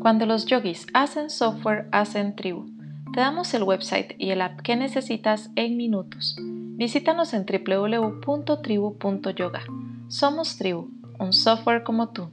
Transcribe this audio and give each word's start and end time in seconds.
Cuando 0.00 0.26
los 0.26 0.46
yogis 0.46 0.86
hacen 0.94 1.28
software, 1.28 1.88
hacen 1.90 2.36
tribu. 2.36 2.66
Te 3.12 3.18
damos 3.20 3.52
el 3.52 3.64
website 3.64 4.14
y 4.16 4.30
el 4.30 4.42
app 4.42 4.60
que 4.60 4.76
necesitas 4.76 5.50
en 5.56 5.76
minutos. 5.76 6.36
Visítanos 6.40 7.34
en 7.34 7.44
www.tribu.yoga. 7.44 9.62
Somos 10.08 10.56
Tribu, 10.56 10.88
un 11.18 11.32
software 11.32 11.82
como 11.82 12.10
tú. 12.10 12.30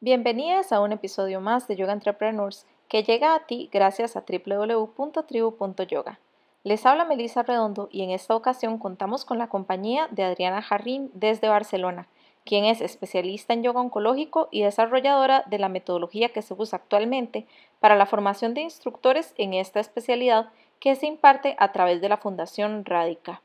Bienvenidas 0.00 0.70
a 0.70 0.80
un 0.80 0.92
episodio 0.92 1.40
más 1.40 1.66
de 1.66 1.76
Yoga 1.76 1.94
Entrepreneurs 1.94 2.66
que 2.88 3.02
llega 3.02 3.34
a 3.34 3.46
ti 3.46 3.70
gracias 3.72 4.16
a 4.16 4.24
www.tribu.yoga. 4.28 6.18
Les 6.64 6.86
habla 6.86 7.04
Melissa 7.04 7.42
Redondo 7.42 7.90
y 7.92 8.02
en 8.04 8.10
esta 8.10 8.34
ocasión 8.34 8.78
contamos 8.78 9.26
con 9.26 9.36
la 9.36 9.48
compañía 9.48 10.08
de 10.10 10.24
Adriana 10.24 10.62
Jarrín 10.62 11.10
desde 11.12 11.50
Barcelona, 11.50 12.08
quien 12.46 12.64
es 12.64 12.80
especialista 12.80 13.52
en 13.52 13.62
yoga 13.62 13.82
oncológico 13.82 14.48
y 14.50 14.62
desarrolladora 14.62 15.44
de 15.46 15.58
la 15.58 15.68
metodología 15.68 16.30
que 16.30 16.40
se 16.40 16.54
usa 16.54 16.78
actualmente 16.78 17.46
para 17.80 17.96
la 17.96 18.06
formación 18.06 18.54
de 18.54 18.62
instructores 18.62 19.34
en 19.36 19.52
esta 19.52 19.78
especialidad 19.78 20.48
que 20.80 20.96
se 20.96 21.06
imparte 21.06 21.54
a 21.58 21.70
través 21.72 22.00
de 22.00 22.08
la 22.08 22.16
Fundación 22.16 22.86
Radica. 22.86 23.42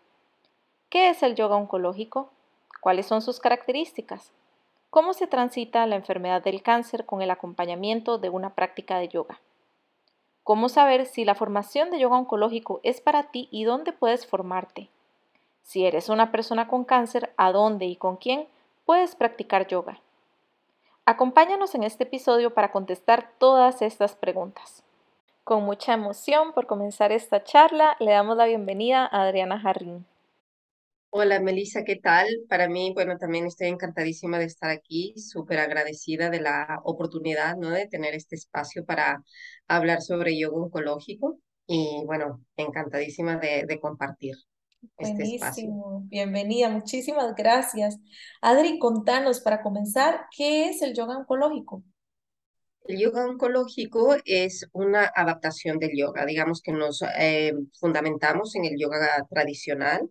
¿Qué 0.90 1.10
es 1.10 1.22
el 1.22 1.36
yoga 1.36 1.58
oncológico? 1.58 2.30
¿Cuáles 2.80 3.06
son 3.06 3.22
sus 3.22 3.42
características? 3.42 4.32
¿Cómo 4.90 5.14
se 5.14 5.28
transita 5.28 5.86
la 5.88 5.98
enfermedad 5.98 6.42
del 6.42 6.64
cáncer 6.64 7.06
con 7.06 7.22
el 7.22 7.32
acompañamiento 7.32 8.18
de 8.18 8.30
una 8.30 8.56
práctica 8.56 8.98
de 8.98 9.10
yoga? 9.10 9.42
¿Cómo 10.50 10.68
saber 10.68 11.06
si 11.06 11.26
la 11.26 11.36
formación 11.36 11.92
de 11.92 12.00
yoga 12.00 12.18
oncológico 12.18 12.80
es 12.82 13.02
para 13.02 13.30
ti 13.30 13.50
y 13.52 13.66
dónde 13.66 13.94
puedes 13.94 14.26
formarte? 14.26 14.90
Si 15.62 15.86
eres 15.86 16.10
una 16.10 16.32
persona 16.32 16.68
con 16.68 16.86
cáncer, 16.86 17.32
¿a 17.38 17.52
dónde 17.52 17.86
y 17.86 17.96
con 17.96 18.18
quién 18.18 18.48
puedes 18.84 19.16
practicar 19.16 19.68
yoga? 19.68 20.00
Acompáñanos 21.06 21.76
en 21.76 21.84
este 21.84 22.06
episodio 22.06 22.56
para 22.56 22.72
contestar 22.72 23.30
todas 23.38 23.84
estas 23.84 24.16
preguntas. 24.16 24.82
Con 25.44 25.66
mucha 25.66 25.94
emoción 25.94 26.52
por 26.54 26.66
comenzar 26.66 27.12
esta 27.12 27.44
charla, 27.44 27.96
le 28.00 28.10
damos 28.10 28.36
la 28.36 28.46
bienvenida 28.46 29.06
a 29.06 29.22
Adriana 29.22 29.60
Jarrín. 29.60 30.08
Hola 31.12 31.40
Melissa, 31.40 31.84
¿qué 31.84 31.96
tal? 31.96 32.28
Para 32.48 32.70
mí, 32.70 32.92
bueno, 32.94 33.18
también 33.18 33.48
estoy 33.48 33.68
encantadísima 33.68 34.38
de 34.38 34.46
estar 34.46 34.70
aquí, 34.70 35.16
súper 35.18 35.58
agradecida 35.58 36.30
de 36.30 36.40
la 36.40 36.82
oportunidad, 36.84 37.58
¿no? 37.58 37.72
De 37.72 37.88
tener 37.88 38.14
este 38.14 38.36
espacio 38.36 38.86
para 38.86 39.24
hablar 39.68 40.04
sobre 40.04 40.38
yoga 40.38 40.58
oncológico 40.58 41.40
y, 41.66 42.04
bueno, 42.06 42.46
encantadísima 42.58 43.38
de, 43.38 43.66
de 43.68 43.80
compartir. 43.80 44.36
Este 45.00 45.14
Buenísimo, 45.14 46.04
bienvenida, 46.06 46.70
muchísimas 46.70 47.34
gracias. 47.36 47.98
Adri, 48.40 48.78
contanos 48.78 49.40
para 49.42 49.64
comenzar, 49.64 50.28
¿qué 50.38 50.70
es 50.70 50.84
el 50.84 50.94
yoga 50.94 51.18
oncológico? 51.18 51.84
El 52.86 53.00
yoga 53.00 53.26
oncológico 53.26 54.16
es 54.26 54.68
una 54.74 55.12
adaptación 55.16 55.80
del 55.80 55.92
yoga, 55.98 56.26
digamos 56.26 56.62
que 56.62 56.72
nos 56.72 57.04
eh, 57.20 57.54
fundamentamos 57.80 58.56
en 58.56 58.66
el 58.66 58.80
yoga 58.80 59.26
tradicional, 59.30 60.10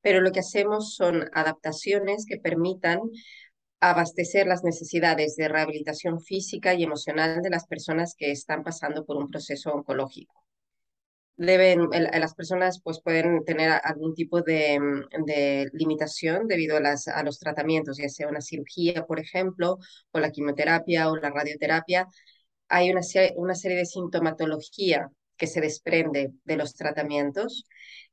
pero 0.00 0.20
lo 0.20 0.32
que 0.32 0.40
hacemos 0.40 0.94
son 0.94 1.28
adaptaciones 1.32 2.24
que 2.26 2.38
permitan 2.38 3.00
abastecer 3.80 4.46
las 4.46 4.64
necesidades 4.64 5.36
de 5.36 5.48
rehabilitación 5.48 6.20
física 6.20 6.74
y 6.74 6.82
emocional 6.84 7.42
de 7.42 7.50
las 7.50 7.66
personas 7.66 8.14
que 8.16 8.30
están 8.32 8.64
pasando 8.64 9.04
por 9.04 9.16
un 9.16 9.28
proceso 9.28 9.70
oncológico 9.72 10.44
deben, 11.38 11.88
las 11.90 12.34
personas 12.34 12.80
pues 12.82 13.00
pueden 13.00 13.44
tener 13.44 13.70
algún 13.84 14.14
tipo 14.14 14.42
de, 14.42 14.78
mm, 14.80 15.24
de, 15.24 15.70
limitación 15.72 16.48
debido 16.48 16.76
a, 16.76 16.80
las, 16.80 17.08
a 17.08 17.22
los 17.22 17.38
tratamientos, 17.38 17.98
ya 17.98 18.08
sea 18.08 18.28
una 18.28 18.40
cirugía, 18.40 19.06
por 19.06 19.20
ejemplo, 19.20 19.78
o 20.10 20.20
la 20.20 20.30
quimioterapia 20.30 21.10
o 21.10 21.16
la 21.16 21.30
radioterapia. 21.30 22.08
Hay 22.68 22.90
una, 22.90 23.02
una 23.36 23.54
serie 23.54 23.78
de 23.78 23.86
sintomatología 23.86 25.10
que 25.36 25.46
se 25.46 25.60
desprende 25.60 26.32
de 26.44 26.56
los 26.56 26.74
tratamientos 26.74 27.64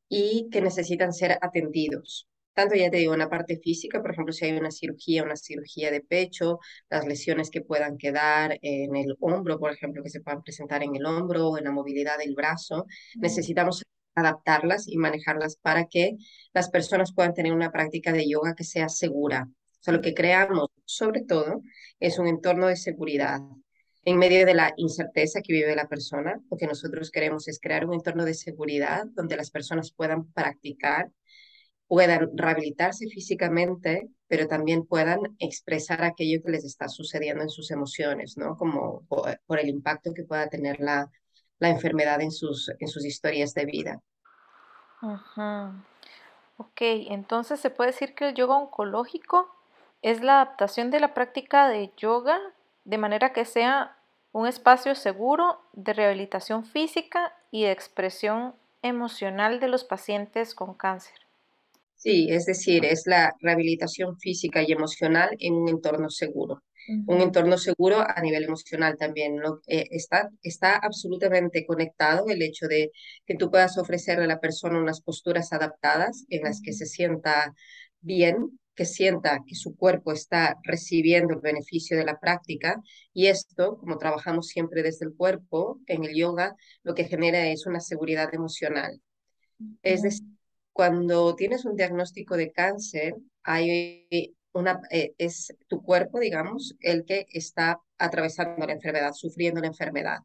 y 0.10 0.50
que 0.52 0.62
necesitan 0.62 1.14
ser 1.14 1.38
atendidos 1.42 2.28
tanto 2.56 2.76
ya 2.76 2.90
te 2.90 2.98
digo, 2.98 3.14
en 3.14 3.20
la 3.20 3.30
parte 3.30 3.58
física, 3.58 4.02
por 4.02 4.12
ejemplo, 4.12 4.34
si 4.34 4.46
hay 4.46 4.54
una 4.54 4.72
cirugía, 4.72 5.24
una 5.24 5.36
cirugía 5.36 5.92
de 5.92 6.02
pecho, 6.02 6.60
las 6.90 7.06
lesiones 7.06 7.52
que 7.52 7.62
puedan 7.62 7.98
quedar 7.98 8.58
en 8.62 8.96
el 8.96 9.16
hombro, 9.20 9.60
por 9.60 9.72
ejemplo, 9.74 10.02
que 10.02 10.10
se 10.10 10.22
puedan 10.22 10.42
presentar 10.42 10.82
en 10.82 10.96
el 10.96 11.06
hombro 11.06 11.50
o 11.50 11.58
en 11.58 11.66
la 11.66 11.72
movilidad 11.72 12.18
del 12.18 12.34
brazo, 12.34 12.86
necesitamos 13.16 13.84
adaptarlas 14.16 14.88
y 14.88 14.98
manejarlas 14.98 15.58
para 15.58 15.88
que 15.88 16.16
las 16.54 16.70
personas 16.70 17.14
puedan 17.14 17.34
tener 17.34 17.52
una 17.52 17.72
práctica 17.72 18.14
de 18.14 18.30
yoga 18.30 18.56
que 18.56 18.64
sea 18.64 18.88
segura. 18.88 19.50
O 19.50 19.84
sea, 19.84 19.94
lo 19.94 20.02
que 20.02 20.14
creamos, 20.14 20.70
sobre 20.86 21.24
todo, 21.24 21.62
es 22.00 22.18
un 22.20 22.28
entorno 22.28 22.68
de 22.68 22.78
seguridad. 22.78 23.42
En 24.06 24.18
medio 24.18 24.46
de 24.46 24.54
la 24.54 24.74
incerteza 24.78 25.42
que 25.42 25.54
vive 25.54 25.76
la 25.76 25.88
persona, 25.88 26.40
lo 26.50 26.58
que 26.58 26.68
nosotros 26.68 27.12
queremos 27.12 27.48
es 27.48 27.60
crear 27.60 27.86
un 27.86 27.96
entorno 27.96 28.24
de 28.24 28.36
seguridad 28.36 29.06
donde 29.14 29.36
las 29.36 29.52
personas 29.52 29.92
puedan 29.92 30.32
practicar 30.32 31.12
puedan 31.88 32.32
rehabilitarse 32.36 33.08
físicamente, 33.08 34.10
pero 34.28 34.48
también 34.48 34.86
puedan 34.86 35.20
expresar 35.40 36.04
aquello 36.04 36.42
que 36.44 36.52
les 36.52 36.66
está 36.66 36.88
sucediendo 36.88 37.44
en 37.44 37.50
sus 37.50 37.72
emociones, 37.72 38.38
¿no? 38.38 38.58
Como 38.58 39.06
por, 39.08 39.60
el 39.60 39.70
impacto 39.70 40.14
que 40.14 40.24
pueda 40.24 40.50
tener 40.50 40.80
la, 40.80 41.10
la 41.60 41.70
enfermedad 41.70 42.22
en 42.22 42.32
sus, 42.32 42.72
en 42.80 42.88
sus 42.88 43.06
historias 43.06 43.54
de 43.54 43.66
vida. 43.66 44.02
Ajá. 45.02 45.86
Ok, 46.58 46.82
entonces 46.82 47.60
se 47.60 47.70
puede 47.70 47.92
decir 47.92 48.16
que 48.16 48.30
el 48.30 48.36
yoga 48.36 48.56
oncológico 48.56 49.54
es 50.02 50.22
la 50.22 50.42
adaptación 50.42 50.90
de 50.90 51.00
la 51.00 51.14
práctica 51.14 51.68
de 51.68 51.92
yoga 51.98 52.40
de 52.86 52.98
manera 52.98 53.34
que 53.34 53.46
sea 53.46 53.98
un 54.32 54.48
espacio 54.48 54.96
seguro 54.96 55.60
de 55.74 55.94
rehabilitación 55.94 56.66
física 56.66 57.34
y 57.52 57.64
de 57.64 57.72
expresión 57.72 58.56
emocional 58.82 59.60
de 59.60 59.68
los 59.68 59.84
pacientes 59.84 60.54
con 60.54 60.74
cáncer. 60.74 61.16
Sí, 61.96 62.28
es 62.30 62.46
decir, 62.46 62.86
es 62.86 63.04
la 63.06 63.34
rehabilitación 63.40 64.18
física 64.20 64.62
y 64.62 64.72
emocional 64.72 65.30
en 65.40 65.54
un 65.54 65.70
entorno 65.70 66.10
seguro. 66.10 66.62
Un 67.08 67.20
entorno 67.22 67.58
seguro 67.58 67.98
a 68.00 68.22
nivel 68.22 68.44
emocional 68.44 68.96
también. 68.96 69.38
¿no? 69.38 69.60
Eh, 69.66 69.88
está, 69.90 70.30
está 70.44 70.76
absolutamente 70.76 71.66
conectado 71.66 72.26
el 72.30 72.44
hecho 72.44 72.68
de 72.68 72.92
que 73.26 73.36
tú 73.36 73.50
puedas 73.50 73.80
ofrecerle 73.80 74.26
a 74.26 74.28
la 74.28 74.40
persona 74.40 74.78
unas 74.78 75.02
posturas 75.02 75.52
adaptadas 75.52 76.26
en 76.30 76.44
las 76.44 76.62
que 76.62 76.74
se 76.74 76.86
sienta 76.86 77.56
bien, 78.02 78.60
que 78.76 78.86
sienta 78.86 79.42
que 79.48 79.56
su 79.56 79.76
cuerpo 79.76 80.12
está 80.12 80.58
recibiendo 80.64 81.34
el 81.34 81.42
beneficio 81.42 81.98
de 81.98 82.06
la 82.06 82.20
práctica 82.20 82.82
y 83.14 83.28
esto, 83.28 83.78
como 83.78 83.98
trabajamos 83.98 84.48
siempre 84.48 84.84
desde 84.84 85.06
el 85.06 85.16
cuerpo 85.16 85.80
en 85.88 86.04
el 86.04 86.16
yoga, 86.16 86.56
lo 86.84 86.94
que 86.94 87.06
genera 87.06 87.48
es 87.48 87.66
una 87.66 87.80
seguridad 87.80 88.34
emocional. 88.34 89.02
Es 89.82 90.02
decir, 90.02 90.28
cuando 90.74 91.36
tienes 91.36 91.64
un 91.64 91.78
diagnóstico 91.78 92.36
de 92.36 92.52
cáncer, 92.52 93.16
hay 93.44 94.36
una, 94.52 94.82
eh, 94.92 95.14
es 95.18 95.56
tu 95.68 95.82
cuerpo, 95.82 96.20
digamos, 96.20 96.76
el 96.82 97.06
que 97.06 97.28
está 97.32 97.80
atravesando 97.98 98.66
la 98.66 98.74
enfermedad, 98.74 99.14
sufriendo 99.14 99.62
la 99.62 99.68
enfermedad. 99.68 100.20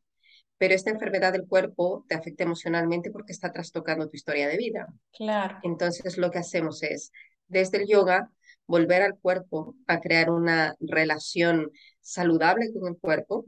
Pero 0.59 0.75
esta 0.75 0.91
enfermedad 0.91 1.33
del 1.33 1.47
cuerpo 1.47 2.05
te 2.09 2.15
afecta 2.15 2.45
emocionalmente 2.45 3.11
porque 3.11 3.33
está 3.33 3.53
trastocando 3.53 4.09
tu 4.09 4.17
historia 4.17 4.49
de 4.49 4.57
vida. 4.57 4.89
Claro. 5.13 5.59
Entonces 5.63 6.19
lo 6.19 6.31
que 6.31 6.39
hacemos 6.39 6.83
es, 6.83 7.13
desde 7.47 7.79
el 7.79 7.89
yoga, 7.89 8.31
volver 8.71 9.03
al 9.03 9.19
cuerpo 9.19 9.75
a 9.87 10.01
crear 10.01 10.31
una 10.31 10.77
relación 10.81 11.71
saludable 12.01 12.73
con 12.73 12.89
el 12.89 12.99
cuerpo 12.99 13.47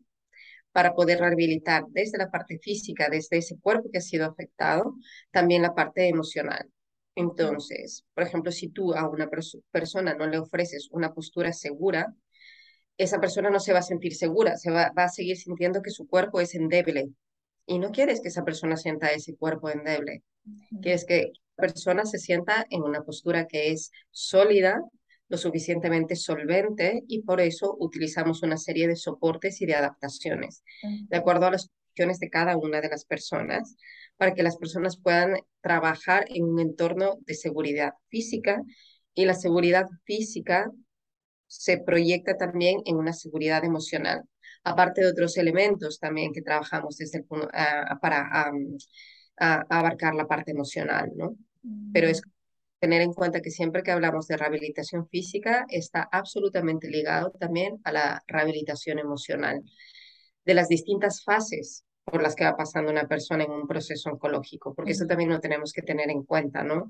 para 0.72 0.94
poder 0.94 1.21
rehabilitar 1.21 1.84
desde 1.88 2.19
la 2.19 2.31
parte 2.31 2.59
física, 2.59 3.09
desde 3.09 3.38
ese 3.38 3.59
cuerpo 3.59 3.88
que 3.91 3.99
ha 3.99 4.03
sido 4.03 4.27
afectado, 4.27 4.97
también 5.31 5.62
la 5.62 5.75
parte 5.75 6.09
emocional. 6.09 6.69
Entonces, 7.15 8.05
por 8.14 8.25
ejemplo, 8.25 8.50
si 8.50 8.69
tú 8.69 8.94
a 8.94 9.08
una 9.08 9.29
persona 9.70 10.14
no 10.14 10.26
le 10.26 10.38
ofreces 10.38 10.88
una 10.91 11.12
postura 11.12 11.52
segura, 11.52 12.14
esa 12.96 13.20
persona 13.20 13.50
no 13.50 13.61
se 13.61 13.73
va 13.73 13.81
a 13.81 13.82
sentir 13.82 14.14
segura, 14.14 14.56
se 14.56 14.70
va, 14.70 14.93
a 14.94 15.08
seguir 15.08 15.37
sintiendo 15.37 15.82
que 15.82 15.91
su 15.91 16.06
cuerpo 16.08 16.41
es 16.41 16.55
endeble. 16.55 17.11
Y 17.67 17.79
no 17.79 17.91
quieres 17.91 18.20
que 18.20 18.29
esa 18.29 18.44
persona 18.44 18.76
sienta 18.76 19.12
ese 19.12 19.37
cuerpo 19.37 19.70
endeble. 19.70 20.23
Quieres 20.81 21.05
que 21.05 21.32
la 21.56 21.69
persona 21.69 22.05
se 22.06 22.19
sienta 22.19 22.67
en 22.70 22.82
una 22.82 23.02
postura 23.02 23.46
que 23.46 23.70
es 23.70 23.93
sólida, 24.11 24.81
lo 25.32 25.38
suficientemente 25.38 26.14
solvente 26.14 27.05
y 27.08 27.23
por 27.23 27.40
eso 27.40 27.75
utilizamos 27.81 28.43
una 28.43 28.58
serie 28.58 28.87
de 28.87 28.96
soportes 28.96 29.62
y 29.62 29.67
de 29.67 29.75
adaptaciones, 29.75 30.62
de 30.82 31.17
acuerdo 31.17 31.46
a 31.46 31.52
las 31.52 31.70
condiciones 31.70 32.19
de 32.20 32.29
cada 32.29 32.58
una 32.58 32.82
de 32.82 32.90
las 32.90 33.06
personas 33.06 33.75
para 34.19 34.34
que 34.34 34.43
las 34.43 34.58
personas 34.58 34.99
puedan 34.99 35.38
trabajar 35.62 36.26
en 36.29 36.44
un 36.44 36.61
entorno 36.61 37.17
de 37.20 37.32
seguridad 37.32 37.94
física 38.11 38.61
y 39.14 39.25
la 39.25 39.32
seguridad 39.32 39.87
física 40.05 40.70
se 41.46 41.79
proyecta 41.79 42.37
también 42.37 42.82
en 42.84 42.96
una 42.96 43.14
seguridad 43.14 43.64
emocional, 43.64 44.25
aparte 44.64 45.00
de 45.00 45.12
otros 45.12 45.38
elementos 45.38 45.99
también 45.99 46.34
que 46.34 46.43
trabajamos 46.43 46.99
desde 46.99 47.25
para 48.02 48.50
a, 49.38 49.64
abarcar 49.70 50.14
la 50.14 50.26
parte 50.26 50.50
emocional, 50.50 51.11
¿no? 51.17 51.37
Pero 51.90 52.08
es. 52.08 52.20
Tener 52.82 53.00
en 53.00 53.12
cuenta 53.12 53.40
que 53.40 53.52
siempre 53.52 53.84
que 53.84 53.93
hablamos 53.93 54.26
de 54.26 54.37
rehabilitación 54.37 55.06
física 55.06 55.64
está 55.69 56.08
absolutamente 56.11 56.88
ligado 56.88 57.31
también 57.38 57.81
a 57.84 57.93
la 57.93 58.25
rehabilitación 58.26 58.99
emocional 58.99 59.62
de 60.44 60.55
las 60.55 60.67
distintas 60.67 61.23
fases 61.23 61.84
por 62.02 62.20
las 62.20 62.34
que 62.34 62.43
va 62.43 62.56
pasando 62.56 62.90
una 62.90 63.06
persona 63.06 63.44
en 63.44 63.52
un 63.52 63.69
proceso 63.69 64.11
oncológico, 64.11 64.75
porque 64.75 64.90
eso 64.90 65.06
también 65.06 65.31
lo 65.31 65.38
tenemos 65.38 65.73
que 65.73 65.82
tener 65.82 66.11
en 66.11 66.25
cuenta, 66.25 66.64
¿no? 66.64 66.88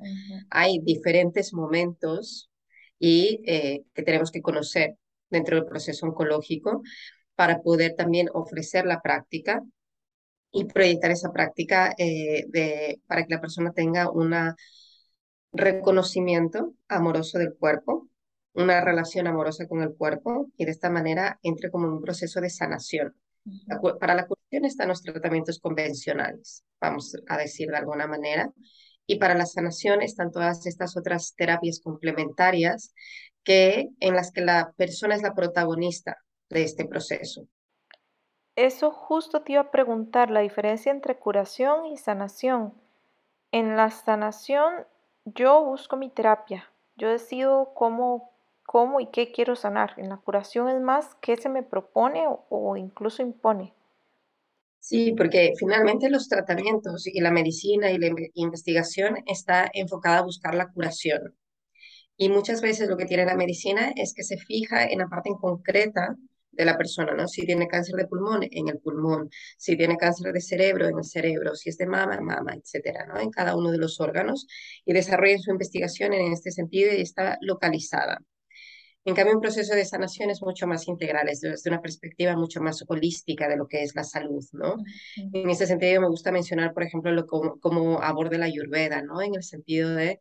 Hay 0.48 0.78
diferentes 0.78 1.52
momentos 1.52 2.50
y 2.98 3.42
eh, 3.46 3.82
que 3.92 4.02
tenemos 4.02 4.30
que 4.30 4.40
conocer 4.40 4.96
dentro 5.28 5.56
del 5.56 5.66
proceso 5.66 6.06
oncológico 6.06 6.80
para 7.34 7.60
poder 7.60 7.96
también 7.96 8.30
ofrecer 8.32 8.86
la 8.86 9.02
práctica 9.02 9.62
y 10.52 10.64
proyectar 10.64 11.10
esa 11.10 11.32
práctica 11.32 11.94
eh, 11.98 12.46
de, 12.48 12.98
para 13.06 13.26
que 13.26 13.34
la 13.34 13.42
persona 13.42 13.72
tenga 13.74 14.10
un 14.10 14.32
reconocimiento 15.52 16.74
amoroso 16.88 17.38
del 17.38 17.54
cuerpo, 17.54 18.08
una 18.54 18.80
relación 18.80 19.26
amorosa 19.26 19.66
con 19.66 19.82
el 19.82 19.94
cuerpo 19.94 20.50
y 20.56 20.64
de 20.64 20.70
esta 20.70 20.90
manera 20.90 21.38
entre 21.42 21.70
como 21.70 21.88
un 21.88 22.02
proceso 22.02 22.40
de 22.40 22.50
sanación. 22.50 23.14
Para 23.98 24.14
la 24.14 24.26
curación 24.26 24.64
están 24.64 24.88
los 24.88 25.02
tratamientos 25.02 25.58
convencionales, 25.58 26.64
vamos 26.80 27.16
a 27.28 27.36
decir 27.36 27.68
de 27.68 27.76
alguna 27.76 28.06
manera, 28.06 28.52
y 29.06 29.18
para 29.18 29.34
la 29.34 29.46
sanación 29.46 30.00
están 30.00 30.30
todas 30.30 30.64
estas 30.66 30.96
otras 30.96 31.34
terapias 31.36 31.80
complementarias 31.80 32.94
que, 33.42 33.88
en 33.98 34.14
las 34.14 34.30
que 34.30 34.42
la 34.42 34.72
persona 34.76 35.16
es 35.16 35.22
la 35.22 35.34
protagonista 35.34 36.18
de 36.50 36.62
este 36.62 36.84
proceso. 36.84 37.48
Eso 38.54 38.90
justo 38.90 39.42
te 39.42 39.52
iba 39.52 39.62
a 39.62 39.70
preguntar, 39.70 40.30
la 40.30 40.40
diferencia 40.40 40.92
entre 40.92 41.18
curación 41.18 41.86
y 41.86 41.96
sanación. 41.96 42.74
En 43.50 43.76
la 43.76 43.90
sanación 43.90 44.86
yo 45.24 45.64
busco 45.64 45.96
mi 45.96 46.10
terapia, 46.10 46.70
yo 46.96 47.10
decido 47.10 47.72
cómo, 47.74 48.30
cómo 48.64 49.00
y 49.00 49.06
qué 49.06 49.32
quiero 49.32 49.56
sanar. 49.56 49.94
En 49.96 50.08
la 50.08 50.16
curación 50.16 50.68
es 50.68 50.80
más 50.80 51.14
qué 51.20 51.36
se 51.36 51.48
me 51.48 51.62
propone 51.62 52.24
o, 52.26 52.76
incluso 52.76 53.22
impone. 53.22 53.72
Sí, 54.78 55.12
porque 55.12 55.52
finalmente 55.56 56.10
los 56.10 56.28
tratamientos 56.28 57.06
y 57.06 57.20
la 57.20 57.30
medicina 57.30 57.90
y 57.92 57.98
la 57.98 58.10
investigación 58.34 59.18
está 59.26 59.70
enfocada 59.72 60.18
a 60.18 60.22
buscar 60.22 60.54
la 60.54 60.72
curación. 60.72 61.36
Y 62.16 62.28
muchas 62.28 62.60
veces 62.60 62.88
lo 62.88 62.96
que 62.96 63.06
tiene 63.06 63.24
la 63.24 63.36
medicina 63.36 63.92
es 63.94 64.12
que 64.12 64.24
se 64.24 64.36
fija 64.36 64.84
en 64.84 64.98
la 64.98 65.08
parte 65.08 65.28
en 65.28 65.36
concreta 65.36 66.16
de 66.52 66.64
la 66.64 66.76
persona, 66.76 67.14
¿no? 67.14 67.26
Si 67.26 67.44
tiene 67.44 67.66
cáncer 67.66 67.96
de 67.96 68.06
pulmón, 68.06 68.46
en 68.50 68.68
el 68.68 68.78
pulmón, 68.78 69.30
si 69.56 69.76
tiene 69.76 69.96
cáncer 69.96 70.32
de 70.32 70.40
cerebro, 70.40 70.86
en 70.88 70.98
el 70.98 71.04
cerebro, 71.04 71.54
si 71.54 71.70
es 71.70 71.78
de 71.78 71.86
mama, 71.86 72.20
mama, 72.20 72.54
etcétera, 72.54 73.06
¿no? 73.06 73.18
En 73.18 73.30
cada 73.30 73.56
uno 73.56 73.70
de 73.70 73.78
los 73.78 74.00
órganos 74.00 74.46
y 74.84 74.92
desarrolla 74.92 75.38
su 75.38 75.50
investigación 75.50 76.12
en 76.12 76.32
este 76.32 76.50
sentido 76.52 76.92
y 76.92 77.00
está 77.00 77.38
localizada. 77.40 78.20
En 79.04 79.16
cambio, 79.16 79.34
un 79.34 79.40
proceso 79.40 79.74
de 79.74 79.84
sanación 79.84 80.30
es 80.30 80.42
mucho 80.42 80.66
más 80.68 80.86
integral, 80.86 81.28
es 81.28 81.40
desde 81.40 81.70
una 81.70 81.82
perspectiva 81.82 82.36
mucho 82.36 82.60
más 82.60 82.84
holística 82.86 83.48
de 83.48 83.56
lo 83.56 83.66
que 83.66 83.82
es 83.82 83.96
la 83.96 84.04
salud, 84.04 84.44
¿no? 84.52 84.76
En 85.16 85.50
ese 85.50 85.66
sentido, 85.66 86.00
me 86.00 86.08
gusta 86.08 86.30
mencionar, 86.30 86.72
por 86.72 86.84
ejemplo, 86.84 87.10
lo 87.10 87.26
como, 87.26 87.58
como 87.58 88.00
aborda 88.00 88.38
la 88.38 88.46
Ayurveda, 88.46 89.02
¿no? 89.02 89.20
En 89.20 89.34
el 89.34 89.42
sentido 89.42 89.90
de, 89.90 90.20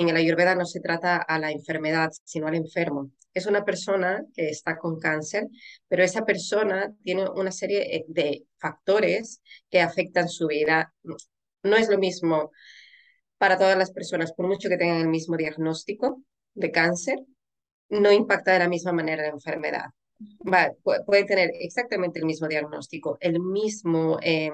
en 0.00 0.14
la 0.14 0.20
Ayurveda 0.20 0.54
no 0.54 0.66
se 0.66 0.80
trata 0.80 1.16
a 1.16 1.38
la 1.38 1.50
enfermedad, 1.50 2.10
sino 2.24 2.46
al 2.46 2.54
enfermo 2.54 3.10
es 3.38 3.46
una 3.46 3.64
persona 3.64 4.24
que 4.34 4.48
está 4.48 4.76
con 4.78 4.98
cáncer, 4.98 5.46
pero 5.88 6.02
esa 6.02 6.24
persona 6.24 6.94
tiene 7.02 7.28
una 7.28 7.52
serie 7.52 7.96
eh, 7.96 8.04
de 8.08 8.44
factores 8.58 9.40
que 9.70 9.80
afectan 9.80 10.28
su 10.28 10.46
vida. 10.48 10.92
No 11.62 11.76
es 11.76 11.88
lo 11.88 11.98
mismo 11.98 12.50
para 13.38 13.56
todas 13.56 13.78
las 13.78 13.92
personas, 13.92 14.32
por 14.32 14.48
mucho 14.48 14.68
que 14.68 14.76
tengan 14.76 15.00
el 15.00 15.08
mismo 15.08 15.36
diagnóstico 15.36 16.22
de 16.54 16.70
cáncer, 16.70 17.20
no 17.88 18.12
impacta 18.12 18.52
de 18.52 18.58
la 18.58 18.68
misma 18.68 18.92
manera 18.92 19.22
la 19.22 19.28
enfermedad. 19.28 19.86
Va, 20.52 20.72
pueden 21.06 21.26
tener 21.26 21.52
exactamente 21.60 22.18
el 22.18 22.24
mismo 22.24 22.48
diagnóstico, 22.48 23.18
el 23.20 23.38
mismo 23.38 24.18
em, 24.20 24.52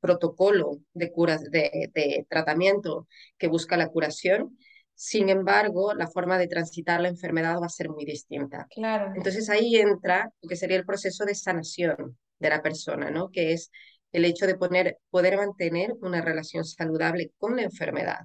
protocolo 0.00 0.80
de, 0.92 1.12
cura, 1.12 1.38
de 1.38 2.26
tratamiento 2.28 3.06
que 3.38 3.46
busca 3.46 3.76
la 3.76 3.88
curación, 3.88 4.58
sin 4.98 5.28
embargo, 5.28 5.92
la 5.92 6.08
forma 6.08 6.38
de 6.38 6.48
transitar 6.48 7.02
la 7.02 7.08
enfermedad 7.08 7.60
va 7.60 7.66
a 7.66 7.68
ser 7.68 7.90
muy 7.90 8.06
distinta. 8.06 8.66
Claro. 8.74 9.12
Entonces 9.14 9.50
ahí 9.50 9.76
entra 9.76 10.32
lo 10.40 10.48
que 10.48 10.56
sería 10.56 10.78
el 10.78 10.86
proceso 10.86 11.26
de 11.26 11.34
sanación 11.34 12.18
de 12.38 12.48
la 12.48 12.62
persona, 12.62 13.10
¿no? 13.10 13.30
Que 13.30 13.52
es 13.52 13.70
el 14.12 14.24
hecho 14.24 14.46
de 14.46 14.56
poner, 14.56 14.96
poder 15.10 15.36
mantener 15.36 15.92
una 16.00 16.22
relación 16.22 16.64
saludable 16.64 17.30
con 17.36 17.56
la 17.56 17.62
enfermedad. 17.62 18.20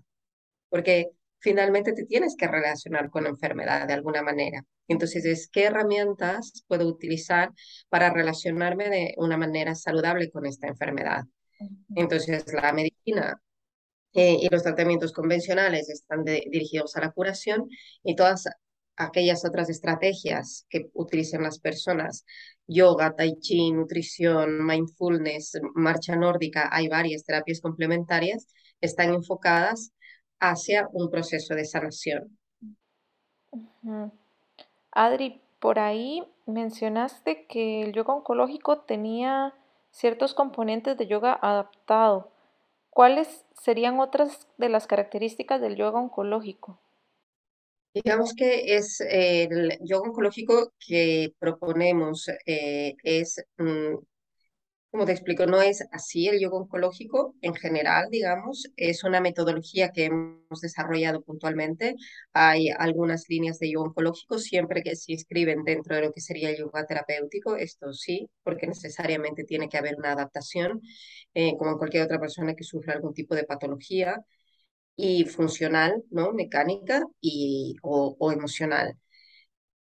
Porque 0.69 1.09
finalmente 1.39 1.91
te 1.91 2.05
tienes 2.05 2.37
que 2.37 2.47
relacionar 2.47 3.09
con 3.09 3.23
la 3.23 3.31
enfermedad 3.31 3.85
de 3.85 3.93
alguna 3.93 4.21
manera. 4.21 4.63
Entonces, 4.87 5.25
es 5.25 5.49
qué 5.51 5.65
herramientas 5.65 6.63
puedo 6.67 6.87
utilizar 6.87 7.51
para 7.89 8.13
relacionarme 8.13 8.89
de 8.89 9.13
una 9.17 9.35
manera 9.35 9.75
saludable 9.75 10.31
con 10.31 10.45
esta 10.45 10.67
enfermedad. 10.67 11.23
Entonces, 11.95 12.45
la 12.53 12.71
medicina 12.71 13.41
eh, 14.13 14.37
y 14.41 14.49
los 14.49 14.63
tratamientos 14.63 15.13
convencionales 15.13 15.89
están 15.89 16.23
dirigidos 16.23 16.95
a 16.95 17.01
la 17.01 17.11
curación 17.11 17.69
y 18.03 18.15
todas 18.15 18.45
aquellas 18.97 19.45
otras 19.45 19.69
estrategias 19.69 20.65
que 20.69 20.89
utilicen 20.93 21.43
las 21.43 21.59
personas, 21.59 22.25
yoga, 22.67 23.15
tai 23.15 23.39
chi, 23.39 23.71
nutrición, 23.71 24.65
mindfulness, 24.65 25.59
marcha 25.75 26.15
nórdica, 26.15 26.69
hay 26.71 26.87
varias 26.87 27.23
terapias 27.23 27.61
complementarias, 27.61 28.47
están 28.79 29.13
enfocadas 29.13 29.91
hacia 30.39 30.87
un 30.91 31.09
proceso 31.09 31.55
de 31.55 31.65
sanación. 31.65 32.37
Adri, 34.91 35.41
por 35.59 35.79
ahí 35.79 36.23
mencionaste 36.45 37.45
que 37.45 37.83
el 37.83 37.93
yoga 37.93 38.13
oncológico 38.13 38.79
tenía 38.79 39.53
ciertos 39.91 40.33
componentes 40.33 40.97
de 40.97 41.07
yoga 41.07 41.37
adaptado. 41.41 42.31
¿Cuáles 42.91 43.45
serían 43.53 43.99
otras 43.99 44.47
de 44.57 44.69
las 44.69 44.85
características 44.85 45.61
del 45.61 45.77
yoga 45.77 45.99
oncológico? 45.99 46.79
Digamos 47.93 48.33
que 48.33 48.75
es 48.75 49.01
el 49.01 49.77
yoga 49.81 50.09
oncológico 50.09 50.73
que 50.79 51.33
proponemos 51.39 52.29
eh, 52.45 52.95
es 53.03 53.43
mm, 53.57 53.95
como 54.91 55.05
te 55.05 55.13
explico, 55.13 55.45
no 55.45 55.61
es 55.61 55.83
así 55.91 56.27
el 56.27 56.39
yoga 56.39 56.57
oncológico 56.57 57.35
en 57.41 57.55
general, 57.55 58.07
digamos, 58.11 58.67
es 58.75 59.03
una 59.05 59.21
metodología 59.21 59.91
que 59.91 60.05
hemos 60.05 60.59
desarrollado 60.61 61.21
puntualmente. 61.23 61.95
Hay 62.33 62.69
algunas 62.69 63.29
líneas 63.29 63.57
de 63.59 63.71
yoga 63.71 63.87
oncológico 63.89 64.37
siempre 64.37 64.83
que 64.83 64.95
se 64.97 65.13
inscriben 65.13 65.63
dentro 65.63 65.95
de 65.95 66.01
lo 66.03 66.11
que 66.13 66.19
sería 66.21 66.49
el 66.49 66.57
yoga 66.57 66.85
terapéutico, 66.85 67.55
esto 67.55 67.93
sí, 67.93 68.29
porque 68.43 68.67
necesariamente 68.67 69.45
tiene 69.45 69.69
que 69.69 69.77
haber 69.77 69.95
una 69.97 70.11
adaptación, 70.11 70.81
eh, 71.33 71.55
como 71.57 71.71
en 71.71 71.77
cualquier 71.77 72.03
otra 72.03 72.19
persona 72.19 72.53
que 72.55 72.63
sufra 72.65 72.93
algún 72.93 73.13
tipo 73.13 73.33
de 73.35 73.45
patología 73.45 74.21
y 74.95 75.25
funcional, 75.25 76.03
¿no? 76.11 76.33
Mecánica 76.33 77.03
y, 77.21 77.75
o 77.83 78.31
emocional. 78.31 78.97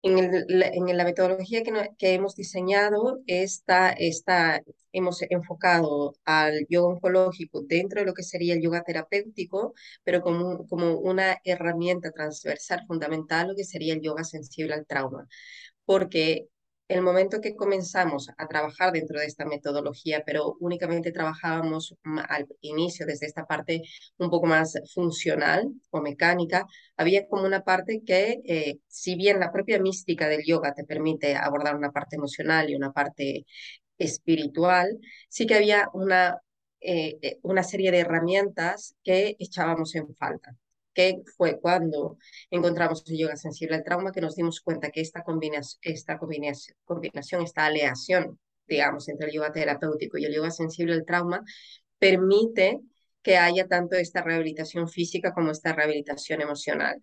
En, 0.07 0.97
la, 0.97 1.05
metodología 1.05 1.63
que, 1.99 2.15
hemos 2.15 2.37
diseñado, 2.37 3.19
esta, 3.27 3.91
esta, 3.91 4.63
hemos 4.93 5.21
enfocado 5.31 6.15
al 6.25 6.65
yoga 6.69 6.95
oncológico 6.95 7.63
dentro 7.63 8.01
de 8.01 8.07
lo 8.07 8.15
que 8.15 8.23
sería 8.23 8.55
el 8.55 8.63
yoga 8.63 8.83
terapéutico, 8.85 9.75
pero 10.05 10.23
como, 10.23 10.67
como 10.69 10.99
una 10.99 11.39
herramienta 11.45 12.13
transversal 12.13 12.85
fundamental, 12.87 13.49
lo 13.49 13.57
que 13.57 13.65
sería 13.65 13.95
el 13.95 14.01
yoga 14.01 14.23
sensible 14.23 14.75
al 14.75 14.87
trauma. 14.87 15.27
Porque 15.85 16.49
el 16.89 17.03
momento 17.03 17.41
que 17.41 17.57
comenzamos 17.57 18.31
a 18.37 18.47
trabajar 18.47 18.93
dentro 18.93 19.19
de 19.19 19.27
esta 19.27 19.45
metodología, 19.45 20.23
pero 20.25 20.57
únicamente 20.61 21.13
trabajábamos 21.13 21.97
al 22.29 22.47
inicio 22.61 23.07
desde 23.07 23.27
esta 23.27 23.45
parte 23.47 23.83
un 24.19 24.31
poco 24.31 24.47
más 24.47 24.75
funcional 24.95 25.69
o 25.91 26.01
mecánica, 26.01 26.67
había 26.97 27.27
como 27.29 27.45
una 27.45 27.63
parte 27.63 28.03
que, 28.07 28.41
eh, 28.45 28.79
si 28.89 29.17
bien 29.17 29.41
la 29.41 29.53
propia 29.53 29.81
mística 29.81 30.29
del 30.29 30.45
yoga 30.45 30.75
te 30.75 30.85
permite 30.85 31.35
abordar 31.37 31.77
una 31.77 31.91
parte 31.93 32.17
emocional 32.17 32.71
y 32.71 32.77
una 32.77 32.93
parte 32.93 33.47
espiritual, 33.99 34.99
sí 35.29 35.47
que 35.47 35.55
había 35.57 35.89
una, 35.95 36.39
eh, 36.81 37.19
eh, 37.23 37.39
una 37.43 37.63
serie 37.65 37.91
de 37.91 38.01
herramientas 38.01 38.97
que 39.03 39.37
echábamos 39.39 39.95
en 39.97 40.15
falta 40.15 40.57
que 40.97 41.23
fue 41.37 41.61
cuando 41.61 42.19
encontramos 42.51 43.05
el 43.07 43.19
yoga 43.19 43.37
sensible 43.37 43.77
al 43.77 43.85
trauma 43.85 44.13
que 44.13 44.23
nos 44.23 44.35
dimos 44.35 44.61
cuenta 44.63 44.91
que 44.91 45.03
esta 45.03 45.23
combinación, 45.23 45.79
esta 45.83 46.19
combinación, 46.19 47.43
esta 47.43 47.67
aleación, 47.67 48.41
digamos, 48.67 49.09
entre 49.09 49.29
el 49.29 49.35
yoga 49.35 49.53
terapéutico 49.53 50.19
y 50.19 50.25
el 50.25 50.35
yoga 50.35 50.51
sensible 50.51 50.95
al 50.95 51.05
trauma, 51.05 51.45
permite 51.99 52.81
que 53.23 53.37
haya 53.37 53.69
tanto 53.69 53.97
esta 53.97 54.23
rehabilitación 54.23 54.89
física 54.89 55.35
como 55.35 55.51
esta 55.51 55.73
rehabilitación 55.75 56.41
emocional. 56.41 57.03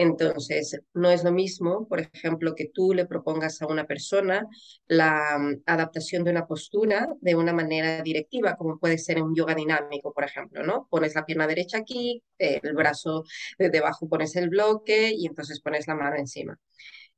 Entonces, 0.00 0.80
no 0.94 1.10
es 1.10 1.24
lo 1.24 1.32
mismo, 1.32 1.88
por 1.88 1.98
ejemplo, 1.98 2.54
que 2.54 2.70
tú 2.72 2.94
le 2.94 3.04
propongas 3.04 3.60
a 3.62 3.66
una 3.66 3.84
persona 3.84 4.46
la 4.86 5.36
mm, 5.38 5.62
adaptación 5.66 6.22
de 6.22 6.30
una 6.30 6.46
postura 6.46 7.08
de 7.20 7.34
una 7.34 7.52
manera 7.52 8.00
directiva, 8.02 8.54
como 8.56 8.78
puede 8.78 8.96
ser 8.98 9.20
un 9.20 9.34
yoga 9.34 9.56
dinámico, 9.56 10.12
por 10.12 10.22
ejemplo, 10.24 10.62
¿no? 10.62 10.86
Pones 10.88 11.16
la 11.16 11.26
pierna 11.26 11.48
derecha 11.48 11.78
aquí, 11.78 12.22
el 12.38 12.74
brazo 12.74 13.24
de 13.58 13.70
debajo 13.70 14.08
pones 14.08 14.36
el 14.36 14.50
bloque 14.50 15.10
y 15.12 15.26
entonces 15.26 15.60
pones 15.60 15.88
la 15.88 15.96
mano 15.96 16.14
encima. 16.16 16.56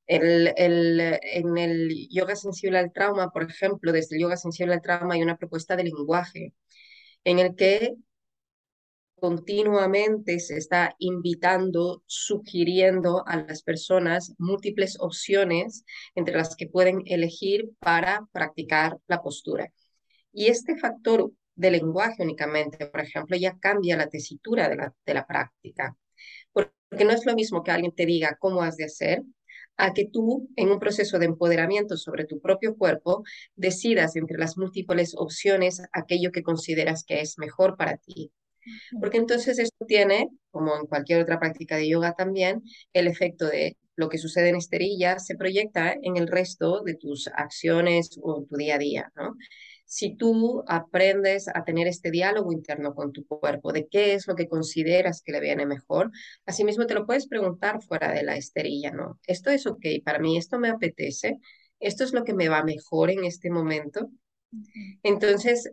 El, 0.06 0.52
el, 0.56 1.00
en 1.22 1.58
el 1.58 2.08
yoga 2.10 2.34
sensible 2.34 2.78
al 2.78 2.92
trauma, 2.92 3.30
por 3.30 3.44
ejemplo, 3.44 3.92
desde 3.92 4.16
el 4.16 4.22
yoga 4.22 4.36
sensible 4.38 4.74
al 4.74 4.82
trauma 4.82 5.14
hay 5.14 5.22
una 5.22 5.36
propuesta 5.36 5.76
de 5.76 5.84
lenguaje 5.84 6.54
en 7.24 7.38
el 7.40 7.54
que 7.56 7.94
continuamente 9.20 10.40
se 10.40 10.56
está 10.56 10.94
invitando, 10.98 12.02
sugiriendo 12.06 13.22
a 13.26 13.36
las 13.36 13.62
personas 13.62 14.34
múltiples 14.38 14.96
opciones 14.98 15.84
entre 16.14 16.36
las 16.36 16.56
que 16.56 16.66
pueden 16.66 17.02
elegir 17.06 17.70
para 17.78 18.26
practicar 18.32 18.98
la 19.06 19.22
postura. 19.22 19.72
Y 20.32 20.46
este 20.46 20.76
factor 20.76 21.30
de 21.54 21.70
lenguaje 21.70 22.22
únicamente, 22.22 22.86
por 22.86 23.00
ejemplo, 23.00 23.36
ya 23.36 23.58
cambia 23.58 23.96
la 23.96 24.08
tesitura 24.08 24.68
de 24.68 24.76
la, 24.76 24.94
de 25.04 25.14
la 25.14 25.26
práctica. 25.26 25.96
Porque 26.52 27.04
no 27.04 27.12
es 27.12 27.26
lo 27.26 27.34
mismo 27.34 27.62
que 27.62 27.70
alguien 27.70 27.94
te 27.94 28.06
diga 28.06 28.36
cómo 28.40 28.62
has 28.62 28.76
de 28.76 28.84
hacer, 28.84 29.22
a 29.76 29.92
que 29.92 30.06
tú, 30.06 30.48
en 30.56 30.70
un 30.70 30.78
proceso 30.78 31.18
de 31.18 31.26
empoderamiento 31.26 31.96
sobre 31.96 32.26
tu 32.26 32.40
propio 32.40 32.76
cuerpo, 32.76 33.24
decidas 33.54 34.16
entre 34.16 34.38
las 34.38 34.56
múltiples 34.56 35.14
opciones 35.16 35.82
aquello 35.92 36.32
que 36.32 36.42
consideras 36.42 37.04
que 37.04 37.20
es 37.20 37.38
mejor 37.38 37.76
para 37.76 37.96
ti. 37.96 38.32
Porque 39.00 39.18
entonces 39.18 39.58
esto 39.58 39.86
tiene, 39.86 40.28
como 40.50 40.76
en 40.76 40.86
cualquier 40.86 41.22
otra 41.22 41.38
práctica 41.38 41.76
de 41.76 41.88
yoga 41.88 42.14
también, 42.14 42.62
el 42.92 43.06
efecto 43.06 43.46
de 43.46 43.76
lo 43.96 44.08
que 44.08 44.18
sucede 44.18 44.48
en 44.48 44.56
esterilla 44.56 45.18
se 45.18 45.36
proyecta 45.36 45.94
en 46.02 46.16
el 46.16 46.26
resto 46.26 46.82
de 46.82 46.94
tus 46.94 47.28
acciones 47.28 48.18
o 48.22 48.44
tu 48.48 48.56
día 48.56 48.76
a 48.76 48.78
día, 48.78 49.12
¿no? 49.14 49.36
Si 49.84 50.16
tú 50.16 50.62
aprendes 50.68 51.48
a 51.48 51.64
tener 51.64 51.88
este 51.88 52.10
diálogo 52.12 52.52
interno 52.52 52.94
con 52.94 53.12
tu 53.12 53.26
cuerpo, 53.26 53.72
de 53.72 53.88
qué 53.88 54.14
es 54.14 54.28
lo 54.28 54.36
que 54.36 54.48
consideras 54.48 55.20
que 55.20 55.32
le 55.32 55.40
viene 55.40 55.66
mejor, 55.66 56.12
asimismo 56.46 56.86
te 56.86 56.94
lo 56.94 57.06
puedes 57.06 57.26
preguntar 57.26 57.82
fuera 57.82 58.12
de 58.12 58.22
la 58.22 58.36
esterilla, 58.36 58.92
¿no? 58.92 59.18
Esto 59.26 59.50
es 59.50 59.66
ok, 59.66 59.84
para 60.04 60.20
mí 60.20 60.38
esto 60.38 60.58
me 60.60 60.70
apetece, 60.70 61.38
esto 61.80 62.04
es 62.04 62.12
lo 62.12 62.24
que 62.24 62.34
me 62.34 62.48
va 62.48 62.62
mejor 62.62 63.10
en 63.10 63.24
este 63.24 63.50
momento, 63.50 64.10
entonces, 65.02 65.70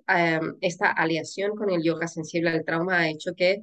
esta 0.62 0.92
aliación 0.92 1.56
con 1.56 1.70
el 1.72 1.84
yoga 1.84 2.08
sensible 2.08 2.50
al 2.50 2.66
trauma 2.66 3.00
ha 3.00 3.10
hecho 3.10 3.34
que 3.36 3.62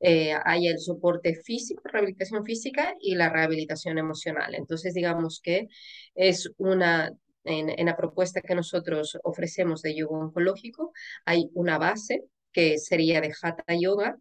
eh, 0.00 0.34
haya 0.44 0.72
el 0.72 0.80
soporte 0.80 1.36
físico, 1.36 1.82
rehabilitación 1.84 2.44
física 2.44 2.94
y 3.00 3.14
la 3.14 3.30
rehabilitación 3.30 3.98
emocional. 3.98 4.54
Entonces, 4.54 4.94
digamos 4.94 5.40
que 5.40 5.68
es 6.14 6.50
una, 6.58 7.12
en, 7.44 7.86
la 7.86 7.96
propuesta 7.96 8.40
que 8.40 8.54
nosotros 8.56 9.16
ofrecemos 9.22 9.82
de 9.82 9.94
yoga 9.96 10.18
oncológico, 10.18 10.92
hay 11.24 11.50
una 11.54 11.78
base 11.78 12.24
que 12.52 12.78
sería 12.78 13.20
de 13.20 13.32
Hatha 13.40 13.74
Yoga, 13.80 14.16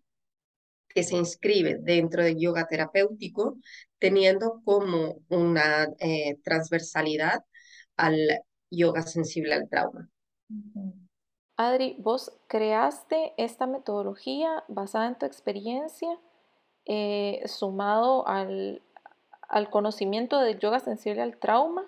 que 0.88 1.04
se 1.04 1.16
inscribe 1.16 1.78
dentro 1.82 2.24
del 2.24 2.38
yoga 2.38 2.68
terapéutico, 2.68 3.58
teniendo 4.00 4.62
como 4.64 5.22
una 5.30 5.88
eh, 6.00 6.36
transversalidad 6.44 7.40
al 7.98 8.20
yoga 8.70 9.02
sensible 9.04 9.54
al 9.56 9.70
trauma. 9.70 10.10
Adri, 11.58 11.96
vos 12.00 12.32
creaste 12.48 13.34
esta 13.38 13.68
metodología 13.68 14.64
basada 14.68 15.08
en 15.08 15.18
tu 15.18 15.26
experiencia, 15.26 16.10
eh, 16.86 17.42
sumado 17.46 18.28
al, 18.28 18.82
conocimiento 19.70 20.40
del 20.40 20.60
yoga 20.60 20.80
sensible 20.80 21.22
al 21.22 21.38
trauma. 21.38 21.86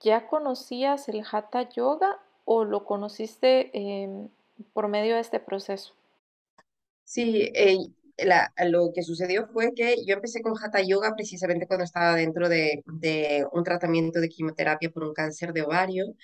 ¿Ya 0.00 0.28
conocías 0.28 1.08
el 1.08 1.22
Hatha 1.30 1.68
Yoga 1.68 2.18
o 2.46 2.64
lo 2.64 2.86
conociste 2.86 3.70
em, 3.74 4.28
por 4.72 4.88
medio 4.88 5.16
de 5.16 5.20
este 5.20 5.40
proceso? 5.40 5.92
Sí, 7.02 7.50
eh, 7.54 7.76
lo 8.64 8.92
que 8.94 9.02
sucedió 9.02 9.46
fue 9.48 9.74
que 9.74 9.96
yo 10.06 10.14
empecé 10.14 10.40
con 10.40 10.54
Hatha 10.56 10.80
Yoga 10.80 11.12
precisamente 11.14 11.66
cuando 11.66 11.84
estaba 11.84 12.14
dentro 12.14 12.48
de, 12.48 12.82
de 12.86 13.46
un 13.52 13.62
tratamiento 13.62 14.20
de 14.20 14.30
quimioterapia 14.30 14.90
por 14.90 15.04
un 15.04 15.12
cáncer 15.12 15.52
de 15.52 15.62
ovario 15.62 16.14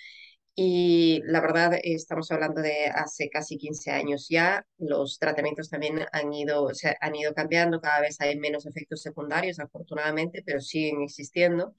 y 0.63 1.23
la 1.25 1.41
verdad, 1.41 1.73
estamos 1.83 2.31
hablando 2.31 2.61
de 2.61 2.87
hace 2.95 3.31
casi 3.31 3.57
15 3.57 3.91
años 3.93 4.27
ya. 4.29 4.67
Los 4.79 5.19
tratamientos 5.19 5.71
también 5.71 6.01
han 6.13 6.33
ido, 6.35 6.75
se 6.75 6.95
han 7.01 7.17
ido 7.17 7.33
cambiando, 7.35 7.81
cada 7.81 8.03
vez 8.03 8.21
hay 8.21 8.39
menos 8.39 8.67
efectos 8.67 9.01
secundarios, 9.01 9.59
afortunadamente, 9.59 10.43
pero 10.45 10.61
siguen 10.61 11.01
existiendo. 11.03 11.75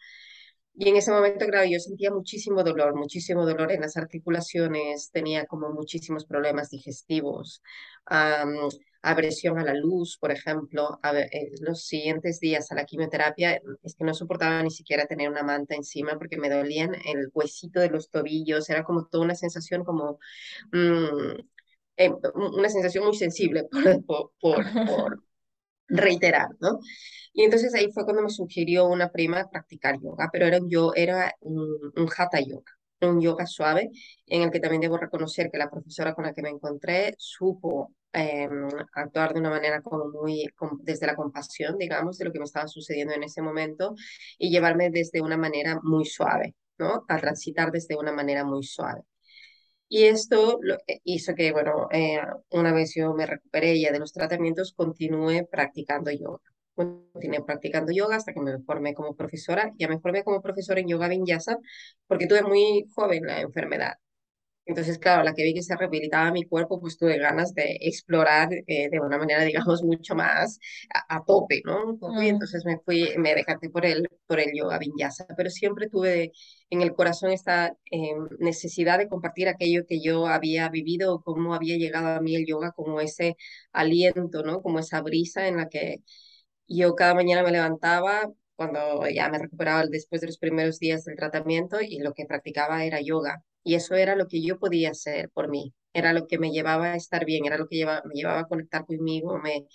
Y 0.73 0.89
en 0.89 0.97
ese 0.97 1.11
momento, 1.11 1.45
claro, 1.47 1.67
yo 1.69 1.79
sentía 1.79 2.11
muchísimo 2.11 2.63
dolor, 2.63 2.95
muchísimo 2.95 3.45
dolor 3.45 3.71
en 3.71 3.81
las 3.81 3.97
articulaciones, 3.97 5.11
tenía 5.11 5.45
como 5.45 5.69
muchísimos 5.71 6.25
problemas 6.25 6.69
digestivos 6.71 7.61
aversión 9.01 9.57
a 9.59 9.63
la 9.63 9.73
luz, 9.73 10.17
por 10.17 10.31
ejemplo, 10.31 10.99
a 11.01 11.17
eh, 11.19 11.51
los 11.61 11.85
siguientes 11.85 12.39
días 12.39 12.71
a 12.71 12.75
la 12.75 12.85
quimioterapia, 12.85 13.61
es 13.83 13.95
que 13.95 14.03
no 14.03 14.13
soportaba 14.13 14.61
ni 14.63 14.71
siquiera 14.71 15.05
tener 15.07 15.29
una 15.29 15.43
manta 15.43 15.75
encima 15.75 16.17
porque 16.17 16.37
me 16.37 16.49
dolían 16.49 16.93
el 17.05 17.31
huesito 17.33 17.79
de 17.79 17.89
los 17.89 18.09
tobillos, 18.09 18.69
era 18.69 18.83
como 18.83 19.05
toda 19.07 19.23
una 19.25 19.35
sensación 19.35 19.83
como, 19.83 20.19
mm, 20.71 21.39
eh, 21.97 22.11
una 22.35 22.69
sensación 22.69 23.05
muy 23.05 23.15
sensible 23.15 23.67
por, 24.07 24.31
por, 24.39 24.65
por, 24.87 25.23
reiterar, 25.87 26.49
¿no? 26.61 26.79
Y 27.33 27.43
entonces 27.43 27.73
ahí 27.75 27.91
fue 27.91 28.05
cuando 28.05 28.23
me 28.23 28.29
sugirió 28.29 28.87
una 28.87 29.11
prima 29.11 29.49
practicar 29.49 29.99
yoga, 30.01 30.29
pero 30.31 30.47
era, 30.47 30.59
yo, 30.67 30.93
era 30.95 31.35
un, 31.41 31.91
un 31.95 32.09
hatha 32.17 32.39
yoga 32.41 32.71
un 33.09 33.21
yoga 33.21 33.45
suave, 33.45 33.91
en 34.27 34.43
el 34.43 34.51
que 34.51 34.59
también 34.59 34.81
debo 34.81 34.97
reconocer 34.97 35.49
que 35.51 35.57
la 35.57 35.69
profesora 35.69 36.13
con 36.13 36.25
la 36.25 36.33
que 36.33 36.41
me 36.41 36.49
encontré 36.49 37.15
supo 37.17 37.93
Em, 38.13 38.67
actuar 38.93 39.33
de 39.33 39.39
una 39.39 39.49
manera 39.49 39.81
como 39.81 40.09
muy 40.09 40.45
desde 40.81 41.07
la 41.07 41.15
compasión, 41.15 41.77
digamos, 41.77 42.17
de 42.17 42.25
lo 42.25 42.31
que 42.33 42.39
me 42.39 42.45
estaba 42.45 42.67
sucediendo 42.67 43.13
en 43.13 43.23
ese 43.23 43.41
momento 43.41 43.95
y 44.37 44.49
llevarme 44.51 44.89
desde 44.89 45.21
una 45.21 45.37
manera 45.37 45.79
muy 45.81 46.03
suave, 46.05 46.55
¿no? 46.77 47.05
A 47.07 47.17
transitar 47.17 47.71
desde 47.71 47.95
una 47.95 48.11
manera 48.11 48.43
muy 48.43 48.63
suave. 48.63 49.01
Y 49.89 50.05
esto 50.05 50.59
lo, 50.61 50.75
eh, 50.87 51.01
hizo 51.05 51.35
que, 51.35 51.51
bueno, 51.53 51.87
eh, 51.91 52.21
una 52.51 52.73
vez 52.73 52.93
yo 52.95 53.13
me 53.13 53.25
recuperé 53.27 53.79
ya 53.81 53.91
de 53.91 53.99
los 53.99 54.13
tratamientos, 54.13 54.73
continué 54.73 55.45
practicando 55.45 56.11
yoga. 56.11 56.50
Continué 57.13 57.43
practicando 57.45 57.91
yoga 57.91 58.15
hasta 58.17 58.33
que 58.33 58.41
me 58.41 58.59
formé 58.59 58.93
como 58.93 59.15
profesora. 59.15 59.71
Ya 59.77 59.87
me 59.87 59.99
formé 59.99 60.23
como 60.23 60.41
profesora 60.41 60.79
en 60.79 60.87
yoga 60.87 61.07
vinyasa 61.07 61.57
porque 62.07 62.27
tuve 62.27 62.43
muy 62.43 62.85
joven 62.95 63.25
la 63.25 63.41
enfermedad. 63.41 63.93
Entonces, 64.65 64.99
claro, 64.99 65.23
la 65.23 65.33
que 65.33 65.43
vi 65.43 65.53
que 65.53 65.63
se 65.63 65.75
rehabilitaba 65.75 66.31
mi 66.31 66.45
cuerpo, 66.45 66.79
pues 66.79 66.97
tuve 66.97 67.17
ganas 67.17 67.53
de 67.53 67.77
explorar 67.81 68.49
eh, 68.67 68.89
de 68.89 68.99
una 68.99 69.17
manera, 69.17 69.43
digamos, 69.45 69.83
mucho 69.83 70.15
más 70.15 70.59
a, 71.09 71.23
tope, 71.25 71.61
¿no? 71.65 71.97
Y 72.21 72.25
mm. 72.25 72.29
entonces 72.29 72.63
me 72.65 72.77
fui, 72.79 73.09
me 73.17 73.33
dejaste 73.35 73.69
por 73.69 73.85
el, 73.85 74.07
por 74.27 74.39
el 74.39 74.51
yoga 74.55 74.77
vinyasa, 74.77 75.25
pero 75.35 75.49
siempre 75.49 75.89
tuve 75.89 76.31
en 76.69 76.81
el 76.81 76.93
corazón 76.93 77.31
esta 77.31 77.75
eh, 77.91 78.13
necesidad 78.39 78.99
de 78.99 79.09
compartir 79.09 79.47
aquello 79.49 79.85
que 79.87 80.01
yo 80.01 80.27
había 80.27 80.69
vivido, 80.69 81.21
cómo 81.23 81.53
había 81.55 81.77
llegado 81.77 82.07
a 82.09 82.21
mí 82.21 82.35
el 82.35 82.45
yoga, 82.45 82.71
como 82.71 83.01
ese 83.01 83.35
aliento, 83.73 84.43
¿no? 84.43 84.61
Como 84.61 84.79
esa 84.79 85.01
brisa 85.01 85.47
en 85.47 85.57
la 85.57 85.69
que 85.69 86.01
yo 86.67 86.95
cada 86.95 87.13
mañana 87.13 87.43
me 87.43 87.51
levantaba 87.51 88.31
cuando 88.55 89.07
ya 89.07 89.29
me 89.29 89.39
recuperaba 89.39 89.85
después 89.87 90.21
de 90.21 90.27
los 90.27 90.37
primeros 90.37 90.79
días 90.79 91.03
del 91.05 91.15
tratamiento 91.15 91.81
y 91.81 91.99
lo 91.99 92.13
que 92.13 92.25
practicaba 92.25 92.85
era 92.85 93.01
yoga 93.01 93.43
y 93.63 93.75
eso 93.75 93.95
era 93.95 94.15
lo 94.15 94.27
que 94.27 94.41
yo 94.43 94.59
podía 94.59 94.91
hacer 94.91 95.29
por 95.29 95.49
mí, 95.49 95.73
era 95.93 96.13
lo 96.13 96.27
que 96.27 96.39
me 96.39 96.51
llevaba 96.51 96.93
a 96.93 96.95
estar 96.95 97.25
bien, 97.25 97.45
era 97.45 97.57
lo 97.57 97.67
que 97.67 97.85
me 97.85 98.13
llevaba 98.13 98.39
a 98.39 98.47
conectar 98.47 98.85
conmigo, 98.85 99.39
me 99.39 99.67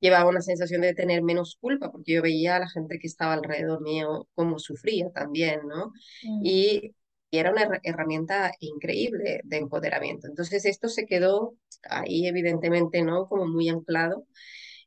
llevaba 0.00 0.30
una 0.30 0.40
sensación 0.40 0.82
de 0.82 0.94
tener 0.94 1.22
menos 1.22 1.56
culpa, 1.60 1.90
porque 1.90 2.14
yo 2.14 2.22
veía 2.22 2.56
a 2.56 2.60
la 2.60 2.68
gente 2.68 2.98
que 2.98 3.06
estaba 3.06 3.34
alrededor 3.34 3.82
mío 3.82 4.28
cómo 4.34 4.58
sufría 4.58 5.10
también, 5.10 5.60
¿no? 5.66 5.92
Mm. 6.22 6.40
Y, 6.44 6.94
era 7.38 7.50
una 7.50 7.80
herramienta 7.82 8.52
increíble 8.60 9.40
de 9.42 9.56
empoderamiento. 9.56 10.28
Entonces 10.28 10.64
esto 10.66 10.88
se 10.88 11.04
quedó 11.04 11.56
ahí 11.82 12.28
evidentemente, 12.28 13.02
¿no? 13.02 13.26
Como 13.26 13.48
muy 13.48 13.68
anclado. 13.68 14.26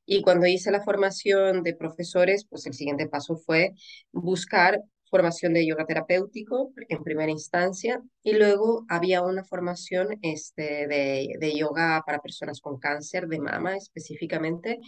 Y 0.08 0.24
cuando 0.24 0.48
hice 0.48 0.72
la 0.72 0.82
formación 0.84 1.64
de 1.64 1.76
profesores, 1.76 2.46
pues 2.50 2.66
el 2.66 2.74
siguiente 2.74 3.08
paso 3.08 3.38
fue 3.38 3.74
buscar 4.12 4.82
formación 5.12 5.54
de 5.54 5.68
yoga 5.68 5.86
terapéutico 5.86 6.74
en 6.90 7.04
primera 7.04 7.32
instancia 7.32 8.02
y 8.24 8.34
luego 8.34 8.86
había 8.90 9.22
una 9.22 9.44
formación 9.44 10.18
este, 10.22 10.88
de, 10.88 11.36
de 11.40 11.58
yoga 11.58 12.04
para 12.06 12.20
personas 12.20 12.62
con 12.62 12.80
cáncer 12.80 13.28
de 13.28 13.40
mama 13.40 13.76
específicamente, 13.78 14.80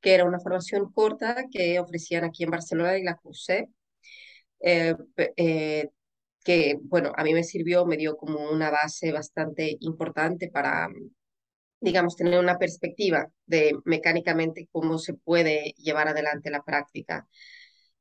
que 0.00 0.14
era 0.14 0.24
una 0.24 0.40
formación 0.40 0.92
corta 0.92 1.44
que 1.50 1.80
ofrecían 1.80 2.24
aquí 2.24 2.44
en 2.44 2.50
Barcelona 2.50 2.98
y 2.98 3.04
la 3.04 3.16
cursé. 3.16 3.68
Eh, 4.60 4.94
eh, 5.36 5.88
que, 6.44 6.76
bueno, 6.82 7.12
a 7.16 7.24
mí 7.24 7.34
me 7.34 7.44
sirvió, 7.44 7.86
me 7.86 7.96
dio 7.96 8.16
como 8.16 8.50
una 8.50 8.70
base 8.70 9.12
bastante 9.12 9.76
importante 9.80 10.50
para, 10.50 10.88
digamos, 11.82 12.16
tener 12.16 12.38
una 12.38 12.58
perspectiva 12.58 13.28
de 13.46 13.72
mecánicamente 13.84 14.68
cómo 14.72 14.98
se 14.98 15.14
puede 15.14 15.74
llevar 15.76 16.08
adelante 16.08 16.50
la 16.50 16.62
práctica. 16.62 17.28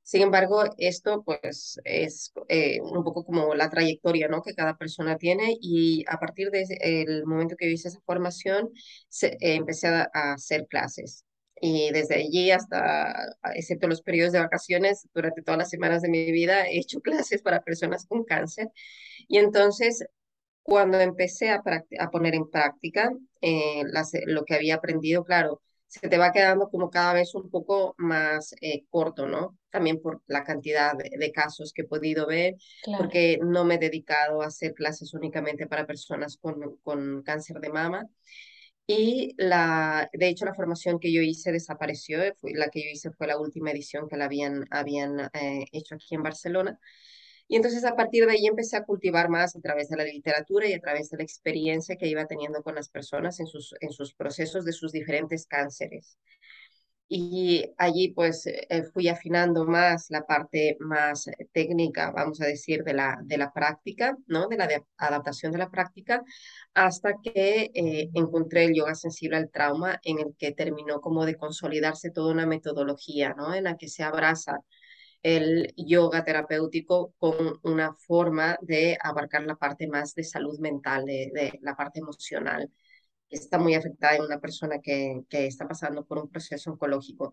Sin 0.04 0.22
embargo, 0.24 0.64
esto 0.78 1.24
pues 1.24 1.80
es 1.86 2.34
eh, 2.50 2.82
un 2.82 3.04
poco 3.04 3.24
como 3.24 3.56
la 3.56 3.70
trayectoria 3.70 4.28
¿no? 4.28 4.42
que 4.42 4.54
cada 4.54 4.78
persona 4.78 5.18
tiene 5.18 5.58
y 5.62 6.04
a 6.08 6.20
partir 6.20 6.50
del 6.52 7.26
momento 7.26 7.56
que 7.58 7.70
hice 7.72 7.88
esa 7.88 8.02
formación 8.06 8.72
se, 9.10 9.28
eh, 9.40 9.56
empecé 9.56 9.88
a, 9.88 10.10
a, 10.14 10.34
hacer 10.34 10.68
clases. 10.68 11.26
Y 11.62 11.92
desde 11.92 12.16
allí 12.16 12.52
hasta, 12.52 13.14
excepto 13.56 13.88
los 13.88 14.02
periodos 14.02 14.34
de 14.34 14.40
vacaciones, 14.40 15.08
durante 15.14 15.44
todas 15.44 15.60
las 15.60 15.70
semanas 15.70 16.02
de 16.02 16.10
mi 16.10 16.32
vida 16.32 16.68
he 16.68 16.80
hecho 16.80 17.00
clases 17.02 17.42
para 17.42 17.62
personas 17.62 18.06
con 18.08 18.24
cáncer. 18.24 18.70
Y 19.28 19.38
entonces 19.38 20.04
cuando 20.64 21.00
empecé 21.00 21.50
a, 21.50 21.62
a 22.00 22.10
poner 22.10 22.36
en 22.36 22.50
práctica 22.50 23.12
eh, 23.42 23.84
las, 23.86 24.12
lo 24.26 24.46
que 24.46 24.56
había 24.56 24.76
aprendido, 24.76 25.24
claro, 25.24 25.62
se 25.92 26.08
te 26.08 26.18
va 26.18 26.32
quedando 26.32 26.70
como 26.70 26.90
cada 26.90 27.14
vez 27.14 27.36
un 27.36 27.50
poco 27.50 27.96
más 27.98 28.56
eh, 28.62 28.86
corto, 28.90 29.28
¿no? 29.28 29.58
También 29.70 30.02
por 30.02 30.22
la 30.28 30.44
cantidad 30.46 30.94
de, 30.96 31.32
casos 31.34 31.74
que 31.74 31.82
he 31.82 31.86
podido 31.86 32.28
ver, 32.28 32.56
porque 32.98 33.40
no 33.42 33.66
me 33.66 33.76
he 33.76 33.78
dedicado 33.78 34.42
a 34.42 34.48
hacer 34.48 34.74
clases 34.74 35.14
únicamente 35.14 35.68
para 35.68 35.86
personas 35.86 36.38
con, 36.38 36.78
con 36.84 37.24
cáncer 37.24 37.60
de 37.60 37.70
mama. 37.70 38.08
Y 38.88 39.36
la, 39.38 40.10
de 40.14 40.30
hecho, 40.30 40.46
la 40.46 40.54
formación 40.54 40.98
que 40.98 41.12
yo 41.12 41.22
hice 41.22 41.52
desapareció. 41.52 42.20
La 42.42 42.70
que 42.70 42.84
yo 42.84 42.90
hice 42.90 43.12
fue 43.12 43.28
la 43.28 43.38
última 43.38 43.72
edición 43.72 44.08
que 44.08 44.18
la 44.18 44.26
habían, 44.26 44.66
habían 44.72 45.20
eh, 45.34 45.66
hecho 45.74 45.96
aquí 45.96 46.16
en 46.16 46.24
Barcelona. 46.24 46.80
Y 47.52 47.58
entonces 47.58 47.84
a 47.84 47.98
partir 47.98 48.26
de 48.26 48.32
ahí 48.32 48.48
empecé 48.48 48.78
a 48.78 48.86
cultivar 48.86 49.28
más 49.28 49.58
a 49.58 49.60
través 49.60 49.90
de 49.90 49.98
la 49.98 50.06
literatura 50.06 50.70
y 50.70 50.74
a 50.74 50.80
través 50.80 51.10
de 51.10 51.18
la 51.18 51.24
experiencia 51.24 51.98
que 51.98 52.08
iba 52.08 52.26
teniendo 52.26 52.64
con 52.64 52.76
las 52.76 52.88
personas 52.88 53.42
en 53.42 53.46
sus, 53.46 53.76
en 53.82 53.92
sus 53.92 54.14
procesos 54.14 54.64
de 54.64 54.72
sus 54.72 54.94
diferentes 54.94 55.48
cánceres. 55.48 56.18
Y 57.10 57.66
allí 57.78 58.14
pues 58.14 58.48
eh, 58.48 58.84
fui 58.94 59.10
afinando 59.10 59.66
más 59.66 60.06
la 60.12 60.26
parte 60.26 60.78
más 60.80 61.30
técnica, 61.52 62.12
vamos 62.12 62.40
a 62.40 62.46
decir, 62.46 62.86
de 62.86 62.94
la, 62.94 63.20
de 63.22 63.38
la 63.38 63.52
práctica, 63.52 64.18
¿no? 64.28 64.48
De 64.48 64.56
la 64.56 64.70
adaptación 64.96 65.52
de 65.52 65.58
la 65.58 65.70
práctica, 65.70 66.24
hasta 66.74 67.16
que 67.22 67.70
eh, 67.74 68.10
encontré 68.14 68.64
el 68.64 68.76
yoga 68.76 68.96
sensible 68.96 69.36
al 69.36 69.52
trauma, 69.52 70.00
en 70.06 70.20
el 70.20 70.34
que 70.40 70.54
terminó 70.54 71.02
como 71.02 71.26
de 71.26 71.36
consolidarse 71.36 72.12
toda 72.12 72.32
una 72.32 72.46
metodología, 72.46 73.34
¿no? 73.34 73.54
En 73.54 73.66
la 73.66 73.76
que 73.76 73.90
se 73.90 74.04
abraza 74.04 74.60
el 75.24 75.74
yoga 75.78 76.24
terapéutico 76.24 77.14
con 77.18 77.60
una 77.64 77.94
forma 77.94 78.58
de 78.62 78.98
abarcar 79.02 79.44
la 79.44 79.56
parte 79.56 79.88
más 79.88 80.16
de 80.16 80.24
salud 80.24 80.60
mental, 80.60 81.06
de, 81.06 81.60
la 81.62 81.76
parte 81.76 82.00
emocional, 82.00 82.72
que 83.30 83.38
está 83.38 83.58
muy 83.60 83.76
afectada 83.76 84.16
en 84.16 84.24
una 84.24 84.40
persona 84.40 84.80
que, 84.82 85.24
está 85.30 85.68
pasando 85.68 86.06
por 86.06 86.20
un 86.20 86.30
proceso 86.30 86.72
oncológico. 86.72 87.32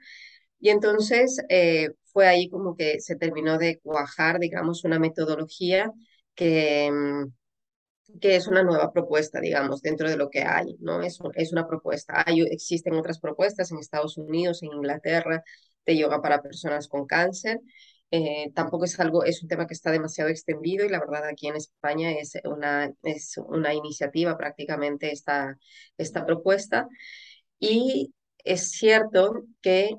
Y 0.60 0.70
entonces 0.70 1.42
eh, 1.48 1.90
fue 2.04 2.26
ahí 2.28 2.48
como 2.50 2.76
que 2.76 3.00
se 3.00 3.16
terminó 3.16 3.58
de 3.58 3.78
cuajar, 3.80 4.38
digamos, 4.40 4.84
una 4.84 4.98
metodología 4.98 5.92
que, 6.34 6.90
mm, 6.92 7.32
que 8.20 8.36
es 8.36 8.46
una 8.48 8.62
nueva 8.62 8.92
propuesta, 8.92 9.40
digamos, 9.40 9.82
dentro 9.82 10.08
de 10.08 10.16
lo 10.16 10.30
que 10.30 10.42
hay, 10.42 10.76
¿no? 10.80 11.02
Es, 11.02 11.18
es 11.34 11.52
una 11.52 11.66
propuesta. 11.68 12.24
Hay, 12.26 12.40
existen 12.42 12.94
otras 12.94 13.20
propuestas 13.20 13.70
en 13.70 13.78
Estados 13.78 14.16
Unidos, 14.16 14.62
en 14.62 14.72
Inglaterra, 14.72 15.44
de 15.86 15.96
yoga 15.96 16.20
para 16.22 16.42
personas 16.42 16.88
con 16.88 17.06
cáncer. 17.06 17.60
Eh, 18.10 18.50
tampoco 18.54 18.86
es 18.86 18.98
algo, 19.00 19.24
es 19.24 19.42
un 19.42 19.48
tema 19.48 19.66
que 19.66 19.74
está 19.74 19.90
demasiado 19.90 20.30
extendido 20.30 20.86
y 20.86 20.88
la 20.88 21.00
verdad 21.00 21.26
aquí 21.26 21.48
en 21.48 21.56
España 21.56 22.10
es 22.12 22.32
una, 22.44 22.90
es 23.02 23.36
una 23.36 23.74
iniciativa 23.74 24.36
prácticamente 24.38 25.12
esta, 25.12 25.58
esta 25.98 26.24
propuesta. 26.24 26.88
Y 27.60 28.14
es 28.44 28.70
cierto 28.70 29.44
que, 29.60 29.90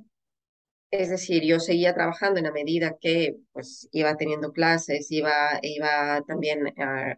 es 0.91 1.09
decir, 1.09 1.43
yo 1.43 1.59
seguía 1.59 1.93
trabajando 1.93 2.39
en 2.39 2.45
la 2.45 2.51
medida 2.51 2.97
que 2.99 3.35
pues 3.51 3.87
iba 3.91 4.17
teniendo 4.17 4.51
clases, 4.51 5.11
iba, 5.11 5.59
iba 5.61 6.21
también 6.27 6.67
uh, 6.67 7.15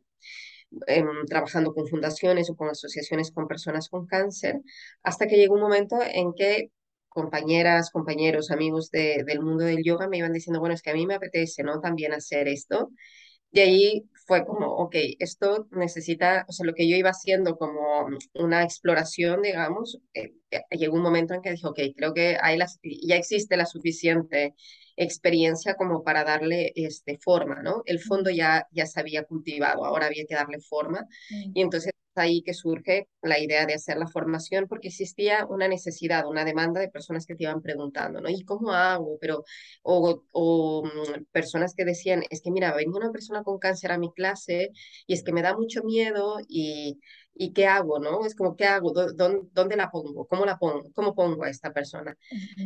trabajando 1.27 1.73
con 1.73 1.87
fundaciones 1.87 2.49
o 2.49 2.55
con 2.55 2.69
asociaciones 2.69 3.31
con 3.31 3.47
personas 3.47 3.89
con 3.89 4.05
cáncer, 4.07 4.61
hasta 5.03 5.27
que 5.27 5.37
llegó 5.37 5.55
un 5.55 5.61
momento 5.61 5.97
en 6.01 6.33
que 6.33 6.71
compañeras, 7.09 7.91
compañeros, 7.91 8.51
amigos 8.51 8.89
de, 8.89 9.23
del 9.25 9.41
mundo 9.41 9.65
del 9.65 9.83
yoga 9.83 10.07
me 10.07 10.17
iban 10.17 10.31
diciendo, 10.33 10.59
bueno, 10.59 10.75
es 10.75 10.81
que 10.81 10.91
a 10.91 10.93
mí 10.93 11.05
me 11.05 11.15
apetece, 11.15 11.63
¿no? 11.63 11.81
También 11.81 12.13
hacer 12.13 12.47
esto. 12.47 12.89
Y 13.51 13.59
ahí 13.59 14.09
fue 14.31 14.45
como, 14.45 14.67
ok, 14.77 14.95
esto 15.19 15.67
necesita, 15.71 16.45
o 16.47 16.53
sea, 16.53 16.65
lo 16.65 16.73
que 16.73 16.89
yo 16.89 16.95
iba 16.95 17.09
haciendo 17.09 17.57
como 17.57 18.07
una 18.33 18.63
exploración, 18.63 19.41
digamos, 19.41 19.99
eh, 20.13 20.31
eh, 20.51 20.61
llegó 20.71 20.95
un 20.95 21.01
momento 21.01 21.33
en 21.33 21.41
que 21.41 21.51
dije, 21.51 21.67
ok, 21.67 21.79
creo 21.97 22.13
que 22.13 22.37
hay 22.41 22.57
las, 22.57 22.79
ya 22.81 23.17
existe 23.17 23.57
la 23.57 23.65
suficiente 23.65 24.55
experiencia 24.95 25.75
como 25.75 26.05
para 26.05 26.23
darle 26.23 26.71
este, 26.75 27.17
forma, 27.17 27.61
¿no? 27.61 27.83
El 27.85 27.99
fondo 27.99 28.29
ya, 28.29 28.65
ya 28.71 28.85
se 28.85 29.01
había 29.01 29.25
cultivado, 29.25 29.83
ahora 29.83 30.05
había 30.05 30.23
que 30.25 30.35
darle 30.35 30.61
forma. 30.61 31.01
Mm. 31.29 31.51
Y 31.53 31.61
entonces 31.61 31.91
ahí 32.15 32.41
que 32.43 32.53
surge 32.53 33.07
la 33.21 33.39
idea 33.39 33.65
de 33.65 33.73
hacer 33.73 33.97
la 33.97 34.07
formación 34.07 34.67
porque 34.67 34.89
existía 34.89 35.45
una 35.47 35.67
necesidad, 35.67 36.27
una 36.27 36.45
demanda 36.45 36.79
de 36.81 36.89
personas 36.89 37.25
que 37.25 37.35
te 37.35 37.43
iban 37.43 37.61
preguntando, 37.61 38.21
¿no? 38.21 38.29
¿Y 38.29 38.43
cómo 38.43 38.71
hago? 38.71 39.17
Pero, 39.19 39.43
o, 39.83 40.23
o 40.31 40.83
mm, 40.85 41.25
personas 41.31 41.73
que 41.75 41.85
decían, 41.85 42.23
es 42.29 42.41
que 42.41 42.51
mira, 42.51 42.73
venía 42.75 42.97
una 42.97 43.11
persona 43.11 43.43
con 43.43 43.59
cáncer 43.59 43.91
a 43.91 43.97
mi 43.97 44.11
clase 44.13 44.71
y 45.07 45.13
es 45.13 45.23
que 45.23 45.33
me 45.33 45.41
da 45.41 45.55
mucho 45.55 45.83
miedo 45.83 46.37
y, 46.47 46.99
¿y 47.33 47.53
qué 47.53 47.67
hago? 47.67 47.99
¿No? 47.99 48.25
Es 48.25 48.35
como, 48.35 48.55
¿qué 48.55 48.65
hago? 48.65 48.91
¿Dónde, 48.93 49.47
dónde 49.53 49.75
la 49.75 49.89
pongo? 49.91 50.27
¿Cómo 50.27 50.45
la 50.45 50.57
pongo? 50.57 50.91
¿Cómo 50.93 51.15
pongo 51.15 51.43
a 51.43 51.49
esta 51.49 51.71
persona? 51.73 52.17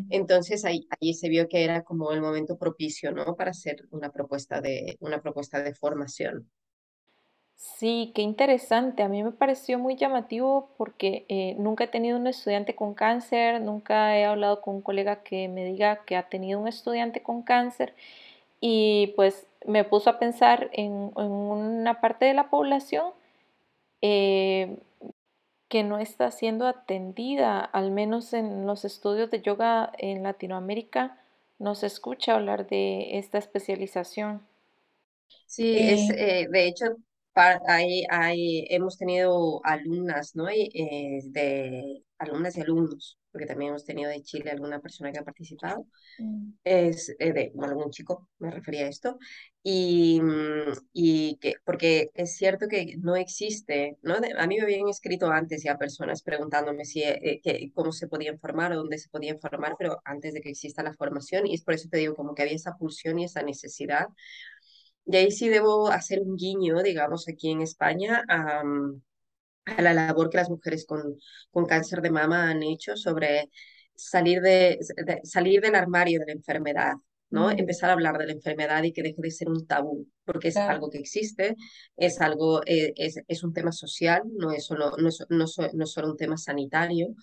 Entonces 0.10 0.66
ahí, 0.66 0.88
ahí 1.00 1.14
se 1.14 1.30
vio 1.30 1.48
que 1.48 1.64
era 1.64 1.84
como 1.84 2.12
el 2.12 2.22
momento 2.22 2.58
propicio, 2.58 3.12
¿no? 3.12 3.36
Para 3.36 3.52
hacer 3.52 3.78
una 3.92 4.12
propuesta 4.12 4.62
de, 4.62 4.98
una 5.00 5.22
propuesta 5.22 5.62
de 5.64 5.74
formación. 5.76 6.50
Sí, 7.56 8.12
qué 8.16 8.22
interesante. 8.22 9.04
A 9.04 9.08
mí 9.08 9.24
me 9.24 9.32
pareció 9.32 9.80
muy 9.80 9.96
llamativo 9.96 10.70
porque 10.78 11.26
eh, 11.30 11.56
nunca 11.58 11.86
he 11.86 11.88
tenido 11.88 12.18
un 12.18 12.28
estudiante 12.28 12.76
con 12.76 12.94
cáncer, 12.94 13.62
nunca 13.62 14.18
he 14.18 14.26
hablado 14.26 14.62
con 14.62 14.76
un 14.76 14.82
colega 14.82 15.24
que 15.24 15.48
me 15.48 15.66
diga 15.66 16.04
que 16.06 16.16
ha 16.18 16.30
tenido 16.30 16.60
un 16.60 16.68
estudiante 16.68 17.24
con 17.24 17.42
cáncer 17.44 17.94
y 18.62 19.14
pues 19.16 19.48
me 19.66 19.84
puso 19.84 20.10
a 20.10 20.20
pensar 20.20 20.70
en, 20.74 21.12
una 21.16 22.02
parte 22.02 22.26
de 22.26 22.34
la 22.34 22.50
población 22.50 23.14
eh, 24.02 24.78
que 25.70 25.84
no 25.84 26.00
está 26.00 26.32
siendo 26.32 26.68
atendida, 26.68 27.60
al 27.62 27.92
menos 27.92 28.34
en 28.34 28.68
los 28.68 28.86
estudios 28.86 29.32
de 29.32 29.42
yoga 29.42 29.92
en 29.98 30.24
Latinoamérica, 30.24 31.18
no 31.60 31.76
se 31.76 31.88
escucha 31.88 32.36
hablar 32.36 32.68
de 32.68 33.18
esta 33.18 33.38
especialización. 33.38 34.42
Sí, 35.48 35.78
es, 35.78 36.10
eh, 36.12 36.48
de 36.50 36.68
hecho, 36.68 36.98
hay, 37.36 38.66
hemos 38.70 38.98
tenido 38.98 39.62
alumnas, 39.64 40.36
¿no? 40.36 40.50
Eh, 40.50 41.20
de 41.26 42.04
alumnas 42.18 42.58
y 42.58 42.62
alumnos, 42.62 43.20
porque 43.32 43.46
también 43.46 43.70
hemos 43.70 43.86
tenido 43.86 44.10
de 44.10 44.22
Chile 44.22 44.52
alguna 44.52 44.80
persona 44.80 45.12
que 45.12 45.20
ha 45.20 45.24
participado, 45.24 45.86
mm. 46.18 46.52
es 46.64 47.14
eh, 47.20 47.34
de, 47.34 47.52
bueno, 47.54 47.74
algún 47.74 47.92
chico, 47.92 48.30
me 48.40 48.52
refería 48.52 48.86
a 48.86 48.90
esto, 48.90 49.18
y, 49.62 50.22
mm, 50.22 50.72
y 50.94 51.38
que, 51.42 51.56
porque 51.66 52.12
es 52.14 52.38
cierto 52.38 52.68
que 52.70 52.96
no 53.00 53.16
existe, 53.16 53.98
¿no? 54.02 54.16
a 54.16 54.48
mí 54.48 54.58
me 54.58 54.64
habían 54.64 54.88
escrito 54.88 55.30
antes 55.30 55.64
ya 55.64 55.78
personas 55.78 56.22
preguntándome 56.24 56.86
si, 56.86 57.04
eh, 57.04 57.42
que, 57.44 57.72
cómo 57.74 57.92
se 57.92 58.08
podía 58.08 58.32
informar 58.32 58.72
o 58.72 58.78
dónde 58.78 58.98
se 58.98 59.10
podía 59.10 59.32
informar, 59.32 59.76
pero 59.78 60.00
antes 60.06 60.34
de 60.34 60.42
que 60.42 60.50
exista 60.50 60.84
la 60.84 60.94
formación, 60.94 61.48
y 61.48 61.56
es 61.56 61.64
por 61.64 61.74
eso 61.74 61.90
te 61.90 61.98
digo 61.98 62.16
como 62.16 62.34
que 62.34 62.44
había 62.44 62.56
esa 62.56 62.78
pulsión 62.78 63.20
y 63.20 63.26
esa 63.26 63.42
necesidad, 63.44 64.08
y 65.06 65.16
ahí 65.16 65.32
sí 65.32 65.50
debo 65.50 65.90
hacer 65.90 66.22
un 66.22 66.36
guiño, 66.36 66.82
digamos, 66.84 67.28
aquí 67.28 67.52
en 67.52 67.62
España 67.62 68.24
a, 68.28 68.64
a 69.66 69.82
la 69.82 69.94
labor 69.94 70.30
que 70.30 70.38
las 70.38 70.50
mujeres 70.50 70.86
con, 70.86 71.18
con 71.52 71.66
cáncer 71.66 72.02
de 72.02 72.12
mama 72.12 72.50
han 72.50 72.64
hecho 72.64 72.96
sobre 72.96 73.50
salir, 73.96 74.42
de, 74.42 74.80
salir 75.24 75.62
del 75.62 75.76
armario 75.76 76.20
de 76.20 76.28
la 76.28 76.32
enfermedad, 76.34 76.94
¿no? 77.30 77.50
Empezar 77.52 77.90
a 77.90 77.94
hablar 77.94 78.18
de 78.18 78.28
la 78.28 78.34
enfermedad 78.34 78.84
y 78.84 78.94
que 78.94 79.04
deje 79.04 79.22
de 79.22 79.32
ser 79.32 79.50
un 79.50 79.66
tabú, 79.66 80.08
porque 80.24 80.50
es 80.50 80.58
algo 80.58 80.90
que 80.90 81.00
existe, 81.00 81.56
es 81.98 82.22
algo, 82.22 82.62
eh, 82.66 82.94
es, 82.96 83.20
es, 83.28 83.44
un 83.44 83.54
tema 83.54 83.72
social, 83.72 84.24
no 84.38 84.52
es 84.52 84.66
solo, 84.66 84.92
no 84.98 85.10
no 85.30 85.46
no 85.74 85.84
es 85.84 85.92
solo 85.92 86.12
un 86.12 86.18
tema 86.18 86.38
sanitario 86.38 87.16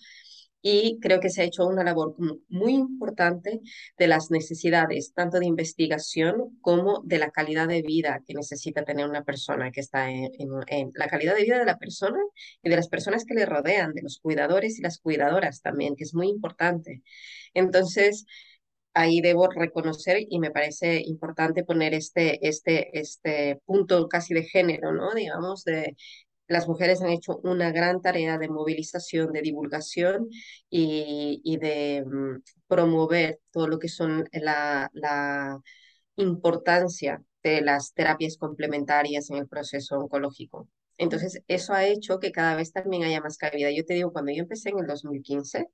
y 0.65 0.97
creo 1.01 1.19
que 1.19 1.29
se 1.29 1.41
ha 1.41 1.45
hecho 1.45 1.67
una 1.67 1.83
labor 1.83 2.15
muy 2.47 2.73
importante 2.73 3.59
de 3.97 4.07
las 4.07 4.31
necesidades, 4.31 5.13
tanto 5.13 5.37
de 5.39 5.45
investigación 5.45 6.57
como 6.61 7.01
de 7.03 7.19
la 7.19 7.31
calidad 7.31 7.67
de 7.67 7.81
vida 7.81 8.21
que 8.25 8.33
necesita 8.33 8.85
tener 8.85 9.07
una 9.07 9.25
persona 9.25 9.71
que 9.71 9.81
está 9.81 10.09
en, 10.09 10.31
la 10.95 11.07
calidad 11.07 11.35
de 11.35 11.43
vida 11.43 11.59
de 11.59 11.65
la 11.65 11.77
persona 11.77 12.17
y 12.63 12.69
de 12.69 12.77
las 12.77 12.87
personas 12.87 13.25
que 13.25 13.33
le 13.33 13.45
rodean, 13.45 13.93
de 13.93 14.03
los 14.03 14.19
cuidadores 14.19 14.79
y 14.79 14.81
las 14.81 14.99
cuidadoras 14.99 15.61
también, 15.61 15.97
que 15.97 16.05
es 16.05 16.15
muy 16.15 16.29
importante. 16.29 17.03
Entonces, 17.53 18.25
ahí 18.93 19.19
debo 19.19 19.49
reconocer 19.49 20.25
y 20.29 20.39
me 20.39 20.51
parece 20.51 21.01
importante 21.05 21.65
poner 21.65 21.93
este, 21.93 22.47
este, 22.47 22.97
este 22.97 23.59
punto 23.65 24.07
casi 24.07 24.33
de 24.33 24.43
género, 24.43 24.93
¿no? 24.93 25.13
Digamos, 25.13 25.65
de 25.65 25.97
las 26.53 26.67
mujeres 26.67 27.01
han 27.01 27.09
hecho 27.09 27.39
una 27.43 27.71
gran 27.71 28.01
tarea 28.01 28.37
de 28.37 28.49
movilización, 28.49 29.33
de 29.33 29.41
divulgación 29.41 30.29
y, 30.69 31.57
de 31.59 32.03
mm, 32.05 32.41
promover 32.67 33.39
todo 33.51 33.67
lo 33.67 33.79
que 33.79 33.89
son 33.89 34.27
la, 34.31 34.89
la 34.93 35.59
importancia 36.15 37.21
de 37.43 37.61
las 37.61 37.93
terapias 37.93 38.37
complementarias 38.37 39.29
en 39.29 39.37
el 39.37 39.47
proceso 39.47 39.97
oncológico. 39.99 40.69
Entonces, 40.97 41.41
eso 41.47 41.73
ha 41.73 41.85
hecho 41.85 42.19
que 42.19 42.31
cada 42.31 42.55
vez 42.55 42.71
también 42.71 43.03
haya 43.03 43.19
más 43.21 43.37
cabida. 43.37 43.71
Yo 43.71 43.83
te 43.85 43.95
digo, 43.95 44.13
cuando 44.13 44.31
yo 44.31 44.43
empecé 44.43 44.69
en 44.69 44.79
el 44.79 44.87
2015, 44.87 45.67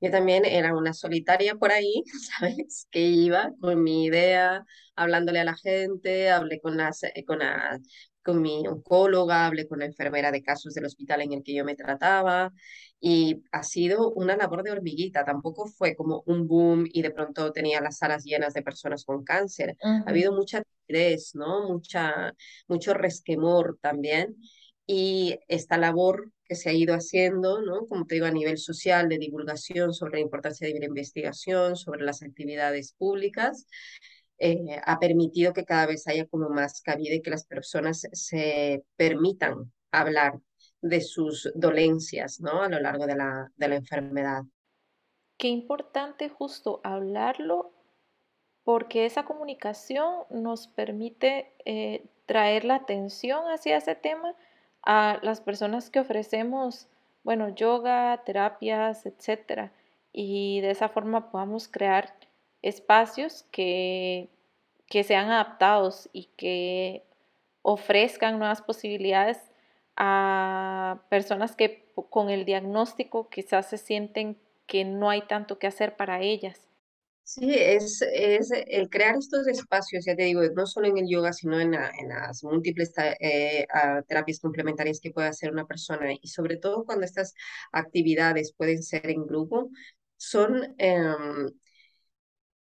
yo 0.00 0.10
también 0.10 0.44
era 0.44 0.74
una 0.74 0.94
solitaria 0.94 1.54
por 1.56 1.72
ahí, 1.72 2.02
¿sabes? 2.40 2.88
Que 2.90 3.00
iba 3.00 3.52
con 3.60 3.82
mi 3.82 4.06
idea, 4.06 4.64
hablándole 4.96 5.40
a 5.40 5.44
la 5.44 5.56
gente, 5.56 6.30
hablé 6.30 6.60
con 6.60 6.76
las, 6.76 7.02
eh, 7.04 7.24
con 7.26 7.40
las 7.40 7.80
con 8.22 8.40
mi 8.40 8.66
oncóloga, 8.66 9.46
hablé 9.46 9.66
con 9.68 9.80
la 9.80 9.86
enfermera 9.86 10.30
de 10.30 10.42
casos 10.42 10.74
del 10.74 10.86
hospital 10.86 11.22
en 11.22 11.32
el 11.32 11.42
que 11.42 11.54
yo 11.54 11.64
me 11.64 11.74
trataba 11.76 12.52
y 13.00 13.42
ha 13.52 13.62
sido 13.62 14.10
una 14.12 14.36
labor 14.36 14.62
de 14.62 14.70
hormiguita, 14.70 15.24
tampoco 15.24 15.66
fue 15.66 15.96
como 15.96 16.22
un 16.26 16.46
boom 16.46 16.84
y 16.92 17.02
de 17.02 17.10
pronto 17.10 17.52
tenía 17.52 17.80
las 17.80 17.98
salas 17.98 18.24
llenas 18.24 18.54
de 18.54 18.62
personas 18.62 19.04
con 19.04 19.24
cáncer. 19.24 19.76
Ha 19.82 20.10
habido 20.10 20.32
mucha 20.32 20.62
timidez, 20.86 21.34
¿no? 21.34 21.68
Mucha, 21.68 22.34
mucho 22.68 22.94
resquemor 22.94 23.78
también 23.80 24.36
y 24.86 25.38
esta 25.48 25.78
labor 25.78 26.30
que 26.44 26.54
se 26.54 26.70
ha 26.70 26.72
ido 26.72 26.94
haciendo, 26.94 27.62
¿no? 27.62 27.86
Como 27.86 28.06
te 28.06 28.16
digo, 28.16 28.26
a 28.26 28.30
nivel 28.30 28.58
social, 28.58 29.08
de 29.08 29.18
divulgación 29.18 29.94
sobre 29.94 30.14
la 30.14 30.20
importancia 30.20 30.66
de 30.66 30.78
la 30.78 30.86
investigación, 30.86 31.76
sobre 31.76 32.04
las 32.04 32.22
actividades 32.22 32.92
públicas, 32.92 33.66
eh, 34.44 34.80
ha 34.84 34.98
permitido 34.98 35.52
que 35.52 35.64
cada 35.64 35.86
vez 35.86 36.08
haya 36.08 36.26
como 36.26 36.48
más 36.48 36.82
cabida 36.82 37.14
y 37.14 37.22
que 37.22 37.30
las 37.30 37.46
personas 37.46 38.08
se 38.10 38.84
permitan 38.96 39.72
hablar 39.92 40.40
de 40.80 41.00
sus 41.00 41.48
dolencias 41.54 42.40
¿no? 42.40 42.60
a 42.62 42.68
lo 42.68 42.80
largo 42.80 43.06
de 43.06 43.14
la, 43.14 43.52
de 43.54 43.68
la 43.68 43.76
enfermedad. 43.76 44.42
Qué 45.38 45.46
importante 45.46 46.28
justo 46.28 46.80
hablarlo 46.82 47.70
porque 48.64 49.06
esa 49.06 49.24
comunicación 49.24 50.24
nos 50.28 50.66
permite 50.66 51.52
eh, 51.64 52.04
traer 52.26 52.64
la 52.64 52.74
atención 52.74 53.44
hacia 53.44 53.76
ese 53.76 53.94
tema 53.94 54.34
a 54.82 55.20
las 55.22 55.40
personas 55.40 55.88
que 55.88 56.00
ofrecemos, 56.00 56.88
bueno, 57.22 57.48
yoga, 57.54 58.24
terapias, 58.24 59.06
etcétera, 59.06 59.72
y 60.12 60.60
de 60.62 60.72
esa 60.72 60.88
forma 60.88 61.30
podamos 61.30 61.68
crear 61.68 62.12
espacios 62.60 63.44
que, 63.52 64.31
que 64.92 65.04
sean 65.04 65.30
adaptados 65.30 66.10
y 66.12 66.26
que 66.36 67.02
ofrezcan 67.62 68.38
nuevas 68.38 68.60
posibilidades 68.62 69.38
a 69.96 71.00
personas 71.08 71.56
que 71.56 71.86
con 72.10 72.28
el 72.30 72.44
diagnóstico 72.44 73.30
quizás 73.30 73.70
se 73.70 73.78
sienten 73.78 74.38
que 74.66 74.84
no 74.84 75.08
hay 75.10 75.22
tanto 75.22 75.58
que 75.58 75.66
hacer 75.66 75.96
para 75.96 76.20
ellas. 76.20 76.68
Sí, 77.24 77.54
es, 77.54 78.02
es 78.02 78.50
el 78.66 78.90
crear 78.90 79.16
estos 79.16 79.46
espacios, 79.46 80.04
ya 80.04 80.14
te 80.16 80.24
digo, 80.24 80.42
no 80.54 80.66
solo 80.66 80.88
en 80.88 80.98
el 80.98 81.08
yoga, 81.08 81.32
sino 81.32 81.58
en, 81.60 81.72
en 81.74 82.08
las 82.08 82.42
múltiples 82.44 82.92
eh, 83.20 83.66
terapias 84.08 84.40
complementarias 84.40 85.00
que 85.00 85.12
puede 85.12 85.28
hacer 85.28 85.50
una 85.52 85.66
persona 85.66 86.12
y 86.20 86.28
sobre 86.28 86.56
todo 86.58 86.84
cuando 86.84 87.04
estas 87.06 87.34
actividades 87.72 88.52
pueden 88.52 88.82
ser 88.82 89.08
en 89.08 89.24
grupo, 89.26 89.70
son 90.16 90.74
em, 90.78 91.48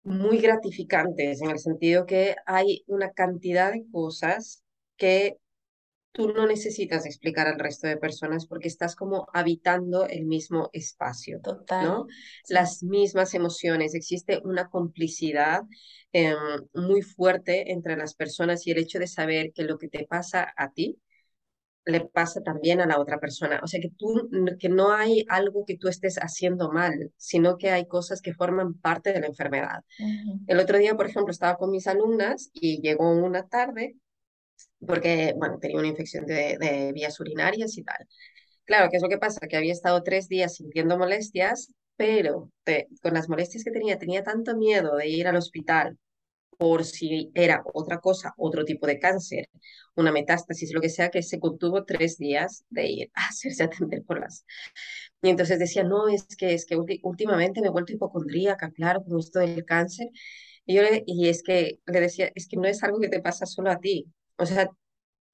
muy 0.04 0.40
gratificantes 0.40 1.42
en 1.42 1.52
el 1.52 1.60
sentido 1.60 2.06
que 2.06 2.36
hay 2.46 2.84
una 2.88 3.12
cantidad 3.12 3.72
de 3.72 3.86
cosas 3.92 4.64
que 4.98 5.38
tú 6.12 6.34
no 6.34 6.48
necesitas 6.48 7.06
explicar 7.06 7.48
al 7.48 7.60
resto 7.60 7.88
de 7.88 7.98
personas 7.98 8.48
porque 8.48 8.68
estás 8.68 8.96
como 8.96 9.28
habitando 9.34 10.08
el 10.08 10.26
mismo 10.26 10.70
espacio, 10.74 11.40
Total. 11.42 11.86
¿no? 11.86 12.08
Las 12.48 12.84
mismas 12.84 13.34
emociones, 13.34 13.94
existe 13.94 14.42
una 14.44 14.70
complicidad 14.70 15.62
em, 16.12 16.36
muy 16.74 17.02
fuerte 17.04 17.72
entre 17.72 17.96
las 17.96 18.16
personas 18.16 18.66
y 18.66 18.72
el 18.72 18.80
hecho 18.80 19.00
de 19.00 19.08
saber 19.08 19.52
que 19.54 19.64
lo 19.64 19.78
que 19.78 19.88
te 19.88 20.06
pasa 20.06 20.52
a 20.58 20.72
ti 20.72 21.00
le 21.90 22.02
pasa 22.02 22.42
también 22.42 22.82
a 22.82 22.86
la 22.86 23.00
otra 23.00 23.20
persona. 23.20 23.60
O 23.64 23.68
sea, 23.68 23.80
que 23.80 23.90
tú, 23.90 24.30
que 24.60 24.70
no 24.70 24.92
hay 24.92 25.26
algo 25.30 25.66
que 25.66 25.78
tú 25.78 25.88
estés 25.88 26.18
haciendo 26.18 26.72
mal, 26.72 27.12
sino 27.18 27.58
que 27.58 27.72
hay 27.72 27.88
cosas 27.88 28.22
que 28.22 28.34
forman 28.34 28.74
parte 28.76 29.14
de 29.14 29.22
la 29.22 29.28
enfermedad. 29.28 29.84
El 30.48 30.60
otro 30.60 30.78
día, 30.78 30.96
por 30.96 31.08
ejemplo, 31.08 31.32
estaba 31.32 31.58
con 31.58 31.72
mis 31.72 31.88
alumnas 31.88 32.50
y 32.54 32.82
llegó 32.82 33.12
una 33.12 33.48
tarde 33.48 33.96
porque, 34.86 35.34
bueno, 35.38 35.60
tenía 35.60 35.78
una 35.78 35.88
infección 35.88 36.26
de, 36.26 36.92
vías 36.94 37.20
urinarias 37.20 37.78
y 37.78 37.84
tal. 37.84 38.08
Claro, 38.66 38.90
¿qué 38.90 38.98
es 38.98 39.04
lo 39.04 39.10
que 39.10 39.18
pasa? 39.18 39.48
Que 39.48 39.58
había 39.58 39.74
estado 39.74 40.04
tres 40.04 40.28
días 40.30 40.56
sintiendo 40.56 40.98
molestias, 40.98 41.74
pero 41.96 42.52
con 43.02 43.14
las 43.14 43.28
molestias 43.28 43.64
que 43.64 43.72
tenía, 43.72 43.98
tenía 43.98 44.24
tanto 44.24 44.56
miedo 44.56 44.96
de 44.96 45.08
ir 45.08 45.28
al 45.28 45.36
hospital 45.36 45.98
por 46.60 46.84
si 46.84 47.32
era 47.36 47.64
otra 47.74 48.00
cosa, 48.00 48.34
otro 48.38 48.66
tipo 48.66 48.86
de 48.86 49.00
cáncer, 49.00 49.50
una 49.96 50.12
metástasis, 50.12 50.74
lo 50.74 50.82
que 50.82 50.90
sea, 50.90 51.10
que 51.10 51.24
se 51.24 51.40
contuvo 51.40 51.86
tres 51.86 52.18
días 52.18 52.66
de 52.70 52.88
ir 52.88 53.12
a 53.14 53.28
hacerse 53.30 53.64
atender 53.64 54.04
por 54.04 54.20
las... 54.20 54.46
Y 55.22 55.30
entonces 55.30 55.58
decía, 55.60 55.84
no, 55.84 56.10
es 56.10 56.28
que, 56.38 56.54
es 56.54 56.66
que 56.66 56.78
últimamente 57.04 57.62
me 57.62 57.68
he 57.68 57.72
vuelto 57.72 57.94
hipocondríaca, 57.94 58.72
claro, 58.72 59.04
con 59.06 59.20
esto 59.20 59.40
del 59.40 59.64
cáncer. 59.66 60.10
Y, 60.66 60.76
yo 60.76 60.82
y 61.06 61.30
es 61.30 61.44
que 61.44 61.80
le 61.86 62.02
decía, 62.02 62.30
es 62.36 62.48
que 62.48 62.58
no 62.58 62.66
es 62.66 62.84
algo 62.84 63.00
que 63.00 63.10
te 63.10 63.22
pasa 63.22 63.46
solo 63.46 63.72
a 63.72 63.80
ti, 63.80 64.08
o 64.38 64.46
sea, 64.46 64.70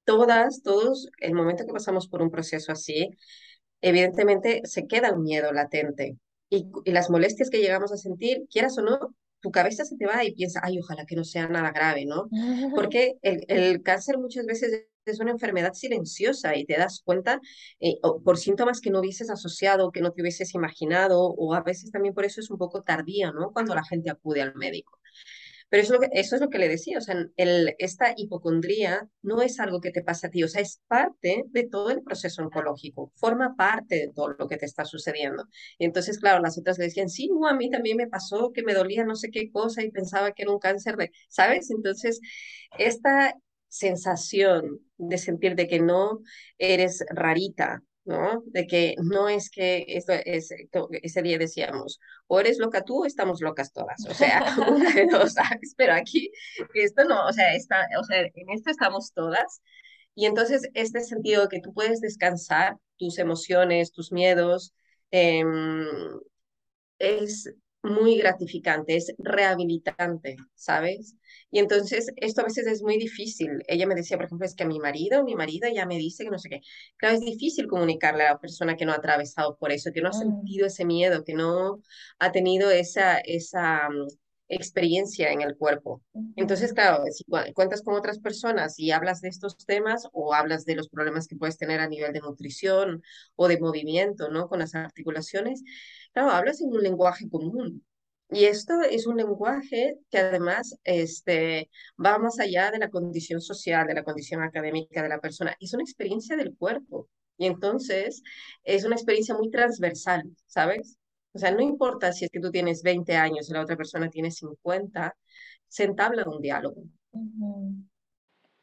todas, 0.04 0.62
todos, 0.62 1.08
el 1.20 1.34
momento 1.34 1.66
que 1.66 1.72
pasamos 1.72 2.08
por 2.08 2.22
un 2.22 2.30
proceso 2.30 2.72
así, 2.72 3.10
evidentemente 3.80 4.62
se 4.64 4.86
queda 4.86 5.12
un 5.12 5.22
miedo 5.24 5.52
latente. 5.52 6.16
Y, 6.50 6.66
las 6.86 7.10
molestias 7.10 7.50
que 7.50 7.60
llegamos 7.60 7.92
a 7.92 7.96
sentir, 7.96 8.46
quieras 8.50 8.78
o 8.78 8.82
no, 8.82 8.98
tu 9.46 9.52
cabeza 9.52 9.84
se 9.84 9.96
te 9.96 10.06
va 10.06 10.24
y 10.24 10.34
piensa, 10.34 10.60
ay, 10.64 10.80
ojalá 10.80 11.06
que 11.06 11.14
no 11.14 11.22
sea 11.22 11.46
nada 11.46 11.70
grave, 11.70 12.04
¿no? 12.04 12.28
Porque 12.74 13.14
el, 13.22 13.80
cáncer 13.84 14.18
muchas 14.18 14.44
veces 14.44 14.88
es 15.04 15.20
una 15.20 15.30
enfermedad 15.30 15.72
silenciosa 15.72 16.56
y 16.56 16.64
te 16.64 16.76
das 16.76 17.00
cuenta 17.04 17.40
eh, 17.78 17.94
por 18.24 18.38
síntomas 18.38 18.80
que 18.80 18.90
no 18.90 18.98
hubieses 18.98 19.30
asociado, 19.30 19.92
que 19.92 20.00
no 20.00 20.10
te 20.10 20.20
hubieses 20.20 20.52
imaginado, 20.56 21.20
o 21.22 21.54
a 21.54 21.62
veces 21.62 21.92
también 21.92 22.12
por 22.12 22.24
eso 22.24 22.40
es 22.40 22.50
un 22.50 22.58
poco 22.58 22.82
tardía, 22.82 23.30
¿no? 23.30 23.52
Cuando 23.52 23.72
la 23.76 23.84
gente 23.84 24.10
acude 24.10 24.42
al 24.42 24.56
médico. 24.56 24.98
Pero 25.68 25.82
eso, 25.82 25.98
eso 26.12 26.36
es 26.36 26.40
lo 26.40 26.48
que 26.48 26.58
le 26.58 26.68
decía, 26.68 26.98
o 26.98 27.00
sea, 27.00 27.16
el, 27.36 27.74
esta 27.78 28.14
hipocondría 28.16 29.08
no 29.22 29.42
es 29.42 29.58
algo 29.60 29.80
que 29.80 29.90
te 29.90 30.02
pasa 30.02 30.28
a 30.28 30.30
ti, 30.30 30.42
o 30.44 30.48
sea, 30.48 30.62
es 30.62 30.80
parte 30.86 31.44
de 31.48 31.64
todo 31.68 31.90
el 31.90 32.02
proceso 32.02 32.42
oncológico, 32.42 33.12
forma 33.16 33.56
parte 33.56 33.96
de 33.96 34.12
todo 34.14 34.28
lo 34.38 34.48
que 34.48 34.56
te 34.56 34.66
está 34.66 34.84
sucediendo. 34.84 35.44
Y 35.78 35.84
entonces, 35.86 36.18
claro, 36.18 36.40
las 36.42 36.56
otras 36.58 36.78
le 36.78 36.84
decían, 36.84 37.08
sí, 37.08 37.28
no, 37.28 37.48
a 37.48 37.54
mí 37.54 37.68
también 37.70 37.96
me 37.96 38.06
pasó 38.06 38.52
que 38.52 38.62
me 38.62 38.74
dolía 38.74 39.04
no 39.04 39.16
sé 39.16 39.30
qué 39.30 39.50
cosa 39.50 39.82
y 39.82 39.90
pensaba 39.90 40.32
que 40.32 40.42
era 40.42 40.52
un 40.52 40.58
cáncer 40.60 40.96
de, 40.96 41.10
¿sabes? 41.28 41.70
Entonces, 41.70 42.20
esta 42.78 43.34
sensación 43.68 44.80
de 44.96 45.18
sentir 45.18 45.54
de 45.56 45.68
que 45.68 45.80
no 45.80 46.20
eres 46.58 47.04
rarita, 47.10 47.82
¿no? 48.06 48.42
De 48.46 48.66
que 48.66 48.94
no 49.02 49.28
es 49.28 49.50
que 49.50 49.84
esto 49.88 50.12
es, 50.24 50.50
ese 51.02 51.22
día 51.22 51.38
decíamos, 51.38 52.00
o 52.26 52.40
eres 52.40 52.58
loca 52.58 52.82
tú 52.82 53.02
o 53.02 53.06
estamos 53.06 53.40
locas 53.40 53.72
todas, 53.72 54.06
o 54.08 54.14
sea, 54.14 54.44
una 54.70 54.92
de 54.94 55.06
dos, 55.06 55.34
¿sabes? 55.34 55.74
Pero 55.76 55.94
aquí, 55.94 56.30
esto 56.74 57.04
no, 57.04 57.26
o 57.26 57.32
sea, 57.32 57.54
está, 57.54 57.86
o 58.00 58.04
sea, 58.04 58.20
en 58.22 58.50
esto 58.50 58.70
estamos 58.70 59.12
todas. 59.12 59.60
Y 60.14 60.26
entonces, 60.26 60.62
este 60.74 61.00
sentido 61.00 61.42
de 61.42 61.48
que 61.48 61.60
tú 61.60 61.74
puedes 61.74 62.00
descansar 62.00 62.76
tus 62.96 63.18
emociones, 63.18 63.92
tus 63.92 64.12
miedos, 64.12 64.72
em, 65.10 65.86
es 66.98 67.52
muy 67.86 68.16
gratificante, 68.18 68.96
es 68.96 69.14
rehabilitante, 69.18 70.36
¿sabes? 70.54 71.16
Y 71.50 71.58
entonces 71.60 72.12
esto 72.16 72.42
a 72.42 72.44
veces 72.44 72.66
es 72.66 72.82
muy 72.82 72.98
difícil. 72.98 73.62
Ella 73.68 73.86
me 73.86 73.94
decía, 73.94 74.16
por 74.16 74.26
ejemplo, 74.26 74.46
es 74.46 74.54
que 74.54 74.64
a 74.64 74.66
mi 74.66 74.78
marido, 74.78 75.24
mi 75.24 75.34
marido 75.34 75.68
ya 75.72 75.86
me 75.86 75.96
dice 75.98 76.24
que 76.24 76.30
no 76.30 76.38
sé 76.38 76.48
qué. 76.48 76.60
Claro, 76.96 77.16
es 77.16 77.20
difícil 77.22 77.66
comunicarle 77.68 78.24
a 78.24 78.32
la 78.32 78.38
persona 78.38 78.76
que 78.76 78.84
no 78.86 78.92
ha 78.92 78.96
atravesado 78.96 79.56
por 79.58 79.72
eso, 79.72 79.92
que 79.92 80.02
no 80.02 80.08
ha 80.10 80.12
sentido 80.12 80.66
ese 80.66 80.84
miedo, 80.84 81.24
que 81.24 81.34
no 81.34 81.82
ha 82.18 82.32
tenido 82.32 82.70
esa, 82.70 83.18
esa 83.18 83.88
mm, 83.88 84.06
experiencia 84.48 85.32
en 85.32 85.42
el 85.42 85.56
cuerpo. 85.56 86.02
Entonces, 86.36 86.72
claro, 86.72 87.04
si 87.10 87.24
cuentas 87.52 87.82
con 87.82 87.94
otras 87.94 88.18
personas 88.18 88.78
y 88.78 88.90
hablas 88.92 89.20
de 89.20 89.28
estos 89.28 89.56
temas 89.58 90.08
o 90.12 90.34
hablas 90.34 90.64
de 90.64 90.76
los 90.76 90.88
problemas 90.88 91.26
que 91.26 91.36
puedes 91.36 91.58
tener 91.58 91.80
a 91.80 91.88
nivel 91.88 92.12
de 92.12 92.20
nutrición 92.20 93.02
o 93.34 93.48
de 93.48 93.58
movimiento, 93.60 94.28
¿no? 94.30 94.48
Con 94.48 94.60
las 94.60 94.74
articulaciones, 94.74 95.62
claro, 96.12 96.30
hablas 96.30 96.60
en 96.60 96.68
un 96.68 96.82
lenguaje 96.82 97.28
común. 97.28 97.84
Y 98.30 98.44
esto 98.44 98.80
es 98.82 99.06
un 99.06 99.16
lenguaje 99.16 99.98
que 100.10 100.18
además 100.18 100.76
este, 100.84 101.70
va 102.04 102.18
más 102.18 102.40
allá 102.40 102.70
de 102.72 102.78
la 102.78 102.90
condición 102.90 103.40
social, 103.40 103.86
de 103.86 103.94
la 103.94 104.02
condición 104.04 104.42
académica 104.42 105.02
de 105.02 105.08
la 105.08 105.20
persona. 105.20 105.56
Es 105.60 105.74
una 105.74 105.84
experiencia 105.84 106.36
del 106.36 106.56
cuerpo. 106.56 107.08
Y 107.38 107.46
entonces 107.46 108.22
es 108.64 108.84
una 108.84 108.96
experiencia 108.96 109.34
muy 109.36 109.50
transversal, 109.50 110.24
¿sabes? 110.46 110.96
O 111.36 111.38
sea, 111.38 111.52
no 111.52 111.60
importa 111.60 112.12
si 112.12 112.24
es 112.24 112.30
que 112.30 112.40
tú 112.40 112.50
tienes 112.50 112.82
20 112.82 113.14
años 113.16 113.48
y 113.48 113.52
la 113.52 113.62
otra 113.62 113.76
persona 113.76 114.10
tiene 114.10 114.30
50, 114.30 115.14
se 115.68 115.84
entabla 115.84 116.24
un 116.26 116.40
diálogo. 116.40 116.82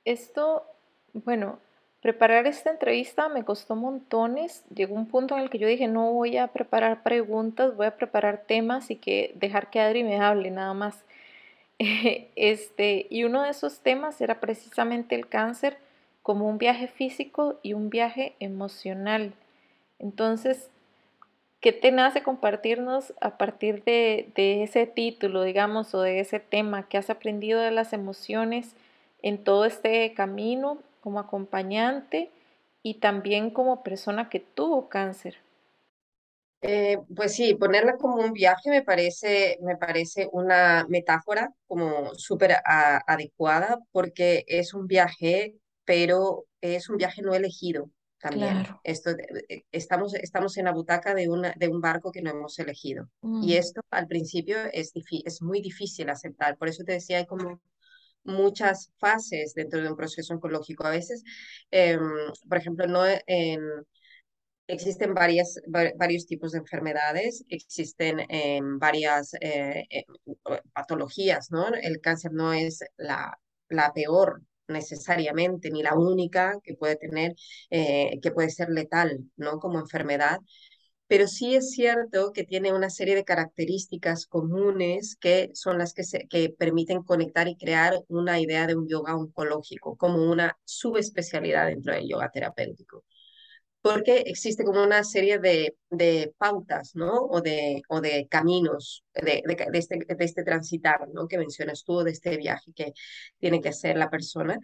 Esto, 0.03 0.65
bueno, 1.13 1.59
Preparar 2.03 2.47
esta 2.47 2.69
entrevista 2.69 3.29
me 3.29 3.45
costó 3.45 3.77
montones. 3.77 4.65
Llegó 4.75 4.93
un 4.93 5.07
punto 5.07 5.37
en 5.37 5.41
el 5.43 5.49
que 5.49 5.57
yo 5.57 5.69
dije, 5.69 5.87
no 5.87 6.11
voy 6.11 6.35
a 6.35 6.47
preparar 6.49 7.01
preguntas, 7.01 7.77
voy 7.77 7.85
a 7.85 7.95
preparar 7.95 8.43
temas 8.45 8.91
y 8.91 8.97
que 8.97 9.31
dejar 9.35 9.69
que 9.69 9.79
Adri 9.79 10.03
me 10.03 10.19
hable 10.19 10.51
nada 10.51 10.73
más. 10.73 11.05
Este, 12.35 13.07
y 13.09 13.23
uno 13.23 13.43
de 13.43 13.51
esos 13.51 13.79
temas 13.79 14.19
era 14.19 14.41
precisamente 14.41 15.15
el 15.15 15.29
cáncer 15.29 15.77
como 16.23 16.49
un 16.49 16.57
viaje 16.57 16.87
físico 16.87 17.57
y 17.63 17.71
un 17.71 17.89
viaje 17.89 18.35
emocional. 18.41 19.33
Entonces, 19.97 20.69
¿qué 21.63 21.71
te 21.71 21.93
nace 21.93 22.23
compartirnos 22.23 23.13
a 23.21 23.37
partir 23.37 23.85
de, 23.85 24.33
ese 24.35 24.85
título, 24.85 25.43
digamos, 25.43 25.95
o 25.95 26.01
de 26.01 26.19
ese 26.19 26.41
tema 26.41 26.89
que 26.89 26.97
has 26.97 27.09
aprendido 27.09 27.61
de 27.61 27.71
las 27.71 27.93
emociones 27.93 28.75
en 29.21 29.41
todo 29.41 29.63
este 29.63 30.13
camino 30.13 30.77
como 30.99 31.21
acompañante 31.21 32.29
y 32.83 32.95
también 32.95 33.49
como 33.49 33.81
persona 33.81 34.27
que 34.27 34.41
tuvo 34.41 34.89
cáncer. 34.89 35.37
Eh, 36.61 36.97
pues 37.15 37.33
sí, 37.33 37.55
ponerla 37.55 37.95
como 37.95 38.17
un 38.17 38.33
viaje 38.33 38.69
me 38.69 38.81
parece, 38.81 39.57
me 39.61 39.77
parece 39.77 40.27
una 40.33 40.85
metáfora 40.89 41.53
como 41.65 42.13
súper 42.15 42.57
adecuada 42.65 43.79
porque 43.93 44.43
es 44.47 44.73
un 44.73 44.87
viaje, 44.87 45.55
pero 45.85 46.45
es 46.59 46.89
un 46.89 46.97
viaje 46.97 47.21
no 47.21 47.33
elegido 47.33 47.89
también. 48.23 48.63
Claro. 48.63 48.79
Esto, 48.83 49.11
eh, 49.11 49.65
estamos, 49.71 50.13
estamos 50.15 50.57
en 50.57 50.65
la 50.65 50.71
butaca 50.71 51.13
de, 51.13 51.29
una, 51.29 51.53
de 51.57 51.67
un 51.67 51.81
barco 51.81 52.11
que 52.11 52.21
no 52.21 52.31
hemos 52.31 52.57
elegido. 52.57 53.09
Y 53.21 53.55
Mm, 53.55 53.57
esto 53.57 53.81
al 53.91 54.07
principio 54.07 54.57
es, 54.71 54.93
es 55.25 55.41
muy 55.41 55.61
difícil 55.61 56.09
aceptar. 56.09 56.57
Por 56.57 56.69
eso 56.69 56.83
te 56.83 56.93
decía, 56.93 57.17
hay 57.17 57.25
como 57.25 57.61
muchas 58.23 58.91
fases 58.97 59.53
dentro 59.53 59.81
de 59.81 59.89
un 59.89 59.97
proceso 59.97 60.33
oncológico. 60.33 60.85
A 60.85 60.89
veces, 60.91 61.23
em, 61.71 61.99
por 62.47 62.57
ejemplo, 62.57 62.87
no 62.87 63.03
en, 63.27 63.61
existen 64.67 65.13
varias, 65.13 65.59
varios 65.67 66.25
tipos 66.25 66.53
de 66.53 66.59
enfermedades, 66.59 67.43
existen 67.49 68.21
em, 68.29 68.79
varias 68.79 69.33
eh, 69.41 69.85
eh, 69.89 70.05
patologías, 70.73 71.51
¿no? 71.51 71.67
El 71.73 71.99
cáncer 71.99 72.31
no 72.31 72.53
es 72.53 72.79
la, 72.97 73.37
la 73.69 73.91
peor 73.93 74.41
necesariamente, 74.67 75.69
ni 75.71 75.83
la 75.83 75.95
única 75.95 76.59
que 76.63 76.75
puede 76.75 76.95
tener, 76.95 77.33
eh, 77.69 78.19
que 78.21 78.31
puede 78.31 78.49
ser 78.49 78.69
letal, 78.69 79.19
¿no? 79.35 79.59
Como 79.59 79.79
enfermedad, 79.79 80.39
pero 81.07 81.27
sí 81.27 81.55
es 81.55 81.71
cierto 81.71 82.31
que 82.33 82.43
tiene 82.43 82.73
una 82.73 82.89
serie 82.89 83.15
de 83.15 83.23
características 83.25 84.25
comunes 84.25 85.15
que 85.19 85.51
son 85.53 85.77
las 85.77 85.93
que, 85.93 86.03
se, 86.03 86.27
que 86.27 86.49
permiten 86.49 87.03
conectar 87.03 87.47
y 87.47 87.55
crear 87.57 87.99
una 88.07 88.39
idea 88.39 88.67
de 88.67 88.75
un 88.75 88.87
yoga 88.87 89.15
oncológico 89.15 89.95
como 89.97 90.23
una 90.31 90.57
subespecialidad 90.63 91.67
dentro 91.67 91.93
del 91.93 92.07
yoga 92.09 92.31
terapéutico. 92.31 93.03
Porque 93.83 94.23
existe 94.27 94.63
como 94.65 94.83
una 94.83 95.03
serie 95.03 95.39
de, 95.39 95.75
de 95.91 96.33
pautas, 96.39 96.95
¿no? 96.95 97.13
O 97.25 97.41
de, 97.41 97.83
o 97.89 98.01
de 98.01 98.27
caminos 98.29 99.03
de, 99.15 99.43
de, 99.45 99.55
de, 99.71 99.79
este, 99.79 99.97
de 99.99 100.25
este 100.25 100.43
transitar, 100.43 101.07
¿no? 101.13 101.27
Que 101.27 101.37
mencionas 101.37 101.83
tú, 101.85 101.99
de 102.03 102.11
este 102.11 102.37
viaje 102.37 102.73
que 102.75 102.93
tiene 103.39 103.61
que 103.61 103.69
hacer 103.69 103.97
la 103.97 104.09
persona. 104.09 104.59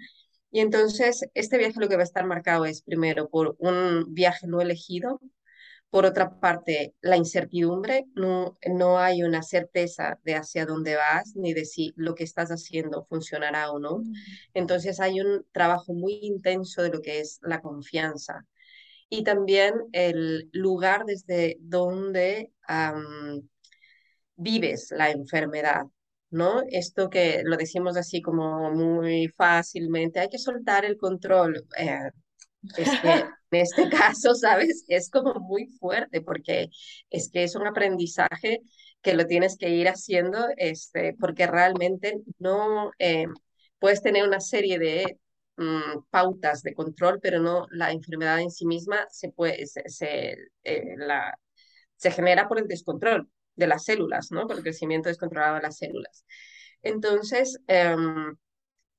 Y 0.51 0.61
entonces, 0.61 1.25
este 1.35 1.57
viaje 1.57 1.79
lo 1.79 1.89
que 1.89 1.95
va 1.97 2.01
a 2.03 2.05
estar 2.05 2.25
marcado 2.25 2.65
es 2.65 2.81
primero 2.83 3.29
por 3.29 3.55
un 3.59 4.13
viaje 4.13 4.47
no 4.47 4.61
elegido, 4.61 5.21
por 5.89 6.05
otra 6.05 6.39
parte, 6.39 6.93
la 7.01 7.17
incertidumbre, 7.17 8.05
no, 8.15 8.57
no 8.75 8.99
hay 8.99 9.23
una 9.23 9.41
certeza 9.43 10.19
de 10.23 10.35
hacia 10.35 10.65
dónde 10.67 10.95
vas 10.95 11.35
ni 11.35 11.53
de 11.53 11.65
si 11.65 11.93
lo 11.95 12.13
que 12.15 12.23
estás 12.23 12.49
haciendo 12.51 13.05
funcionará 13.05 13.71
o 13.71 13.79
no. 13.79 14.03
mm, 14.03 14.13
Entonces 14.53 14.99
hay 14.99 15.19
un 15.21 15.45
trabajo 15.51 15.93
muy 15.93 16.19
intenso 16.21 16.83
de 16.83 16.89
lo 16.91 17.01
que 17.01 17.19
es 17.21 17.39
la 17.41 17.61
confianza 17.61 18.45
y 19.09 19.23
también 19.23 19.73
el 19.91 20.49
lugar 20.53 21.05
desde 21.05 21.57
donde 21.59 22.51
um, 22.69 23.47
vives 24.35 24.91
la 24.91 25.11
enfermedad. 25.11 25.83
¿No? 26.31 26.61
Esto 26.69 27.09
que 27.09 27.41
lo 27.43 27.57
decimos 27.57 27.97
así 27.97 28.21
como 28.21 28.69
muy 28.71 29.29
fácilmente, 29.29 30.19
hay 30.19 30.29
que 30.29 30.37
soltar 30.37 30.85
el 30.85 30.95
control. 30.95 31.65
Eh, 31.75 32.11
es 32.77 32.89
que 33.01 33.09
en 33.51 33.61
este 33.61 33.89
caso, 33.89 34.35
¿sabes? 34.35 34.85
Es 34.87 35.09
como 35.09 35.33
muy 35.35 35.67
fuerte 35.79 36.21
porque 36.21 36.69
es 37.09 37.31
que 37.31 37.43
es 37.43 37.55
un 37.55 37.65
aprendizaje 37.65 38.61
que 39.01 39.13
lo 39.13 39.25
tienes 39.25 39.57
que 39.57 39.69
ir 39.69 39.87
haciendo, 39.87 40.45
este, 40.57 41.15
porque 41.19 41.47
realmente 41.47 42.19
no 42.37 42.91
eh, 42.99 43.25
puedes 43.79 44.01
tener 44.01 44.27
una 44.27 44.41
serie 44.41 44.77
de 44.77 45.17
mm, 45.59 46.05
pautas 46.09 46.63
de 46.63 46.73
control, 46.73 47.19
pero 47.21 47.39
no 47.39 47.67
la 47.71 47.91
enfermedad 47.91 48.39
en 48.41 48.51
sí 48.51 48.65
misma 48.65 49.05
se 49.09 49.31
puede, 49.31 49.65
se, 49.67 50.37
eh, 50.63 50.95
la, 50.97 51.37
se 51.95 52.11
genera 52.11 52.47
por 52.47 52.59
el 52.59 52.67
descontrol 52.67 53.29
de 53.55 53.67
las 53.67 53.85
células, 53.85 54.31
¿no? 54.31 54.47
Por 54.47 54.57
el 54.57 54.63
crecimiento 54.63 55.09
descontrolado 55.09 55.55
de 55.55 55.61
las 55.61 55.77
células. 55.77 56.25
Entonces, 56.81 57.59
um, 57.67 58.35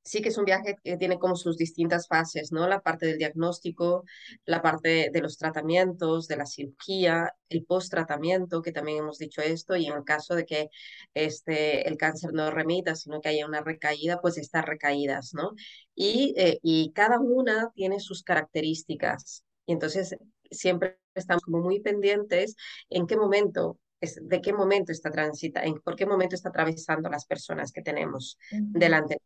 sí 0.02 0.22
que 0.22 0.30
es 0.30 0.38
un 0.38 0.44
viaje 0.44 0.76
que 0.82 0.96
tiene 0.96 1.18
como 1.18 1.36
sus 1.36 1.56
distintas 1.56 2.08
fases, 2.08 2.52
¿no? 2.52 2.66
La 2.66 2.80
parte 2.80 3.06
del 3.06 3.18
diagnóstico, 3.18 4.04
la 4.46 4.62
parte 4.62 5.10
de 5.12 5.20
los 5.20 5.36
tratamientos, 5.36 6.26
de 6.28 6.36
la 6.36 6.46
cirugía, 6.46 7.34
el 7.48 7.64
post-tratamiento, 7.64 8.62
que 8.62 8.72
también 8.72 8.98
hemos 8.98 9.18
dicho 9.18 9.42
esto, 9.42 9.76
y 9.76 9.86
en 9.86 9.94
el 9.94 10.04
caso 10.04 10.34
de 10.34 10.46
que 10.46 10.68
este, 11.14 11.88
el 11.88 11.96
cáncer 11.96 12.32
no 12.32 12.50
remita, 12.50 12.94
sino 12.94 13.20
que 13.20 13.28
haya 13.28 13.46
una 13.46 13.60
recaída, 13.62 14.20
pues 14.20 14.38
estas 14.38 14.64
recaídas, 14.64 15.34
¿no? 15.34 15.52
Y, 15.94 16.34
eh, 16.36 16.58
y 16.62 16.92
cada 16.92 17.18
una 17.20 17.70
tiene 17.74 18.00
sus 18.00 18.22
características. 18.22 19.44
Y 19.66 19.72
entonces 19.72 20.16
siempre 20.50 20.98
estamos 21.14 21.42
como 21.42 21.60
muy 21.60 21.80
pendientes 21.80 22.56
en 22.88 23.06
qué 23.06 23.16
momento 23.16 23.78
de 24.22 24.40
qué 24.40 24.54
momento 24.54 24.92
está 24.92 25.10
transita, 25.10 25.62
en 25.62 25.74
por 25.74 25.94
qué 25.94 26.06
momento 26.06 26.34
está 26.34 26.48
atravesando 26.48 27.10
las 27.10 27.26
personas 27.26 27.70
que 27.70 27.82
tenemos 27.82 28.38
delante 28.50 29.18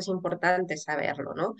es 0.00 0.08
importante 0.08 0.76
saberlo, 0.76 1.34
¿no? 1.34 1.54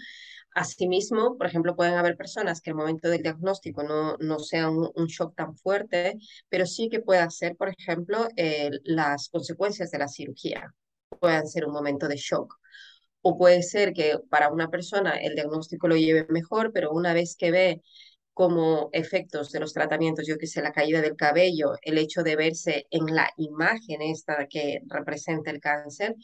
Asimismo, 0.54 1.36
por 1.36 1.46
ejemplo, 1.46 1.76
pueden 1.76 1.94
haber 1.94 2.16
personas 2.16 2.60
que 2.60 2.70
el 2.70 2.76
momento 2.76 3.08
del 3.08 3.22
diagnóstico 3.22 3.82
no, 3.82 4.16
no 4.18 4.38
sea 4.38 4.70
un, 4.70 5.06
shock 5.06 5.34
tan 5.36 5.54
fuerte, 5.56 6.18
pero 6.48 6.66
sí 6.66 6.88
que 6.88 7.00
pueda 7.00 7.28
ser, 7.30 7.56
por 7.56 7.68
ejemplo, 7.68 8.28
eh, 8.36 8.70
las 8.84 9.28
consecuencias 9.28 9.90
de 9.90 9.98
la 9.98 10.08
cirugía 10.08 10.74
puedan 11.20 11.46
ser 11.46 11.66
un 11.66 11.72
momento 11.72 12.08
de 12.08 12.16
shock. 12.16 12.54
O 13.22 13.36
puede 13.36 13.62
ser 13.62 13.92
que 13.92 14.18
para 14.30 14.50
una 14.50 14.70
persona 14.70 15.16
el 15.16 15.34
diagnóstico 15.34 15.88
lo 15.88 15.96
lleve 15.96 16.26
mejor, 16.30 16.72
pero 16.72 16.92
una 16.92 17.12
vez 17.14 17.36
que 17.36 17.50
ve 17.50 17.82
como 18.32 18.88
efectos 18.92 19.50
de 19.50 19.60
los 19.60 19.72
tratamientos, 19.72 20.26
yo 20.26 20.38
que 20.38 20.46
sé, 20.46 20.62
la 20.62 20.72
caída 20.72 21.00
del 21.00 21.16
cabello, 21.16 21.72
el 21.82 21.98
hecho 21.98 22.22
de 22.22 22.36
verse 22.36 22.86
en 22.90 23.06
la 23.14 23.28
imagen 23.36 24.00
esta 24.02 24.46
que 24.48 24.80
representa 24.86 25.50
el 25.50 25.60
cáncer, 25.60 26.14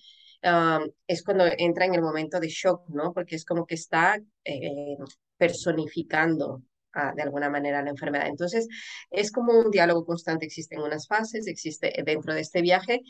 um, 0.44 0.88
es 1.06 1.22
cuando 1.22 1.44
entra 1.58 1.86
en 1.86 1.94
el 1.94 2.02
momento 2.02 2.38
de 2.40 2.48
shock, 2.48 2.88
¿no? 2.88 3.12
Porque 3.12 3.36
es 3.36 3.44
como 3.44 3.66
que 3.66 3.74
está 3.74 4.20
eh, 4.44 4.96
personificando 5.36 6.62
uh, 6.94 7.16
de 7.16 7.22
alguna 7.22 7.50
manera 7.50 7.82
la 7.82 7.90
enfermedad. 7.90 8.26
Entonces, 8.28 8.68
es 9.10 9.32
como 9.32 9.58
un 9.58 9.70
diálogo 9.70 10.04
constante, 10.04 10.46
existen 10.46 10.80
unas 10.80 11.06
fases, 11.06 11.46
existe 11.46 11.92
dentro 12.04 12.34
de 12.34 12.40
este 12.40 12.62
viaje, 12.62 13.00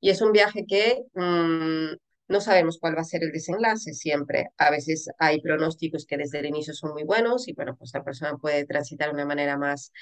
y 0.00 0.10
es 0.10 0.20
un 0.22 0.32
viaje 0.32 0.64
que 0.66 1.02
um, 1.14 1.96
no 2.28 2.40
sabemos 2.40 2.78
cuál 2.78 2.96
va 2.96 3.02
a 3.02 3.04
ser 3.04 3.22
el 3.22 3.32
desenlace 3.32 3.92
siempre. 3.92 4.48
A 4.56 4.70
veces 4.70 5.08
hay 5.18 5.40
pronósticos 5.40 6.06
que 6.06 6.16
desde 6.16 6.40
el 6.40 6.46
inicio 6.46 6.74
son 6.74 6.92
muy 6.92 7.04
buenos 7.04 7.48
y 7.48 7.52
bueno, 7.52 7.76
pues 7.76 7.90
la 7.94 8.02
persona 8.02 8.36
puede 8.38 8.64
transitar 8.64 9.08
de 9.08 9.14
una 9.14 9.26
manera 9.26 9.58
más 9.58 9.92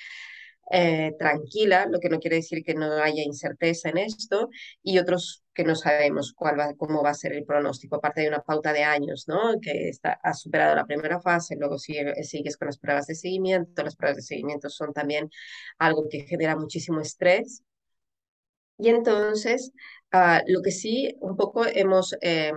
eh, 0.70 1.12
tranquila, 1.18 1.87
lo 1.87 1.98
que 2.01 2.09
no 2.09 2.18
quiere 2.18 2.37
decir 2.37 2.62
que 2.64 2.75
no 2.75 2.92
haya 2.94 3.22
incerteza 3.22 3.90
en 3.90 3.98
esto, 3.98 4.48
y 4.83 4.98
otros 4.98 5.44
que 5.55 5.64
no 5.64 5.75
sabemos 5.75 6.33
cuál 6.33 6.59
va, 6.59 6.75
cómo 6.77 7.03
va 7.03 7.11
a 7.11 7.14
ser 7.14 7.33
el 7.35 7.44
pronóstico, 7.44 7.96
aparte 7.96 8.22
de 8.22 8.29
una 8.29 8.40
pauta 8.40 8.72
de 8.72 8.85
años, 8.85 9.27
¿no? 9.29 9.61
Que 9.61 9.88
está, 9.88 10.12
ha 10.22 10.35
superado 10.35 10.75
la 10.75 10.87
primera 10.87 11.20
fase, 11.20 11.57
luego 11.57 11.79
sigue, 11.79 12.22
sigues 12.25 12.57
con 12.57 12.66
las 12.66 12.79
pruebas 12.79 13.07
de 13.07 13.14
seguimiento, 13.14 13.83
las 13.83 13.96
pruebas 13.96 14.16
de 14.16 14.22
seguimiento 14.22 14.70
son 14.70 14.92
también 14.92 15.31
algo 15.79 16.09
que 16.09 16.20
genera 16.27 16.57
muchísimo 16.57 17.01
estrés. 17.01 17.62
Y 18.79 18.88
entonces, 18.88 19.72
uh, 20.12 20.40
lo 20.48 20.62
que 20.62 20.70
sí, 20.72 21.16
un 21.20 21.37
poco 21.37 21.64
hemos 21.66 22.16
eh, 22.20 22.53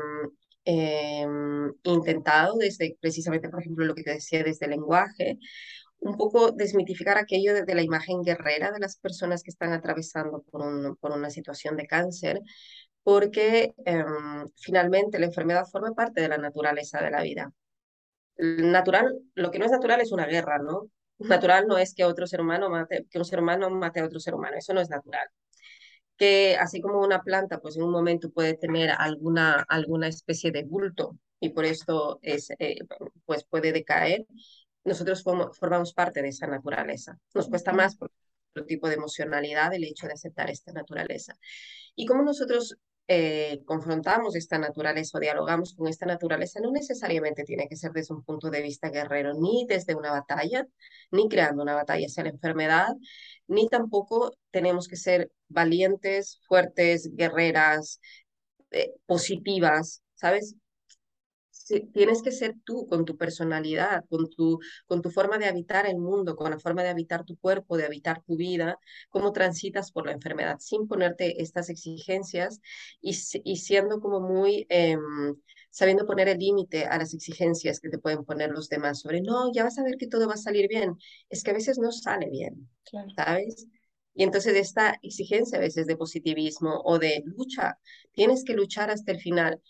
eh, 0.65 1.27
intentado 1.83 2.55
desde, 2.57 2.97
precisamente, 2.99 3.49
por 3.49 3.61
ejemplo, 3.61 3.85
lo 3.85 3.93
que 3.95 4.03
te 4.03 4.13
decía 4.13 4.43
desde 4.43 4.65
el 4.65 4.71
lenguaje, 4.71 5.37
un 6.05 6.17
poco 6.17 6.51
desmitificar 6.51 7.17
aquello 7.17 7.53
de, 7.53 7.63
de 7.63 7.75
la 7.75 7.81
imagen 7.81 8.21
guerrera 8.21 8.71
de 8.71 8.79
las 8.79 8.97
personas 8.97 9.41
que 9.41 9.49
están 9.49 9.73
atravesando 9.73 10.43
por, 10.51 10.61
un, 10.61 10.95
por 10.97 11.11
una 11.11 11.29
situación 11.31 11.75
de 11.75 11.87
cáncer, 11.87 12.41
porque 13.03 13.73
eh, 13.85 14.05
finalmente 14.57 15.19
la 15.19 15.25
enfermedad 15.27 15.65
forma 15.65 15.93
parte 15.93 16.21
de 16.21 16.29
la 16.29 16.37
naturaleza 16.37 17.01
de 17.01 17.11
la 17.11 17.23
vida. 17.23 17.51
Natural, 18.37 19.17
lo 19.33 19.49
que 19.49 19.59
no 19.59 19.65
es 19.65 19.71
natural 19.71 20.01
es 20.01 20.11
una 20.11 20.27
guerra, 20.27 20.59
¿no? 20.59 20.89
Natural 21.19 21.65
no 21.67 21.77
es 21.77 21.95
que 21.95 22.05
otro 22.05 22.27
ser 22.27 22.41
humano 22.41 22.69
mate, 22.69 23.07
que 23.09 23.17
un 23.17 23.25
ser 23.25 23.39
humano 23.39 23.69
mate 23.69 24.01
a 24.01 24.05
otro 24.05 24.19
ser 24.19 24.35
humano, 24.35 24.57
eso 24.57 24.73
no 24.73 24.81
es 24.81 24.89
natural 24.89 25.27
que 26.17 26.55
así 26.57 26.79
como 26.81 27.01
una 27.01 27.21
planta, 27.23 27.59
pues 27.59 27.75
en 27.75 27.83
un 27.83 27.91
momento 27.91 28.29
puede 28.29 28.53
tener 28.55 28.89
alguna, 28.97 29.65
alguna 29.67 30.07
especie 30.07 30.51
de 30.51 30.63
bulto 30.63 31.17
y 31.39 31.49
por 31.49 31.65
esto 31.65 32.19
es, 32.21 32.51
eh, 32.59 32.77
pues 33.25 33.43
puede 33.43 33.73
decaer, 33.73 34.25
nosotros 34.85 35.23
formamos 35.23 35.93
parte 35.93 36.21
de 36.21 36.29
esa 36.29 36.47
naturaleza. 36.47 37.17
Nos 37.33 37.49
cuesta 37.49 37.73
más 37.73 37.97
por 37.97 38.11
otro 38.51 38.65
tipo 38.65 38.87
de 38.87 38.95
emocionalidad 38.95 39.73
el 39.73 39.83
hecho 39.83 40.07
de 40.07 40.13
aceptar 40.13 40.49
esta 40.49 40.71
naturaleza. 40.71 41.35
Y 41.95 42.05
como 42.05 42.23
nosotros 42.23 42.77
eh, 43.07 43.61
confrontamos 43.65 44.35
esta 44.35 44.57
naturaleza 44.57 45.17
o 45.17 45.21
dialogamos 45.21 45.75
con 45.75 45.87
esta 45.87 46.05
naturaleza, 46.05 46.59
no 46.59 46.71
necesariamente 46.71 47.43
tiene 47.43 47.67
que 47.67 47.75
ser 47.75 47.91
desde 47.91 48.13
un 48.15 48.23
punto 48.23 48.49
de 48.49 48.61
vista 48.61 48.89
guerrero, 48.89 49.33
ni 49.33 49.65
desde 49.67 49.95
una 49.95 50.11
batalla, 50.11 50.67
ni 51.11 51.27
creando 51.29 51.61
una 51.63 51.75
batalla 51.75 52.05
hacia 52.07 52.23
la 52.23 52.29
enfermedad, 52.29 52.87
ni 53.47 53.67
tampoco 53.67 54.37
tenemos 54.51 54.87
que 54.87 54.95
ser 54.95 55.31
valientes, 55.49 56.39
fuertes, 56.47 57.11
guerreras, 57.15 57.99
eh, 58.71 58.93
positivas, 59.05 60.03
¿sabes? 60.15 60.55
Tienes 61.93 62.21
que 62.21 62.31
ser 62.31 62.55
tú 62.63 62.87
con 62.87 63.05
tu 63.05 63.17
personalidad, 63.17 64.05
con 64.09 64.29
tu, 64.29 64.59
con 64.85 65.01
tu 65.01 65.09
forma 65.09 65.37
de 65.37 65.45
habitar 65.47 65.85
el 65.87 65.97
mundo, 65.97 66.35
con 66.35 66.51
la 66.51 66.59
forma 66.59 66.83
de 66.83 66.89
habitar 66.89 67.25
tu 67.25 67.37
cuerpo, 67.37 67.77
de 67.77 67.85
habitar 67.85 68.21
tu 68.23 68.37
vida, 68.37 68.79
cómo 69.09 69.31
transitas 69.31 69.91
por 69.91 70.05
la 70.05 70.11
enfermedad, 70.13 70.57
sin 70.59 70.87
ponerte 70.87 71.41
estas 71.41 71.69
exigencias 71.69 72.59
y, 73.01 73.13
siendo 73.13 73.99
como 73.99 74.19
muy... 74.19 74.65
Em, 74.69 75.35
sabiendo 75.75 76.05
poner 76.05 76.29
el 76.29 76.37
límite 76.37 76.85
a 76.85 76.97
las 76.97 77.13
exigencias 77.13 77.81
que 77.81 77.89
te 77.89 77.97
pueden 77.97 78.23
poner 78.23 78.49
los 78.49 78.69
demás 78.69 79.01
sobre, 79.01 79.19
no, 79.19 79.51
ya 79.53 79.65
vas 79.65 79.77
a 79.77 79.83
ver 79.83 79.97
que 79.97 80.07
todo 80.07 80.25
va 80.25 80.35
a 80.35 80.37
salir 80.37 80.69
bien. 80.69 80.97
Es 81.29 81.43
que 81.43 81.51
a 81.51 81.53
veces 81.53 81.77
no 81.77 81.91
sale 81.91 82.29
bien, 82.29 82.69
¿sabes? 83.17 83.67
Y 84.13 84.23
entonces 84.23 84.55
esta 84.55 84.97
exigencia 85.01 85.57
a 85.57 85.61
veces 85.61 85.85
de 85.85 85.97
positivismo 85.97 86.81
o 86.85 86.97
de 86.97 87.21
lucha, 87.25 87.77
tienes 88.13 88.45
que 88.45 88.53
luchar 88.53 88.89
hasta 88.89 89.11
el 89.11 89.19
final. 89.19 89.61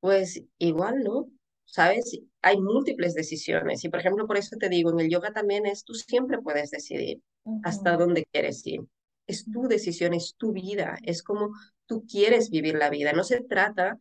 Pues 0.00 0.42
igual, 0.58 1.02
¿no? 1.02 1.30
¿Sabes? 1.64 2.18
Hay 2.40 2.60
múltiples 2.60 3.14
decisiones 3.14 3.84
y, 3.84 3.88
por 3.88 4.00
ejemplo, 4.00 4.26
por 4.26 4.36
eso 4.36 4.56
te 4.56 4.68
digo, 4.68 4.90
en 4.90 5.00
el 5.00 5.10
yoga 5.10 5.32
también 5.32 5.66
es, 5.66 5.84
tú 5.84 5.94
siempre 5.94 6.38
puedes 6.40 6.70
decidir 6.70 7.20
hasta 7.62 7.96
dónde 7.96 8.26
quieres 8.32 8.66
ir. 8.66 8.80
Es 9.26 9.44
tu 9.44 9.68
decisión, 9.68 10.14
es 10.14 10.34
tu 10.36 10.52
vida, 10.52 10.96
es 11.02 11.22
como 11.22 11.50
tú 11.86 12.04
quieres 12.06 12.50
vivir 12.50 12.76
la 12.76 12.90
vida. 12.90 13.12
No 13.12 13.24
se 13.24 13.40
trata, 13.42 13.98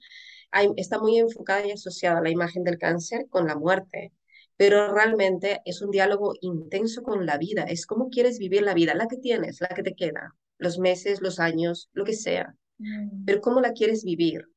hay, 0.52 0.70
está 0.78 1.00
muy 1.00 1.18
enfocada 1.18 1.66
y 1.66 1.72
asociada 1.72 2.22
la 2.22 2.30
imagen 2.30 2.64
del 2.64 2.78
cáncer 2.78 3.28
con 3.30 3.48
la 3.48 3.56
muerte, 3.56 4.14
pero 4.56 4.94
realmente 4.94 5.62
es 5.66 5.82
un 5.82 5.92
diálogo 5.92 6.34
intenso 6.42 7.04
con 7.04 7.26
la 7.26 7.38
vida. 7.38 7.64
Es 7.64 7.86
cómo 7.86 8.10
quieres 8.10 8.40
vivir 8.40 8.62
la 8.62 8.74
vida, 8.74 8.94
la 8.96 9.08
que 9.08 9.18
tienes, 9.18 9.60
la 9.62 9.70
que 9.70 9.84
te 9.84 9.96
queda, 9.96 10.36
los 10.58 10.80
meses, 10.80 11.22
los 11.22 11.40
años, 11.40 11.90
lo 11.94 12.06
que 12.06 12.14
sea, 12.14 12.56
mm. 12.78 13.26
pero 13.26 13.42
cómo 13.42 13.60
la 13.62 13.74
quieres 13.74 14.04
vivir 14.04 14.48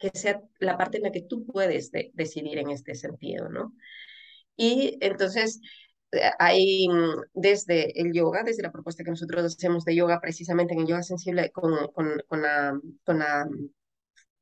que 0.00 0.10
sea 0.14 0.42
la 0.58 0.76
parte 0.78 0.96
en 0.96 1.04
la 1.04 1.12
que 1.12 1.22
tú 1.22 1.46
puedes 1.46 1.92
decidir 2.14 2.58
en 2.58 2.70
este 2.70 2.94
sentido, 2.94 3.48
¿no? 3.48 3.74
Y 4.56 4.98
entonces 5.00 5.60
eh, 6.12 6.30
hay 6.38 6.88
mm, 6.88 7.22
desde 7.34 8.00
el 8.00 8.12
yoga, 8.12 8.42
desde 8.42 8.62
la 8.62 8.72
propuesta 8.72 9.04
que 9.04 9.10
nosotros 9.10 9.44
hacemos 9.44 9.84
de 9.84 9.94
yoga, 9.94 10.20
precisamente 10.20 10.74
en 10.74 10.80
el 10.80 10.86
yoga 10.86 11.02
sensible 11.02 11.50
con, 11.52 11.88
con, 11.92 12.22
con, 12.28 12.42
la, 12.42 12.80
con 13.04 13.18
la, 13.20 13.46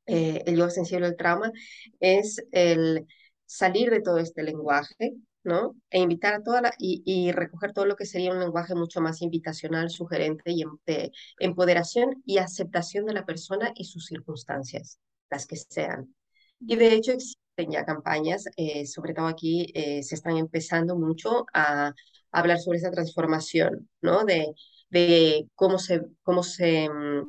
eh, 0.07 0.43
el 0.45 0.57
yoga 0.57 0.71
sensible 0.71 1.07
al 1.07 1.17
trauma, 1.17 1.51
es 1.99 2.43
el 2.51 3.05
salir 3.45 3.91
de 3.91 4.01
todo 4.01 4.19
este 4.19 4.43
lenguaje, 4.43 5.13
¿no? 5.43 5.75
E 5.89 5.99
invitar 5.99 6.33
a 6.35 6.43
toda 6.43 6.61
la, 6.61 6.73
y, 6.79 7.03
y, 7.05 7.31
recoger 7.31 7.73
todo 7.73 7.85
lo 7.85 7.95
que 7.95 8.05
sería 8.05 8.31
un 8.31 8.39
lenguaje 8.39 8.75
mucho 8.75 9.01
más 9.01 9.21
invitacional, 9.21 9.89
sugerente 9.89 10.51
y 10.51 10.63
de 10.85 11.11
empoderación 11.39 12.21
y 12.25 12.37
aceptación 12.37 13.05
de 13.05 13.13
la 13.13 13.25
persona 13.25 13.71
y 13.75 13.85
sus 13.85 14.05
circunstancias 14.05 14.99
las 15.29 15.45
que 15.45 15.55
sean. 15.55 16.13
Y 16.59 16.75
de 16.75 16.93
hecho 16.93 17.13
existen 17.13 17.71
ya 17.71 17.85
campañas, 17.85 18.45
eh, 18.57 18.85
sobre 18.85 19.13
todo 19.13 19.27
aquí 19.27 19.71
eh, 19.73 20.03
se 20.03 20.15
están 20.15 20.37
empezando 20.37 20.97
mucho 20.97 21.45
a, 21.53 21.93
hablar 22.31 22.59
sobre 22.59 22.77
esa 22.77 22.91
transformación, 22.91 23.89
¿no? 24.01 24.23
De, 24.23 24.53
de 24.91 25.47
cómo 25.55 25.79
se, 25.79 26.01
cómo 26.21 26.43
se 26.43 26.87
mm, 26.87 27.27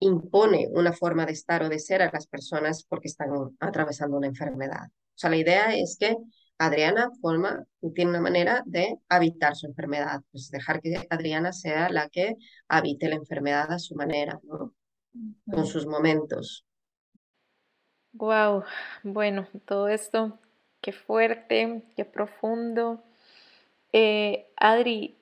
impone 0.00 0.68
una 0.70 0.92
forma 0.92 1.26
de 1.26 1.32
estar 1.32 1.62
o 1.62 1.68
de 1.68 1.78
ser 1.78 2.02
a 2.02 2.10
las 2.12 2.26
personas 2.26 2.84
porque 2.88 3.08
están 3.08 3.30
atravesando 3.60 4.16
una 4.16 4.28
enfermedad. 4.28 4.86
O 4.88 5.18
sea, 5.20 5.30
la 5.30 5.36
idea 5.36 5.74
es 5.74 5.96
que 5.98 6.16
Adriana 6.58 7.10
forma, 7.22 7.64
tiene 7.94 8.10
una 8.10 8.20
manera 8.20 8.62
de 8.66 8.98
habitar 9.08 9.56
su 9.56 9.66
enfermedad, 9.66 10.20
pues 10.30 10.50
dejar 10.50 10.80
que 10.80 11.06
Adriana 11.08 11.52
sea 11.52 11.88
la 11.88 12.08
que 12.08 12.36
habite 12.68 13.08
la 13.08 13.16
enfermedad 13.16 13.72
a 13.72 13.78
su 13.78 13.94
manera, 13.94 14.38
¿no? 14.42 14.74
Con 15.50 15.66
sus 15.66 15.86
momentos. 15.86 16.66
Wow, 18.12 18.64
bueno, 19.04 19.46
todo 19.66 19.88
esto, 19.88 20.36
qué 20.80 20.92
fuerte, 20.92 21.82
qué 21.96 22.04
profundo. 22.04 23.00
Eh, 23.92 24.46
Adri, 24.56 25.16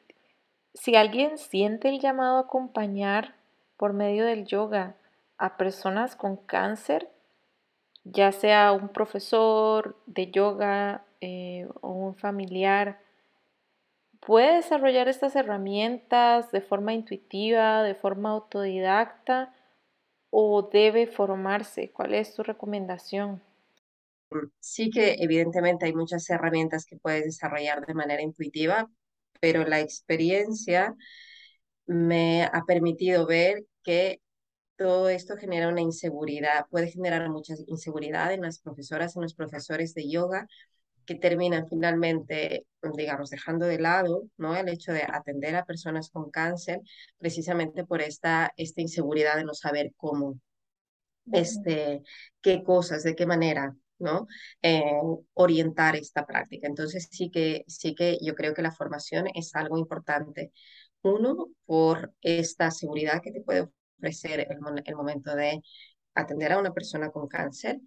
si 0.74 0.96
alguien 0.96 1.38
siente 1.38 1.88
el 1.90 2.00
llamado 2.00 2.38
a 2.38 2.42
acompañar 2.42 3.34
por 3.76 3.92
medio 3.92 4.24
del 4.24 4.46
yoga 4.46 4.94
a 5.36 5.56
personas 5.56 6.16
con 6.16 6.36
cáncer, 6.36 7.10
ya 8.04 8.32
sea 8.32 8.72
un 8.72 8.88
profesor 8.88 9.96
de 10.06 10.30
yoga 10.30 11.04
eh, 11.20 11.68
o 11.82 11.90
un 11.90 12.14
familiar, 12.14 13.00
puede 14.20 14.56
desarrollar 14.56 15.08
estas 15.08 15.36
herramientas 15.36 16.50
de 16.52 16.60
forma 16.60 16.92
intuitiva, 16.94 17.82
de 17.82 17.94
forma 17.94 18.30
autodidacta, 18.30 19.52
o 20.30 20.68
debe 20.70 21.06
formarse? 21.06 21.90
¿Cuál 21.92 22.14
es 22.14 22.34
tu 22.34 22.42
recomendación? 22.42 23.42
Sí 24.60 24.90
que 24.90 25.16
evidentemente 25.20 25.86
hay 25.86 25.94
muchas 25.94 26.28
herramientas 26.28 26.84
que 26.84 26.96
puedes 26.96 27.24
desarrollar 27.24 27.86
de 27.86 27.94
manera 27.94 28.22
intuitiva, 28.22 28.90
pero 29.40 29.64
la 29.64 29.80
experiencia 29.80 30.94
me 31.86 32.44
ha 32.44 32.64
permitido 32.66 33.26
ver 33.26 33.64
que 33.82 34.20
todo 34.76 35.08
esto 35.08 35.36
genera 35.36 35.68
una 35.68 35.80
inseguridad, 35.80 36.66
puede 36.70 36.88
generar 36.88 37.28
mucha 37.30 37.54
inseguridad 37.66 38.32
en 38.32 38.42
las 38.42 38.60
profesoras, 38.60 39.16
en 39.16 39.22
los 39.22 39.34
profesores 39.34 39.94
de 39.94 40.08
yoga, 40.08 40.46
que 41.08 41.14
terminan 41.14 41.66
finalmente, 41.66 42.66
digamos, 42.94 43.30
dejando 43.30 43.64
de 43.64 43.78
lado 43.78 44.24
¿no? 44.36 44.54
el 44.54 44.68
hecho 44.68 44.92
de 44.92 45.04
atender 45.04 45.56
a 45.56 45.64
personas 45.64 46.10
con 46.10 46.30
cáncer, 46.30 46.82
precisamente 47.16 47.86
por 47.86 48.02
esta, 48.02 48.52
esta 48.58 48.82
inseguridad 48.82 49.36
de 49.36 49.44
no 49.44 49.54
saber 49.54 49.94
cómo, 49.96 50.38
este, 51.32 52.02
qué 52.42 52.62
cosas, 52.62 53.04
de 53.04 53.16
qué 53.16 53.24
manera, 53.24 53.74
¿no? 53.98 54.26
Eh, 54.60 54.82
orientar 55.32 55.96
esta 55.96 56.26
práctica. 56.26 56.66
Entonces 56.66 57.08
sí 57.10 57.30
que, 57.30 57.64
sí 57.68 57.94
que 57.94 58.18
yo 58.20 58.34
creo 58.34 58.52
que 58.52 58.60
la 58.60 58.72
formación 58.72 59.28
es 59.34 59.54
algo 59.54 59.78
importante. 59.78 60.52
Uno, 61.00 61.48
por 61.64 62.12
esta 62.20 62.70
seguridad 62.70 63.22
que 63.22 63.32
te 63.32 63.40
puede 63.40 63.66
ofrecer 63.96 64.40
el, 64.40 64.82
el 64.84 64.94
momento 64.94 65.34
de 65.34 65.62
atender 66.14 66.52
a 66.52 66.58
una 66.58 66.74
persona 66.74 67.10
con 67.10 67.28
cáncer. 67.28 67.80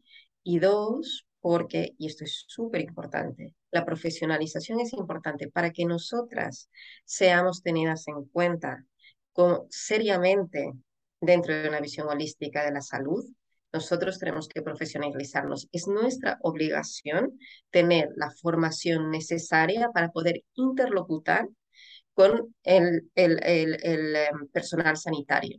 Y 0.44 0.58
dos, 0.58 1.28
porque, 1.42 1.96
y 1.98 2.08
esto 2.08 2.24
es 2.24 2.46
súper 2.48 2.82
importante, 2.82 3.56
la 3.72 3.84
profesionalización 3.84 4.80
es 4.80 4.94
importante 4.94 5.50
para 5.50 5.72
que 5.72 5.86
nosotras 5.86 6.70
seamos 7.04 7.64
tenidas 7.64 8.08
en 8.08 8.26
cuenta 8.26 8.86
como 9.34 9.66
seriamente 9.70 10.72
dentro 11.20 11.54
de 11.54 11.68
una 11.70 11.80
visión 11.82 12.08
holística 12.08 12.64
de 12.64 12.72
la 12.72 12.82
salud. 12.82 13.26
Nosotros 13.74 14.20
tenemos 14.20 14.50
que 14.50 14.62
profesionalizarnos. 14.62 15.70
Es 15.72 15.88
nuestra 15.88 16.38
obligación 16.42 17.40
tener 17.70 18.10
la 18.16 18.30
formación 18.42 19.10
necesaria 19.10 19.90
para 19.94 20.12
poder 20.12 20.44
interlocutar 20.56 21.48
con 22.14 22.54
el, 22.64 23.10
em, 23.16 24.48
personal 24.52 24.98
sanitario. 24.98 25.58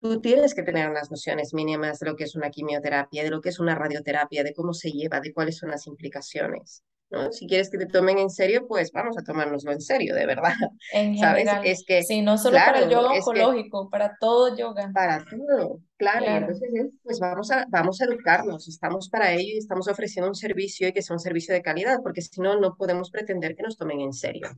Tú 0.00 0.20
tienes 0.20 0.54
que 0.54 0.62
tener 0.62 0.90
unas 0.90 1.10
nociones 1.10 1.54
mínimas 1.54 1.98
de 1.98 2.06
lo 2.06 2.16
que 2.16 2.24
es 2.24 2.34
una 2.34 2.50
quimioterapia, 2.50 3.24
de 3.24 3.30
lo 3.30 3.40
que 3.40 3.48
es 3.48 3.58
una 3.58 3.74
radioterapia, 3.74 4.44
de 4.44 4.54
cómo 4.54 4.74
se 4.74 4.90
lleva, 4.90 5.20
de 5.20 5.32
cuáles 5.32 5.56
son 5.56 5.70
las 5.70 5.86
implicaciones. 5.86 6.82
¿no? 7.10 7.32
Si 7.32 7.46
quieres 7.46 7.70
que 7.70 7.78
te 7.78 7.86
tomen 7.86 8.18
en 8.18 8.30
serio, 8.30 8.66
pues 8.66 8.90
vamos 8.92 9.16
a 9.16 9.22
tomárnoslo 9.22 9.72
en 9.72 9.80
serio, 9.80 10.14
de 10.14 10.26
verdad. 10.26 10.52
En 10.92 11.16
¿Sabes? 11.18 11.48
Es 11.64 11.84
que, 11.86 12.02
sí, 12.02 12.22
no 12.22 12.36
solo 12.36 12.56
para 12.56 12.80
el 12.80 12.90
yoga 12.90 13.12
oncológico, 13.12 13.88
para 13.90 14.16
todo 14.18 14.56
yoga. 14.56 14.90
Para 14.92 15.24
todo, 15.24 15.80
claro. 15.96 16.26
Entonces, 16.26 16.70
pues 17.02 17.18
vamos 17.20 17.50
a, 17.50 17.66
vamos 17.68 18.00
a 18.00 18.04
educarnos, 18.04 18.68
estamos 18.68 19.08
para 19.08 19.32
ello 19.32 19.54
y 19.54 19.58
estamos 19.58 19.88
ofreciendo 19.88 20.28
un 20.28 20.34
servicio 20.34 20.88
y 20.88 20.92
que 20.92 21.02
sea 21.02 21.14
un 21.14 21.20
servicio 21.20 21.54
de 21.54 21.62
calidad, 21.62 21.98
porque 22.02 22.22
si 22.22 22.40
no, 22.40 22.58
no 22.58 22.76
podemos 22.76 23.10
pretender 23.10 23.54
que 23.54 23.62
nos 23.62 23.76
tomen 23.76 24.00
en 24.00 24.12
serio. 24.12 24.48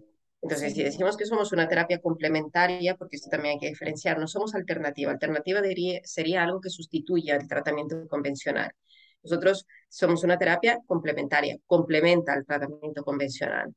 Entonces, 0.41 0.73
si 0.75 0.85
decimos 0.85 1.17
que 1.17 1.27
somos 1.27 1.53
una 1.53 1.69
terapia 1.69 2.01
complementaria, 2.01 2.95
porque 2.97 3.17
esto 3.17 3.29
también 3.29 3.55
hay 3.55 3.61
que 3.61 3.69
diferenciar, 3.69 4.19
no 4.19 4.29
somos 4.29 4.55
alternativa. 4.55 5.11
Alternativa 5.11 5.61
sería 6.05 6.45
algo 6.45 6.61
que 6.61 6.71
sustituya 6.71 7.37
el 7.37 7.49
tratamiento 7.49 8.07
convencional. 8.09 8.73
Nosotros 9.23 9.67
somos 9.89 10.23
una 10.23 10.39
terapia 10.39 10.79
complementaria, 10.87 11.59
complementa 11.67 12.33
al 12.33 12.47
tratamiento 12.47 13.03
convencional. 13.03 13.75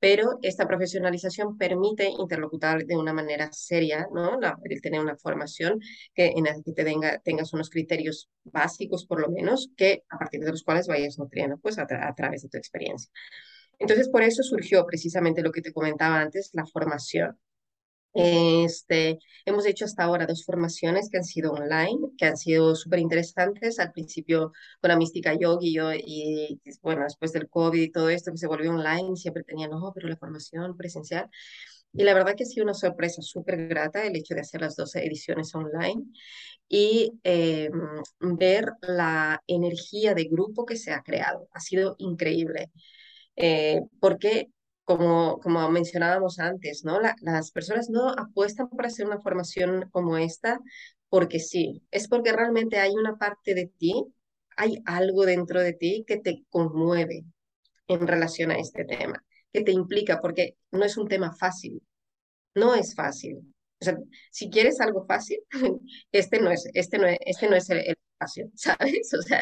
Pero 0.00 0.38
esta 0.42 0.66
profesionalización 0.66 1.58
permite 1.58 2.08
interlocutar 2.08 2.84
de 2.84 2.96
una 2.96 3.12
manera 3.12 3.50
seria, 3.52 4.06
¿no? 4.14 4.38
el 4.64 4.80
tener 4.80 5.00
una 5.00 5.16
formación 5.16 5.80
que, 6.14 6.28
en 6.28 6.44
la 6.44 6.54
que 6.54 6.72
te 6.72 6.84
tengas 7.24 7.52
unos 7.52 7.68
criterios 7.68 8.30
básicos, 8.44 9.04
por 9.06 9.20
lo 9.20 9.28
menos, 9.28 9.70
que 9.76 10.04
a 10.08 10.18
partir 10.18 10.40
de 10.40 10.52
los 10.52 10.62
cuales 10.62 10.86
vayas 10.86 11.18
nutriendo 11.18 11.58
pues, 11.58 11.78
a 11.78 11.86
través 11.86 12.42
de 12.42 12.48
tu 12.48 12.56
experiencia. 12.56 13.10
Entonces, 13.78 14.08
por 14.08 14.22
eso 14.22 14.42
surgió 14.42 14.84
precisamente 14.86 15.42
lo 15.42 15.52
que 15.52 15.62
te 15.62 15.72
comentaba 15.72 16.20
antes, 16.20 16.50
la 16.52 16.66
formación. 16.66 17.38
Este, 18.14 19.18
hemos 19.44 19.66
hecho 19.66 19.84
hasta 19.84 20.02
ahora 20.02 20.26
dos 20.26 20.44
formaciones 20.44 21.08
que 21.10 21.18
han 21.18 21.24
sido 21.24 21.52
online, 21.52 21.98
que 22.18 22.26
han 22.26 22.36
sido 22.36 22.74
súper 22.74 22.98
interesantes. 23.00 23.78
Al 23.78 23.92
principio 23.92 24.52
con 24.80 24.88
la 24.88 24.96
mística 24.96 25.34
yogi 25.38 25.74
yo, 25.74 25.92
y 25.94 26.60
bueno, 26.82 27.04
después 27.04 27.32
del 27.32 27.48
COVID 27.48 27.80
y 27.80 27.92
todo 27.92 28.10
esto 28.10 28.32
que 28.32 28.38
se 28.38 28.48
volvió 28.48 28.70
online, 28.70 29.16
siempre 29.16 29.44
tenía, 29.44 29.68
no, 29.68 29.92
pero 29.94 30.08
la 30.08 30.16
formación 30.16 30.76
presencial. 30.76 31.28
Y 31.92 32.04
la 32.04 32.14
verdad 32.14 32.34
que 32.36 32.44
ha 32.44 32.46
sido 32.46 32.64
una 32.64 32.74
sorpresa 32.74 33.22
súper 33.22 33.68
grata 33.68 34.04
el 34.06 34.16
hecho 34.16 34.34
de 34.34 34.42
hacer 34.42 34.60
las 34.60 34.76
dos 34.76 34.94
ediciones 34.96 35.54
online 35.54 36.04
y 36.68 37.12
eh, 37.24 37.70
ver 38.20 38.66
la 38.82 39.42
energía 39.46 40.14
de 40.14 40.24
grupo 40.24 40.66
que 40.66 40.76
se 40.76 40.92
ha 40.92 41.02
creado. 41.02 41.48
Ha 41.52 41.60
sido 41.60 41.96
increíble. 41.98 42.70
Eh, 43.40 43.80
porque 44.00 44.48
como, 44.84 45.38
como 45.40 45.68
mencionábamos 45.70 46.38
antes, 46.40 46.84
¿no? 46.84 46.98
las 47.20 47.52
personas 47.52 47.88
no 47.90 48.10
apuestan 48.10 48.68
por 48.68 48.86
hacer 48.86 49.06
una 49.06 49.20
formación 49.20 49.88
como 49.92 50.16
esta 50.16 50.60
porque 51.08 51.40
sí, 51.40 51.82
es 51.90 52.08
porque 52.08 52.32
realmente 52.32 52.78
hay 52.78 52.92
una 52.92 53.16
parte 53.16 53.54
de 53.54 53.66
ti, 53.78 54.04
hay 54.56 54.82
algo 54.86 55.24
dentro 55.24 55.60
de 55.60 55.72
ti 55.72 56.04
que 56.06 56.18
te 56.18 56.44
conmueve 56.50 57.24
en 57.86 58.06
relación 58.06 58.50
a 58.50 58.58
este 58.58 58.84
tema, 58.84 59.24
que 59.52 59.62
te 59.62 59.72
implica, 59.72 60.20
porque 60.20 60.56
no 60.70 60.84
es 60.84 60.96
un 60.96 61.08
tema 61.08 61.34
fácil, 61.34 61.82
no 62.54 62.74
es 62.74 62.94
fácil. 62.94 63.54
Si 64.30 64.50
quieres 64.50 64.80
algo 64.80 65.06
fácil, 65.06 65.38
este 66.12 66.40
no 66.40 66.50
es, 66.50 66.68
este 66.74 66.98
no 66.98 67.06
es, 67.06 67.18
este 67.20 67.48
no 67.48 67.56
es 67.56 67.70
el, 67.70 67.96
¿sabes? 68.54 69.12
O 69.14 69.22
sea, 69.22 69.40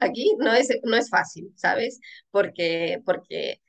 aquí 0.00 0.34
no 0.38 0.52
es, 0.52 0.68
no 0.84 0.96
es 0.96 1.08
fácil, 1.10 1.52
¿sabes? 1.56 2.00
Porque, 2.30 3.00
porque 3.04 3.60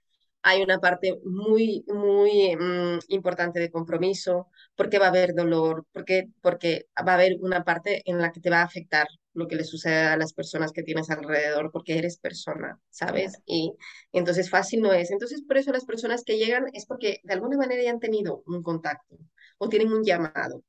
hay 0.41 0.61
una 0.61 0.79
parte 0.79 1.19
muy, 1.25 1.83
muy 1.87 2.55
mm, 2.55 2.99
importante 3.09 3.59
de 3.59 3.71
compromiso, 3.71 4.47
porque 4.75 4.99
va 4.99 5.07
a 5.07 5.09
haber 5.09 5.33
dolor, 5.35 5.85
porque, 5.91 6.29
porque 6.41 6.87
va 7.05 7.11
a 7.13 7.15
haber 7.15 7.37
una 7.41 7.63
parte 7.63 8.01
en 8.05 8.19
la 8.19 8.31
que 8.31 8.39
te 8.39 8.49
va 8.49 8.61
a 8.61 8.63
afectar 8.63 9.07
lo 9.33 9.47
que 9.47 9.55
le 9.55 9.63
sucede 9.63 10.07
a 10.07 10.17
las 10.17 10.33
personas 10.33 10.71
que 10.71 10.83
tienes 10.83 11.09
alrededor, 11.09 11.71
porque 11.71 11.97
eres 11.97 12.17
persona, 12.19 12.79
¿sabes? 12.89 13.39
Y 13.45 13.73
entonces 14.11 14.49
fácil 14.49 14.81
no 14.81 14.93
es. 14.93 15.11
Entonces, 15.11 15.41
por 15.47 15.57
eso 15.57 15.71
las 15.71 15.85
personas 15.85 16.23
que 16.23 16.37
llegan 16.37 16.65
es 16.73 16.85
porque 16.85 17.19
de 17.23 17.33
alguna 17.33 17.57
manera 17.57 17.83
ya 17.83 17.91
han 17.91 17.99
tenido 17.99 18.43
un 18.47 18.63
contacto 18.63 19.17
o 19.57 19.69
tienen 19.69 19.91
un 19.93 20.03
llamado. 20.03 20.63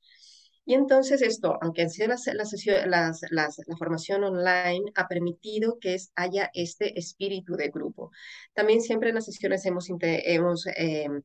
Y 0.71 0.75
entonces 0.75 1.21
esto, 1.21 1.59
aunque 1.61 1.89
sí 1.89 2.05
la, 2.07 2.17
la, 2.87 3.13
la, 3.33 3.77
formación 3.77 4.23
online 4.23 4.93
ha 4.95 5.09
permitido 5.09 5.81
que 5.81 5.97
haya 6.15 6.49
este 6.55 6.97
espíritu 6.97 7.57
de 7.57 7.71
grupo. 7.71 8.13
También 8.55 8.81
siempre 8.81 9.09
en 9.09 9.17
las 9.17 9.25
sesiones 9.25 9.67
hemos, 9.67 9.89
hemos 10.01 10.69
em, 10.77 11.23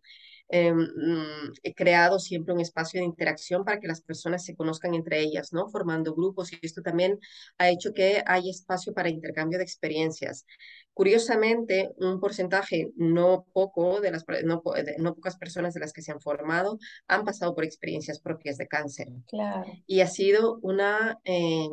em, 0.50 0.78
mm, 0.78 1.54
creado 1.76 2.20
siempre 2.20 2.54
un 2.54 2.60
espacio 2.60 3.00
de 3.00 3.06
interacción 3.06 3.64
para 3.64 3.80
que 3.80 3.88
las 3.88 4.02
personas 4.02 4.46
se 4.46 4.56
conozcan 4.56 4.94
entre 4.94 5.20
ellas, 5.22 5.54
¿no? 5.54 5.70
Formando 5.70 6.14
grupos 6.14 6.52
y 6.54 6.60
esto 6.62 6.82
también 6.82 7.20
ha 7.58 7.70
hecho 7.70 7.94
que 7.94 8.24
haya 8.26 8.50
espacio 8.50 8.94
para 8.94 9.10
intercambio 9.10 9.58
de 9.58 9.64
experiencias. 9.64 10.46
Curiosamente, 10.94 11.92
un 11.98 12.20
porcentaje 12.20 12.92
no 12.96 13.46
poco 13.52 14.00
de 14.00 14.12
las 14.12 14.24
no, 14.46 14.64
no, 14.98 15.16
pocas 15.16 15.38
personas 15.38 15.74
de 15.74 15.82
las 15.82 15.92
que 15.92 16.02
se 16.02 16.12
han 16.12 16.22
formado 16.22 16.80
han 17.08 17.26
pasado 17.26 17.54
por 17.54 17.66
experiencias 17.66 18.22
propias 18.22 18.58
de 18.58 18.68
cáncer. 18.68 19.08
Claro. 19.28 19.66
Y 19.88 20.00
ha 20.00 20.08
sido 20.08 20.58
una 20.62 21.20
eh, 21.26 21.68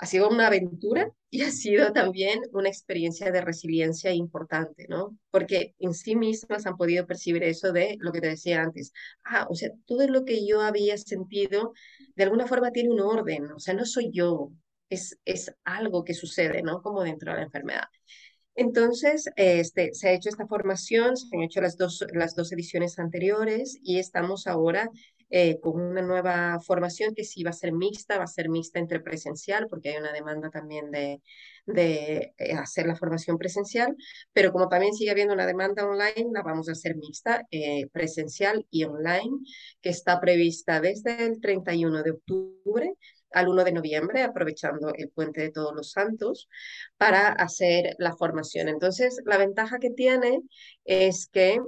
ha 0.00 0.06
sido 0.06 0.30
una 0.30 0.46
aventura 0.46 1.12
y 1.28 1.42
ha 1.42 1.50
sido 1.50 1.92
también 1.92 2.40
una 2.52 2.70
experiencia 2.70 3.30
de 3.30 3.42
resiliencia 3.42 4.14
importante, 4.14 4.86
¿no? 4.88 5.18
Porque 5.30 5.74
en 5.78 5.92
sí 5.92 6.16
mismas 6.16 6.64
han 6.64 6.78
podido 6.78 7.06
percibir 7.06 7.42
eso 7.42 7.70
de 7.70 7.98
lo 8.00 8.10
que 8.10 8.22
te 8.22 8.28
decía 8.28 8.62
antes. 8.62 8.92
Ah, 9.24 9.46
o 9.50 9.54
sea, 9.54 9.68
todo 9.84 10.08
lo 10.08 10.24
que 10.24 10.46
yo 10.46 10.62
había 10.62 10.96
sentido 10.96 11.74
de 12.16 12.24
alguna 12.24 12.46
forma 12.46 12.72
tiene 12.72 12.88
un 12.88 13.00
orden, 13.00 13.52
o 13.52 13.58
sea, 13.58 13.74
no 13.74 13.84
soy 13.84 14.10
yo, 14.10 14.50
es, 14.88 15.18
es 15.26 15.54
algo 15.64 16.02
que 16.02 16.14
sucede, 16.14 16.62
¿no? 16.62 16.80
Como 16.80 17.02
dentro 17.02 17.32
de 17.32 17.38
la 17.38 17.44
enfermedad. 17.44 17.84
Entonces, 18.54 19.28
este, 19.36 19.92
se 19.92 20.08
ha 20.08 20.12
hecho 20.12 20.30
esta 20.30 20.46
formación, 20.46 21.18
se 21.18 21.28
han 21.36 21.42
hecho 21.42 21.60
las 21.60 21.76
dos, 21.76 22.02
las 22.14 22.34
dos 22.34 22.52
ediciones 22.52 22.98
anteriores 22.98 23.78
y 23.82 23.98
estamos 23.98 24.46
ahora 24.46 24.90
eh, 25.30 25.60
con 25.60 25.80
una 25.80 26.02
nueva 26.02 26.58
formación 26.60 27.14
que 27.14 27.24
sí 27.24 27.42
va 27.44 27.50
a 27.50 27.52
ser 27.52 27.72
mixta, 27.72 28.18
va 28.18 28.24
a 28.24 28.26
ser 28.26 28.48
mixta 28.48 28.78
entre 28.78 29.00
presencial, 29.00 29.66
porque 29.68 29.90
hay 29.90 29.96
una 29.98 30.12
demanda 30.12 30.50
también 30.50 30.90
de, 30.90 31.22
de 31.66 32.34
eh, 32.36 32.52
hacer 32.54 32.86
la 32.86 32.96
formación 32.96 33.38
presencial, 33.38 33.96
pero 34.32 34.52
como 34.52 34.68
también 34.68 34.94
sigue 34.94 35.10
habiendo 35.10 35.34
una 35.34 35.46
demanda 35.46 35.86
online, 35.86 36.30
la 36.32 36.42
vamos 36.42 36.68
a 36.68 36.72
hacer 36.72 36.96
mixta, 36.96 37.46
eh, 37.50 37.86
presencial 37.92 38.66
y 38.70 38.84
online, 38.84 39.38
que 39.80 39.90
está 39.90 40.20
prevista 40.20 40.80
desde 40.80 41.24
el 41.26 41.40
31 41.40 42.02
de 42.02 42.10
octubre 42.12 42.94
al 43.32 43.48
1 43.48 43.62
de 43.64 43.72
noviembre, 43.72 44.22
aprovechando 44.22 44.92
el 44.94 45.08
puente 45.10 45.40
de 45.40 45.52
todos 45.52 45.72
los 45.74 45.92
santos, 45.92 46.48
para 46.96 47.28
hacer 47.28 47.94
la 47.98 48.16
formación. 48.16 48.68
Entonces, 48.68 49.20
la 49.24 49.38
ventaja 49.38 49.78
que 49.78 49.90
tiene 49.90 50.40
es 50.84 51.28
que 51.28 51.60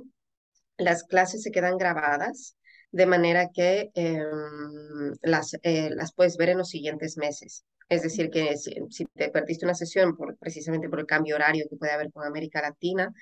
las 0.76 1.04
clases 1.04 1.42
se 1.42 1.50
quedan 1.52 1.78
grabadas 1.78 2.56
de 2.92 3.06
manera 3.06 3.50
que 3.52 3.90
em, 3.94 5.14
las, 5.22 5.54
eh, 5.62 5.90
las 5.94 6.12
puedes 6.14 6.36
ver 6.36 6.50
en 6.50 6.58
los 6.58 6.68
siguientes 6.68 7.16
meses. 7.16 7.64
Es 7.88 8.02
decir, 8.02 8.30
que 8.30 8.56
si, 8.56 8.74
si, 8.90 9.04
te 9.06 9.30
perdiste 9.30 9.66
una 9.66 9.74
sesión 9.74 10.16
por, 10.16 10.36
precisamente 10.38 10.88
por 10.88 11.00
el 11.00 11.06
cambio 11.06 11.36
horario 11.36 11.66
que 11.68 11.76
puede 11.76 11.92
haber 11.92 12.10
con 12.12 12.24
América 12.24 12.62
Latina, 12.62 13.12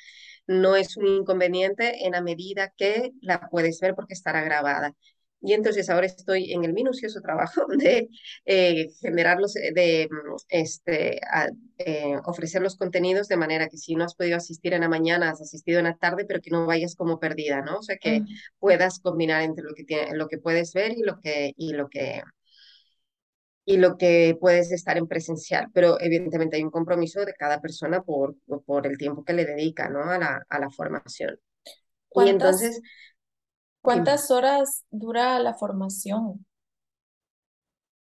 no 0.46 0.76
es 0.76 0.96
un 0.96 1.06
inconveniente 1.06 2.06
en 2.06 2.12
la 2.12 2.22
medida 2.22 2.72
que 2.76 3.12
la 3.22 3.48
puedes 3.50 3.80
ver 3.80 3.94
porque 3.94 4.14
estará 4.14 4.42
grabada. 4.42 4.94
Y 5.43 5.55
entonces 5.55 5.88
ahora 5.88 6.07
estoy 6.07 6.53
en 6.53 6.64
el 6.64 6.74
minucioso 6.74 7.20
trabajo 7.20 7.62
de 7.78 8.09
eh, 8.45 8.88
generarlos, 9.01 9.57
eh, 9.57 9.72
de 9.74 10.09
mm, 10.11 10.36
este, 10.49 11.20
eh, 11.78 12.16
ofrecer 12.24 12.62
los 12.62 12.76
contenidos 12.76 13.28
de 13.28 13.36
manera 13.36 13.68
que 13.68 13.78
si 13.78 13.95
no 13.95 14.05
has 14.05 14.14
podido 14.14 14.36
asistir 14.36 14.74
en 14.74 14.82
la 14.82 14.88
mañana, 14.88 15.30
has 15.30 15.41
asistido 15.41 15.78
en 15.78 15.86
la 15.86 15.97
tarde, 15.97 16.24
pero 16.26 16.41
que 16.41 16.51
no 16.51 16.66
vayas 16.66 16.95
como 16.95 17.18
perdida, 17.18 17.62
¿no? 17.62 17.78
O 17.78 17.82
sea, 17.82 17.97
que 17.97 18.22
puedas 18.59 19.01
combinar 19.01 19.43
entre 19.43 19.64
lo 19.64 19.74
que, 19.74 19.84
tiene, 19.84 20.14
lo 20.14 20.28
que 20.28 20.38
puedes 20.38 20.72
ver 20.74 20.93
y 20.93 21.03
lo 21.03 21.18
que, 21.20 21.53
y 21.57 21.72
lo 21.72 21.88
que, 21.88 22.22
y 23.64 23.76
lo 23.78 23.97
que 23.97 24.36
puedes 24.41 24.72
estar 24.72 24.99
en 24.99 25.07
presencial, 25.07 25.68
pero 25.72 26.01
evidentemente 26.01 26.57
hay 26.57 26.64
un 26.64 26.70
compromiso 26.70 27.24
de 27.24 27.34
cada 27.34 27.61
persona 27.61 28.03
por, 28.03 28.36
por 28.66 28.86
el 28.86 28.99
tiempo 28.99 29.24
que 29.24 29.32
le 29.32 29.45
dedica, 29.47 29.88
¿no? 29.88 30.03
A 30.03 30.18
la, 30.18 30.43
a 30.49 30.59
la 30.59 30.70
formación. 30.70 31.38
Y 32.14 32.28
entonces 32.28 32.80
¿Cuántas 33.83 34.31
horas 34.31 34.85
dura 34.91 35.39
la 35.39 35.55
formación? 35.55 36.45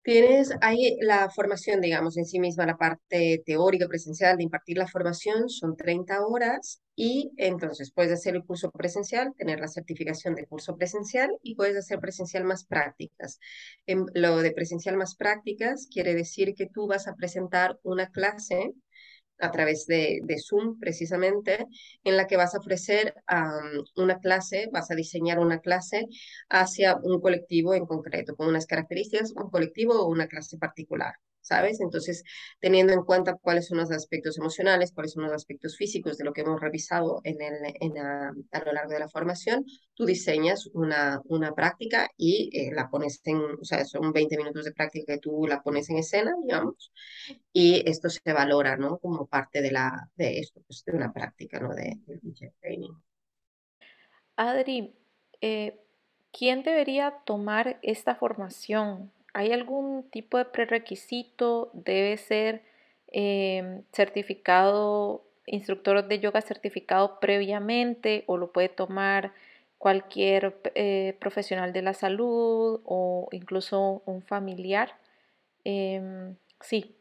Tienes 0.02 0.50
ahí 0.62 0.96
la 1.02 1.28
formación, 1.28 1.82
digamos, 1.82 2.16
en 2.16 2.24
sí 2.24 2.40
misma, 2.40 2.64
la 2.64 2.78
parte 2.78 3.42
teórica 3.44 3.86
presencial 3.86 4.38
de 4.38 4.44
impartir 4.44 4.78
la 4.78 4.88
formación 4.88 5.50
son 5.50 5.76
30 5.76 6.24
horas 6.26 6.80
y 6.96 7.30
entonces 7.36 7.92
puedes 7.92 8.12
hacer 8.12 8.34
el 8.34 8.44
curso 8.44 8.70
presencial, 8.70 9.34
tener 9.36 9.60
la 9.60 9.68
certificación 9.68 10.34
de 10.34 10.46
curso 10.46 10.76
presencial 10.76 11.30
y 11.42 11.56
puedes 11.56 11.76
hacer 11.76 12.00
presencial 12.00 12.44
más 12.44 12.64
prácticas. 12.64 13.38
En 13.86 14.06
lo 14.14 14.38
de 14.38 14.52
presencial 14.52 14.96
más 14.96 15.14
prácticas 15.14 15.86
quiere 15.92 16.14
decir 16.14 16.54
que 16.54 16.66
tú 16.66 16.86
vas 16.86 17.06
a 17.06 17.14
presentar 17.14 17.78
una 17.82 18.10
clase 18.10 18.72
a 19.40 19.50
través 19.50 19.86
de, 19.86 20.20
Zoom 20.38 20.78
precisamente, 20.78 21.66
en 22.04 22.16
la 22.16 22.26
que 22.26 22.36
vas 22.36 22.54
a 22.54 22.58
ofrecer 22.58 23.14
una 23.96 24.18
clase, 24.18 24.68
vas 24.72 24.90
a 24.90 24.94
diseñar 24.94 25.38
una 25.38 25.60
clase 25.60 26.06
hacia 26.48 26.96
un 27.02 27.20
colectivo 27.20 27.74
en 27.74 27.86
concreto, 27.86 28.36
con 28.36 28.48
unas 28.48 28.66
características, 28.66 29.32
un 29.32 29.50
colectivo 29.50 29.94
o 29.94 30.08
una 30.08 30.26
clase 30.26 30.58
particular. 30.58 31.14
¿Sabes? 31.48 31.80
Entonces, 31.80 32.22
teniendo 32.60 32.92
en 32.92 33.02
cuenta 33.02 33.34
cuáles 33.34 33.66
son 33.68 33.78
los 33.78 33.90
aspectos 33.90 34.38
emocionales, 34.38 34.92
cuáles 34.92 35.12
son 35.12 35.24
los 35.24 35.32
aspectos 35.32 35.76
físicos 35.76 36.18
de 36.18 36.24
lo 36.24 36.32
que 36.32 36.42
hemos 36.42 36.60
revisado 36.60 37.20
en 37.24 37.40
el, 37.40 37.54
en 37.80 37.98
a 37.98 38.64
lo 38.64 38.72
largo 38.72 38.92
de 38.92 38.98
la 38.98 39.08
formación, 39.08 39.64
tú 39.94 40.04
diseñas 40.04 40.68
una, 40.74 41.20
una 41.24 41.52
práctica 41.54 42.08
y 42.16 42.50
eh, 42.52 42.70
la 42.74 42.88
pones 42.90 43.20
en, 43.24 43.38
o 43.38 43.64
sea, 43.64 43.84
son 43.84 44.12
20 44.12 44.36
minutos 44.36 44.64
de 44.64 44.72
práctica 44.72 45.14
que 45.14 45.20
tú 45.20 45.46
la 45.48 45.62
pones 45.62 45.88
en 45.90 45.98
escena, 45.98 46.34
digamos, 46.42 46.92
y 47.52 47.88
esto 47.88 48.10
se 48.10 48.32
valora, 48.32 48.76
¿no? 48.76 48.98
Como 48.98 49.26
parte 49.26 49.62
de, 49.62 49.72
la, 49.72 50.08
de 50.16 50.38
esto, 50.38 50.60
pues, 50.66 50.84
de 50.84 50.96
una 50.96 51.12
práctica, 51.12 51.58
¿no? 51.60 51.74
De, 51.74 51.98
de 52.06 52.52
training. 52.60 52.92
Adri, 54.36 54.94
eh, 55.40 55.80
¿quién 56.30 56.62
debería 56.62 57.22
tomar 57.24 57.78
esta 57.82 58.14
formación? 58.14 59.12
¿Hay 59.34 59.52
algún 59.52 60.08
tipo 60.10 60.38
de 60.38 60.44
prerequisito? 60.46 61.70
¿Debe 61.74 62.16
ser 62.16 62.62
em, 63.08 63.84
certificado, 63.92 65.24
instructor 65.46 66.06
de 66.08 66.18
yoga 66.20 66.40
certificado 66.42 67.20
previamente 67.20 68.24
o 68.26 68.36
lo 68.36 68.52
puede 68.52 68.68
tomar 68.68 69.32
cualquier 69.78 70.60
eh, 70.74 71.16
profesional 71.20 71.72
de 71.72 71.82
la 71.82 71.94
salud 71.94 72.80
o 72.84 73.28
incluso 73.32 74.02
un 74.06 74.22
familiar? 74.22 74.96
Em, 75.64 76.36
sí. 76.60 76.94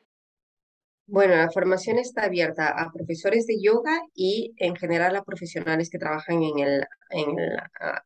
Bueno, 1.10 1.36
la 1.38 1.50
formación 1.50 1.98
está 2.00 2.26
abierta 2.26 2.68
a 2.70 2.92
profesores 2.92 3.48
de 3.48 3.62
yoga 3.62 3.98
y 4.14 4.54
en 4.58 4.76
general 4.76 5.16
a 5.16 5.24
profesionales 5.24 5.90
que 5.90 5.98
trabajan 6.00 6.44
en 6.44 6.60
el, 6.60 6.84
en 7.12 7.40
el 7.40 7.58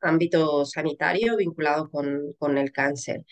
ámbito 0.01 0.65
sanitario 0.65 1.35
vinculado 1.35 1.89
con, 1.89 2.33
con 2.37 2.57
el 2.59 2.71
cáncer. 2.71 3.25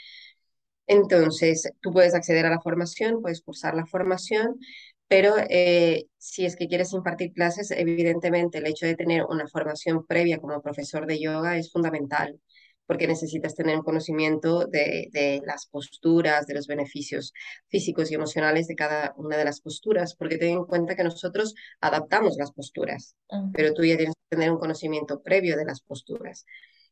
Entonces, 0.90 1.72
tú 1.82 1.92
puedes 1.94 2.16
acceder 2.16 2.46
a 2.48 2.50
la 2.50 2.62
formación, 2.62 3.22
puedes 3.22 3.42
cursar 3.42 3.76
la 3.76 3.86
formación, 3.86 4.60
pero 5.08 5.36
eh, 5.50 6.06
si 6.18 6.46
es 6.46 6.56
que 6.56 6.68
quieres 6.68 6.94
impartir 6.94 7.32
clases, 7.34 7.72
evidentemente 7.72 8.58
el 8.58 8.66
hecho 8.68 8.88
de 8.88 8.96
tener 8.96 9.24
una 9.30 9.48
formación 9.48 10.06
previa 10.08 10.40
como 10.40 10.62
profesor 10.64 11.06
de 11.08 11.20
yoga 11.22 11.58
es 11.58 11.72
fundamental, 11.72 12.40
porque 12.88 13.08
necesitas 13.08 13.54
tener 13.56 13.78
un 13.78 13.84
conocimiento 13.84 14.66
de, 14.66 15.10
de 15.12 15.42
las 15.46 15.68
posturas, 15.68 16.48
de 16.48 16.56
los 16.56 16.66
beneficios 16.68 17.34
físicos 17.68 18.12
y 18.12 18.16
emocionales 18.16 18.68
de 18.68 18.76
cada 18.76 19.14
una 19.18 19.38
de 19.38 19.46
las 19.46 19.62
posturas, 19.62 20.16
porque 20.16 20.40
ten 20.40 20.50
en 20.58 20.66
cuenta 20.66 20.96
que 20.96 21.04
nosotros 21.04 21.54
adaptamos 21.82 22.36
las 22.38 22.52
posturas, 22.52 23.16
pero 23.52 23.74
tú 23.76 23.84
ya 23.86 23.96
tienes 23.98 24.16
que 24.16 24.38
tener 24.38 24.52
un 24.52 24.60
conocimiento 24.60 25.22
previo 25.22 25.56
de 25.56 25.66
las 25.66 25.82
posturas. 25.82 26.46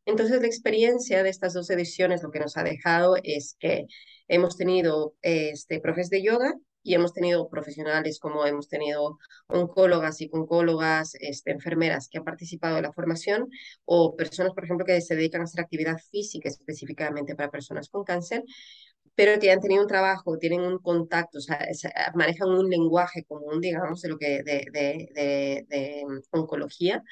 Entonces, 0.08 0.40
la 0.42 0.48
experiencia 0.48 1.22
de 1.22 1.30
estas 1.30 1.54
dos 1.54 1.70
ediciones 1.70 2.24
lo 2.24 2.32
que 2.32 2.40
nos 2.40 2.56
ha 2.58 2.64
dejado 2.64 3.18
es 3.24 3.58
que 3.60 3.88
hemos 4.30 4.56
tenido 4.58 5.16
este, 5.22 5.82
profes 5.82 6.10
de 6.10 6.24
yoga 6.24 6.54
y 6.82 6.94
hemos 6.96 7.14
tenido 7.14 7.50
profesionales 7.50 8.18
como 8.20 8.46
hemos 8.46 8.70
tenido 8.70 9.18
oncólogas 9.48 10.22
y 10.22 10.30
oncólogas, 10.32 11.16
este, 11.20 11.52
enfermeras 11.52 12.08
que 12.10 12.20
han 12.20 12.24
participado 12.24 12.78
en 12.78 12.84
la 12.84 12.94
formación 12.94 13.50
o 13.84 14.16
personas, 14.16 14.54
por 14.54 14.64
ejemplo, 14.64 14.86
que 14.86 15.02
se 15.02 15.16
dedican 15.18 15.42
a 15.42 15.44
hacer 15.44 15.60
actividad 15.62 15.98
física 16.10 16.48
específicamente 16.48 17.36
para 17.36 17.52
personas 17.52 17.90
con 17.90 18.06
cáncer, 18.06 18.44
pero 19.16 19.40
que 19.42 19.52
han 19.52 19.60
tenido 19.62 19.82
un 19.82 19.90
trabajo, 19.90 20.38
tienen 20.38 20.62
un 20.62 20.80
contacto, 20.80 21.40
o 21.40 21.42
sea, 21.42 21.60
manejan 22.16 22.50
un 22.50 22.70
lenguaje 22.70 23.26
común, 23.26 23.60
digamos, 23.62 24.02
de 24.02 24.10
lo 24.10 24.18
que 24.18 24.44
de, 24.44 25.66
de 25.68 26.06
oncología 26.32 27.04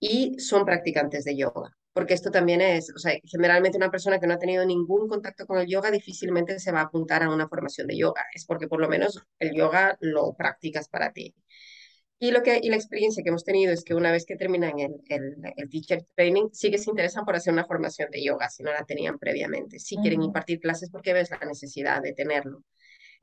y 0.00 0.38
son 0.40 0.64
practicantes 0.64 1.24
de 1.24 1.36
yoga. 1.36 1.70
Porque 1.94 2.12
esto 2.14 2.30
también 2.30 2.60
es, 2.60 2.90
o 2.94 2.98
sea, 2.98 3.14
generalmente 3.24 3.78
una 3.78 3.90
persona 3.90 4.20
que 4.20 4.26
no 4.26 4.34
ha 4.34 4.38
tenido 4.38 4.66
ningún 4.66 5.08
contacto 5.08 5.46
con 5.46 5.58
el 5.58 5.66
yoga 5.66 5.90
difícilmente 5.90 6.58
se 6.58 6.72
va 6.72 6.80
a 6.80 6.84
apuntar 6.84 7.22
a 7.22 7.30
una 7.30 7.48
formación 7.48 7.86
de 7.86 7.96
yoga. 7.96 8.22
Es 8.34 8.44
porque 8.44 8.68
por 8.68 8.80
lo 8.80 8.88
menos 8.88 9.22
el 9.38 9.54
yoga 9.54 9.96
lo 10.00 10.34
practicas 10.34 10.88
para 10.88 11.12
ti. 11.12 11.34
Y, 12.18 12.30
lo 12.30 12.42
que, 12.42 12.58
y 12.62 12.68
la 12.70 12.76
experiencia 12.76 13.22
que 13.22 13.28
hemos 13.28 13.44
tenido 13.44 13.72
es 13.72 13.84
que 13.84 13.94
una 13.94 14.10
vez 14.12 14.24
que 14.26 14.36
terminan 14.36 14.78
el, 14.78 14.94
el, 15.08 15.36
el, 15.56 15.68
teacher 15.70 16.04
training, 16.14 16.48
sí 16.52 16.70
que 16.70 16.78
se 16.78 16.90
interesan 16.90 17.24
por 17.24 17.36
hacer 17.36 17.52
una 17.52 17.66
formación 17.66 18.10
de 18.10 18.24
yoga, 18.24 18.48
si 18.50 18.62
no 18.62 18.72
la 18.72 18.84
tenían 18.84 19.18
previamente. 19.18 19.78
Sí 19.78 19.96
quieren 19.96 20.22
impartir 20.22 20.60
clases 20.60 20.90
porque 20.90 21.12
ves 21.12 21.30
la 21.30 21.38
necesidad 21.46 22.02
de 22.02 22.12
tenerlo. 22.12 22.64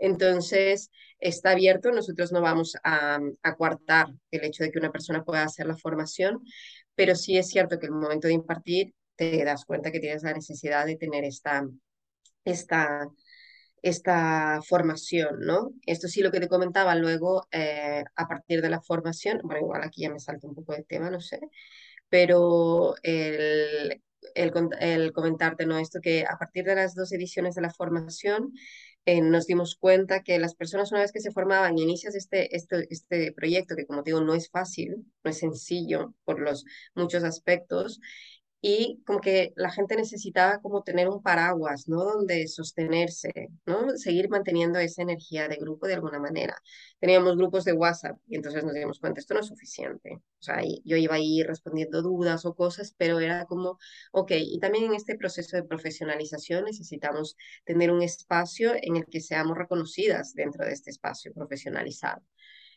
Entonces, 0.01 0.91
está 1.19 1.51
abierto, 1.51 1.91
nosotros 1.91 2.33
no 2.33 2.41
vamos 2.41 2.75
a, 2.83 3.19
a 3.43 3.55
coartar 3.55 4.07
el 4.31 4.45
hecho 4.45 4.63
de 4.65 4.71
que 4.71 4.79
una 4.79 4.91
persona 4.91 5.23
pueda 5.23 5.43
hacer 5.43 5.67
la 5.67 5.77
formación, 5.77 6.43
pero 6.95 7.15
sí 7.15 7.37
es 7.37 7.49
cierto 7.49 7.79
que 7.79 7.87
el 7.87 7.93
momento 7.93 8.27
de 8.27 8.33
impartir 8.35 8.93
te 9.15 9.43
das 9.45 9.65
cuenta 9.65 9.91
que 9.91 9.99
tienes 10.01 10.23
la 10.23 10.33
necesidad 10.33 10.85
de 10.87 10.97
tener 10.97 11.23
esta, 11.25 11.67
esta, 12.45 13.07
esta 13.81 14.61
formación, 14.67 15.39
¿no? 15.41 15.73
Esto 15.85 16.07
sí 16.07 16.21
lo 16.21 16.31
que 16.31 16.39
te 16.39 16.47
comentaba 16.49 16.95
luego, 16.95 17.47
eh, 17.51 18.03
a 18.15 18.27
partir 18.27 18.61
de 18.61 18.69
la 18.69 18.81
formación, 18.81 19.41
bueno, 19.43 19.61
igual 19.61 19.83
aquí 19.83 20.03
ya 20.03 20.11
me 20.11 20.19
salto 20.19 20.47
un 20.47 20.55
poco 20.55 20.73
de 20.75 20.83
tema, 20.83 21.09
no 21.09 21.21
sé, 21.21 21.39
pero 22.09 22.95
el, 23.03 24.01
el, 24.35 24.53
el 24.79 25.13
comentarte, 25.13 25.65
¿no? 25.65 25.77
Esto 25.79 25.99
que 26.01 26.25
a 26.27 26.37
partir 26.37 26.65
de 26.65 26.75
las 26.75 26.95
dos 26.95 27.11
ediciones 27.13 27.55
de 27.55 27.61
la 27.61 27.71
formación, 27.73 28.53
eh, 29.05 29.21
nos 29.21 29.47
dimos 29.47 29.75
cuenta 29.75 30.23
que 30.23 30.39
las 30.39 30.55
personas 30.55 30.91
una 30.91 31.01
vez 31.01 31.11
que 31.11 31.21
se 31.21 31.31
formaban 31.31 31.77
y 31.77 31.83
inicias 31.83 32.15
este, 32.15 32.55
este, 32.55 32.87
este 32.91 33.31
proyecto, 33.33 33.75
que 33.75 33.85
como 33.85 34.03
digo, 34.03 34.21
no 34.21 34.33
es 34.33 34.49
fácil, 34.49 35.05
no 35.23 35.31
es 35.31 35.39
sencillo 35.39 36.13
por 36.23 36.39
los 36.39 36.65
muchos 36.95 37.23
aspectos, 37.23 37.99
y 38.61 39.01
como 39.05 39.19
que 39.21 39.53
la 39.55 39.71
gente 39.71 39.95
necesitaba 39.95 40.59
como 40.61 40.83
tener 40.83 41.09
un 41.09 41.21
paraguas, 41.23 41.87
¿no? 41.87 42.03
Donde 42.03 42.47
sostenerse, 42.47 43.31
¿no? 43.65 43.97
Seguir 43.97 44.29
manteniendo 44.29 44.79
esa 44.79 45.01
energía 45.01 45.47
de 45.47 45.57
grupo 45.57 45.87
de 45.87 45.95
alguna 45.95 46.19
manera. 46.19 46.55
Teníamos 46.99 47.37
grupos 47.37 47.65
de 47.65 47.73
WhatsApp 47.73 48.17
y 48.27 48.35
entonces 48.35 48.63
nos 48.63 48.73
dimos 48.73 48.99
cuenta, 48.99 49.19
esto 49.19 49.33
no 49.33 49.39
es 49.39 49.47
suficiente. 49.47 50.13
O 50.15 50.43
sea, 50.43 50.61
yo 50.85 50.97
iba 50.97 51.15
ahí 51.15 51.43
respondiendo 51.43 52.01
dudas 52.01 52.45
o 52.45 52.55
cosas, 52.55 52.93
pero 52.97 53.19
era 53.19 53.45
como, 53.45 53.79
ok, 54.11 54.31
y 54.37 54.59
también 54.59 54.85
en 54.85 54.93
este 54.95 55.15
proceso 55.17 55.57
de 55.57 55.63
profesionalización 55.63 56.65
necesitamos 56.65 57.35
tener 57.65 57.91
un 57.91 58.01
espacio 58.03 58.73
en 58.79 58.95
el 58.97 59.05
que 59.05 59.21
seamos 59.21 59.57
reconocidas 59.57 60.33
dentro 60.33 60.65
de 60.65 60.73
este 60.73 60.91
espacio 60.91 61.33
profesionalizado. 61.33 62.21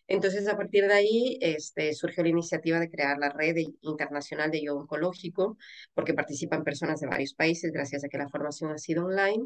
Entonces, 0.06 0.46
a 0.48 0.56
partir 0.56 0.86
de 0.86 0.92
ahí, 0.94 1.38
este, 1.40 1.92
surgió 1.94 2.22
la 2.22 2.28
iniciativa 2.28 2.78
de 2.78 2.90
crear 2.90 3.18
la 3.18 3.30
red 3.30 3.56
internacional 3.82 4.50
de 4.50 4.62
yoga 4.62 4.82
oncológico, 4.82 5.56
porque 5.94 6.14
participan 6.14 6.62
personas 6.64 7.00
de 7.00 7.06
varios 7.06 7.34
países, 7.34 7.72
gracias 7.72 8.04
a 8.04 8.08
que 8.08 8.18
la 8.18 8.28
formación 8.28 8.72
ha 8.72 8.78
sido 8.78 9.06
online, 9.06 9.44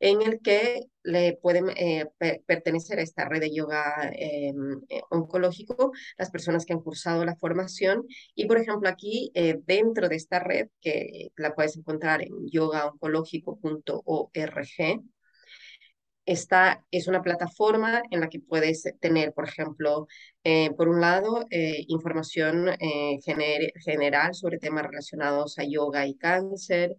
en 0.00 0.22
el 0.22 0.40
que 0.40 0.86
le 1.02 1.38
pueden 1.40 1.66
eh, 1.76 2.06
pertenecer 2.46 2.98
a 2.98 3.02
esta 3.02 3.28
red 3.28 3.40
de 3.40 3.54
yoga 3.54 4.10
em, 4.14 4.80
eh, 4.88 5.02
oncológico 5.10 5.92
las 6.16 6.30
personas 6.30 6.64
que 6.64 6.72
han 6.72 6.80
cursado 6.80 7.24
la 7.24 7.36
formación. 7.36 8.06
Y, 8.34 8.46
por 8.46 8.58
ejemplo, 8.58 8.88
aquí, 8.88 9.30
eh, 9.34 9.60
dentro 9.66 10.08
de 10.08 10.16
esta 10.16 10.38
red, 10.40 10.68
que 10.80 11.30
la 11.36 11.54
puedes 11.54 11.76
encontrar 11.76 12.22
en 12.22 12.48
yogaoncológico.org, 12.50 15.02
esta 16.28 16.84
es 16.90 17.08
una 17.08 17.22
plataforma 17.22 18.02
en 18.10 18.20
la 18.20 18.28
que 18.28 18.38
puedes 18.40 18.84
tener, 19.00 19.32
por 19.32 19.48
ejemplo, 19.48 20.06
eh, 20.44 20.70
por 20.76 20.88
un 20.88 21.00
lado, 21.00 21.46
eh, 21.50 21.84
información 21.88 22.68
eh, 22.68 23.18
gener 23.24 23.72
general 23.82 24.34
sobre 24.34 24.58
temas 24.58 24.84
relacionados 24.84 25.58
a 25.58 25.64
yoga 25.64 26.06
y 26.06 26.16
cáncer. 26.16 26.96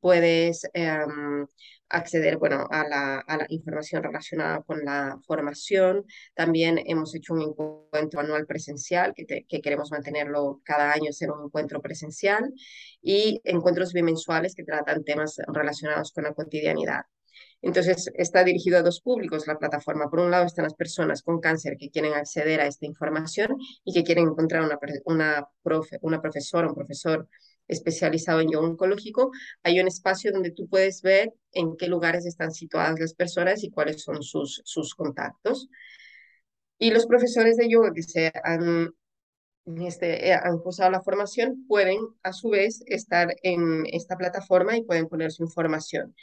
Puedes 0.00 0.68
em, 0.74 1.46
acceder 1.88 2.38
bueno, 2.38 2.66
a 2.70 2.88
la, 2.88 3.18
a, 3.20 3.36
la, 3.38 3.46
información 3.50 4.02
relacionada 4.02 4.62
con 4.62 4.84
la 4.84 5.16
formación. 5.26 6.04
También 6.34 6.80
hemos 6.84 7.14
hecho 7.14 7.34
un 7.34 7.42
encuentro 7.42 8.20
anual 8.20 8.46
presencial 8.46 9.14
que, 9.14 9.44
que 9.48 9.60
queremos 9.60 9.92
mantenerlo 9.92 10.60
cada 10.64 10.92
año, 10.92 11.12
ser 11.12 11.30
un 11.30 11.44
encuentro 11.44 11.80
presencial 11.80 12.52
y 13.00 13.40
encuentros 13.44 13.92
bimensuales 13.92 14.54
que 14.56 14.64
tratan 14.64 15.04
temas 15.04 15.36
relacionados 15.46 16.12
con 16.12 16.24
la 16.24 16.34
cotidianidad. 16.34 17.02
Entonces, 17.60 18.10
está 18.14 18.44
dirigido 18.44 18.78
a 18.78 18.82
dos 18.82 19.00
públicos 19.00 19.46
la 19.46 19.58
plataforma. 19.58 20.10
Por 20.10 20.20
un 20.20 20.30
lado 20.30 20.46
están 20.46 20.64
las 20.64 20.74
personas 20.74 21.22
con 21.22 21.40
cáncer 21.40 21.76
que 21.78 21.90
quieren 21.90 22.12
acceder 22.14 22.60
a 22.60 22.66
esta 22.66 22.86
información 22.86 23.56
y 23.84 23.92
que 23.92 24.02
quieren 24.02 24.28
encontrar 24.28 24.62
una, 24.62 24.78
una, 25.04 25.48
profe, 25.62 25.98
una 26.02 26.20
profesora, 26.20 26.68
un 26.68 26.74
profesor 26.74 27.28
especializado 27.68 28.40
en 28.40 28.50
yoga 28.50 28.68
oncológico. 28.68 29.30
Hay 29.62 29.80
un 29.80 29.86
espacio 29.86 30.32
donde 30.32 30.50
tú 30.50 30.68
puedes 30.68 31.02
ver 31.02 31.32
en 31.52 31.76
qué 31.76 31.86
lugares 31.86 32.26
están 32.26 32.52
situadas 32.52 32.98
las 32.98 33.14
personas 33.14 33.62
y 33.62 33.70
cuáles 33.70 34.02
son 34.02 34.22
sus, 34.22 34.60
sus 34.64 34.94
contactos. 34.94 35.68
Y 36.78 36.90
los 36.90 37.06
profesores 37.06 37.56
de 37.56 37.68
yoga 37.68 37.92
que 37.94 38.02
se 38.02 38.32
han 38.42 38.92
este, 39.64 40.28
eh, 40.28 40.34
han 40.34 40.58
cursado 40.58 40.90
la 40.90 41.02
formación 41.02 41.64
pueden 41.68 41.98
a 42.22 42.32
su 42.32 42.50
vez 42.50 42.82
estar 42.86 43.34
en 43.42 43.84
esta 43.86 44.16
plataforma 44.16 44.76
y 44.76 44.82
pueden 44.82 45.08
poner 45.08 45.30
su 45.30 45.44
información. 45.44 46.14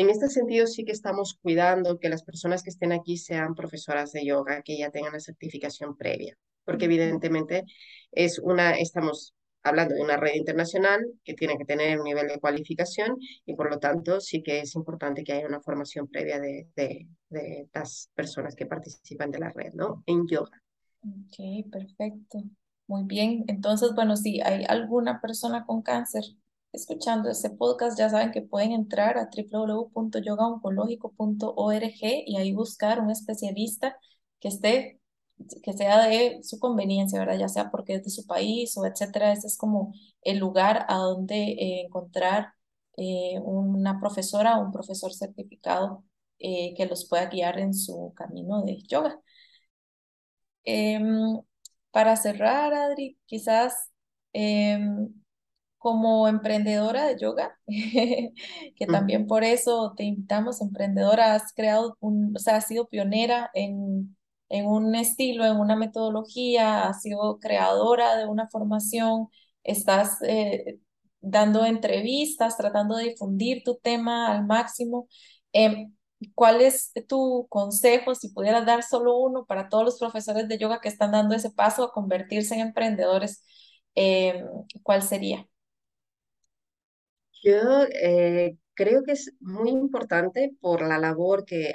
En 0.00 0.08
este 0.08 0.30
sentido, 0.30 0.66
sí 0.66 0.86
que 0.86 0.92
estamos 0.92 1.38
cuidando 1.42 1.98
que 1.98 2.08
las 2.08 2.22
personas 2.22 2.62
que 2.62 2.70
estén 2.70 2.90
aquí 2.90 3.18
sean 3.18 3.54
profesoras 3.54 4.12
de 4.12 4.24
yoga, 4.24 4.62
que 4.62 4.78
ya 4.78 4.90
tengan 4.90 5.12
la 5.12 5.20
certificación 5.20 5.94
previa, 5.94 6.38
porque 6.64 6.86
evidentemente 6.86 7.64
es 8.10 8.38
una, 8.38 8.70
estamos 8.78 9.34
hablando 9.62 9.94
de 9.94 10.00
una 10.00 10.16
red 10.16 10.36
internacional 10.36 11.04
que 11.22 11.34
tiene 11.34 11.58
que 11.58 11.66
tener 11.66 11.98
un 11.98 12.04
nivel 12.04 12.28
de 12.28 12.40
cualificación 12.40 13.18
y 13.44 13.54
por 13.54 13.68
lo 13.68 13.78
tanto 13.78 14.22
sí 14.22 14.42
que 14.42 14.60
es 14.60 14.74
importante 14.74 15.22
que 15.22 15.34
haya 15.34 15.46
una 15.46 15.60
formación 15.60 16.08
previa 16.08 16.40
de, 16.40 16.66
de, 16.74 17.06
de 17.28 17.68
las 17.74 18.08
personas 18.14 18.56
que 18.56 18.64
participan 18.64 19.30
de 19.30 19.38
la 19.38 19.50
red, 19.50 19.74
¿no? 19.74 20.02
En 20.06 20.26
yoga. 20.26 20.62
Ok, 21.02 21.70
perfecto. 21.70 22.42
Muy 22.86 23.04
bien. 23.04 23.44
Entonces, 23.48 23.90
bueno, 23.94 24.16
si 24.16 24.40
hay 24.40 24.64
alguna 24.66 25.20
persona 25.20 25.66
con 25.66 25.82
cáncer 25.82 26.24
escuchando 26.72 27.30
este 27.30 27.50
podcast, 27.50 27.98
ya 27.98 28.08
saben 28.10 28.32
que 28.32 28.42
pueden 28.42 28.72
entrar 28.72 29.18
a 29.18 29.28
www.yogaoncológico.org 29.30 32.02
y 32.02 32.36
ahí 32.36 32.52
buscar 32.52 33.00
un 33.00 33.10
especialista 33.10 33.96
que 34.40 34.48
esté, 34.48 35.00
que 35.62 35.72
sea 35.72 36.06
de 36.06 36.40
su 36.42 36.58
conveniencia, 36.58 37.18
¿verdad? 37.18 37.38
Ya 37.38 37.48
sea 37.48 37.70
porque 37.70 37.94
es 37.94 38.04
de 38.04 38.10
su 38.10 38.26
país 38.26 38.76
o 38.76 38.86
etcétera. 38.86 39.32
Ese 39.32 39.46
es 39.48 39.56
como 39.56 39.92
el 40.22 40.38
lugar 40.38 40.86
a 40.88 40.96
donde 40.98 41.36
eh, 41.52 41.82
encontrar 41.86 42.54
eh, 42.96 43.38
una 43.42 43.98
profesora 44.00 44.58
o 44.58 44.64
un 44.64 44.72
profesor 44.72 45.12
certificado 45.14 46.04
eh, 46.38 46.74
que 46.76 46.86
los 46.86 47.08
pueda 47.08 47.26
guiar 47.26 47.58
en 47.58 47.74
su 47.74 48.12
camino 48.16 48.62
de 48.64 48.82
yoga. 48.82 49.20
Em, 50.64 51.40
para 51.90 52.16
cerrar, 52.16 52.72
Adri, 52.74 53.18
quizás 53.26 53.90
em, 54.32 55.08
como 55.80 56.28
emprendedora 56.28 57.06
de 57.06 57.18
yoga, 57.18 57.58
que 57.66 58.86
también 58.86 59.26
por 59.26 59.44
eso 59.44 59.94
te 59.96 60.04
invitamos, 60.04 60.60
emprendedora, 60.60 61.34
has 61.34 61.54
creado 61.54 61.96
un, 62.00 62.34
o 62.36 62.38
sea, 62.38 62.56
has 62.56 62.66
sido 62.68 62.86
pionera 62.88 63.50
en, 63.54 64.16
en 64.50 64.66
un 64.66 64.94
estilo, 64.94 65.46
en 65.46 65.56
una 65.58 65.76
metodología, 65.76 66.88
has 66.88 67.02
sido 67.02 67.38
creadora 67.40 68.16
de 68.18 68.26
una 68.26 68.48
formación, 68.50 69.28
estás 69.64 70.18
eh, 70.22 70.78
dando 71.22 71.64
entrevistas, 71.64 72.58
tratando 72.58 72.96
de 72.96 73.04
difundir 73.10 73.62
tu 73.64 73.76
tema 73.76 74.30
al 74.32 74.46
máximo. 74.46 75.08
Em, 75.52 75.94
¿Cuál 76.34 76.60
es 76.60 76.92
tu 77.08 77.46
consejo, 77.48 78.14
si 78.14 78.28
pudieras 78.30 78.66
dar 78.66 78.82
solo 78.82 79.18
uno 79.18 79.46
para 79.46 79.68
todos 79.70 79.84
los 79.84 79.98
profesores 79.98 80.46
de 80.48 80.58
yoga 80.58 80.80
que 80.82 80.88
están 80.88 81.12
dando 81.12 81.34
ese 81.34 81.50
paso 81.50 81.84
a 81.84 81.92
convertirse 81.92 82.54
en 82.54 82.60
emprendedores? 82.60 83.42
Em, 83.94 84.44
¿Cuál 84.82 85.02
sería? 85.02 85.46
Yo 87.42 87.84
eh, 87.84 88.56
creo 88.74 89.02
que 89.02 89.12
es 89.12 89.32
muy 89.40 89.70
importante 89.70 90.52
por 90.60 90.82
la 90.86 90.98
labor 90.98 91.44
que, 91.44 91.74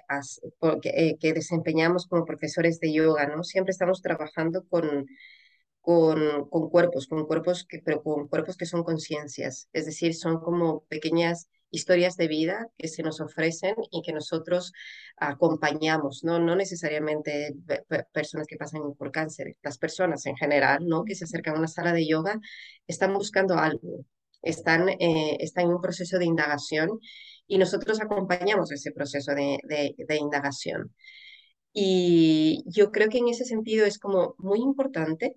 eh, 0.83 1.17
que 1.19 1.33
desempeñamos 1.33 2.07
como 2.07 2.25
profesores 2.25 2.79
de 2.79 2.93
yoga, 2.93 3.27
¿no? 3.27 3.43
Siempre 3.43 3.71
estamos 3.71 4.01
trabajando 4.01 4.65
con, 4.67 5.07
con, 5.81 6.49
con 6.49 6.69
cuerpos, 6.69 7.07
con 7.07 7.25
cuerpos 7.25 7.65
que, 7.67 7.79
pero 7.83 8.03
con 8.03 8.27
cuerpos 8.27 8.57
que 8.57 8.65
son 8.65 8.83
conciencias, 8.83 9.69
es 9.73 9.85
decir, 9.85 10.15
son 10.15 10.39
como 10.39 10.81
pequeñas 10.85 11.47
historias 11.71 12.15
de 12.17 12.27
vida 12.27 12.69
que 12.77 12.87
se 12.87 13.03
nos 13.03 13.19
ofrecen 13.21 13.75
y 13.91 14.01
que 14.01 14.13
nosotros 14.13 14.71
acompañamos, 15.17 16.23
no, 16.23 16.39
no 16.39 16.55
necesariamente 16.55 17.55
personas 18.13 18.47
que 18.47 18.57
pasan 18.57 18.93
por 18.95 19.11
cáncer, 19.11 19.57
las 19.63 19.77
personas 19.77 20.25
en 20.25 20.37
general, 20.37 20.85
¿no? 20.87 21.03
que 21.03 21.15
se 21.15 21.25
acercan 21.25 21.55
a 21.55 21.59
una 21.59 21.67
sala 21.67 21.93
de 21.93 22.07
yoga, 22.07 22.39
están 22.87 23.13
buscando 23.13 23.55
algo, 23.57 24.05
están, 24.41 24.89
eh, 24.89 25.37
están 25.39 25.65
en 25.65 25.71
un 25.75 25.81
proceso 25.81 26.17
de 26.19 26.25
indagación 26.25 26.99
y 27.47 27.57
nosotros 27.57 28.01
acompañamos 28.01 28.71
ese 28.71 28.91
proceso 28.91 29.33
de, 29.33 29.59
de, 29.67 29.95
de 29.97 30.17
indagación. 30.17 30.93
Y 31.73 32.63
yo 32.67 32.91
creo 32.91 33.09
que 33.09 33.17
en 33.19 33.27
ese 33.29 33.45
sentido 33.45 33.85
es 33.85 33.99
como 33.99 34.35
muy 34.37 34.59
importante 34.59 35.35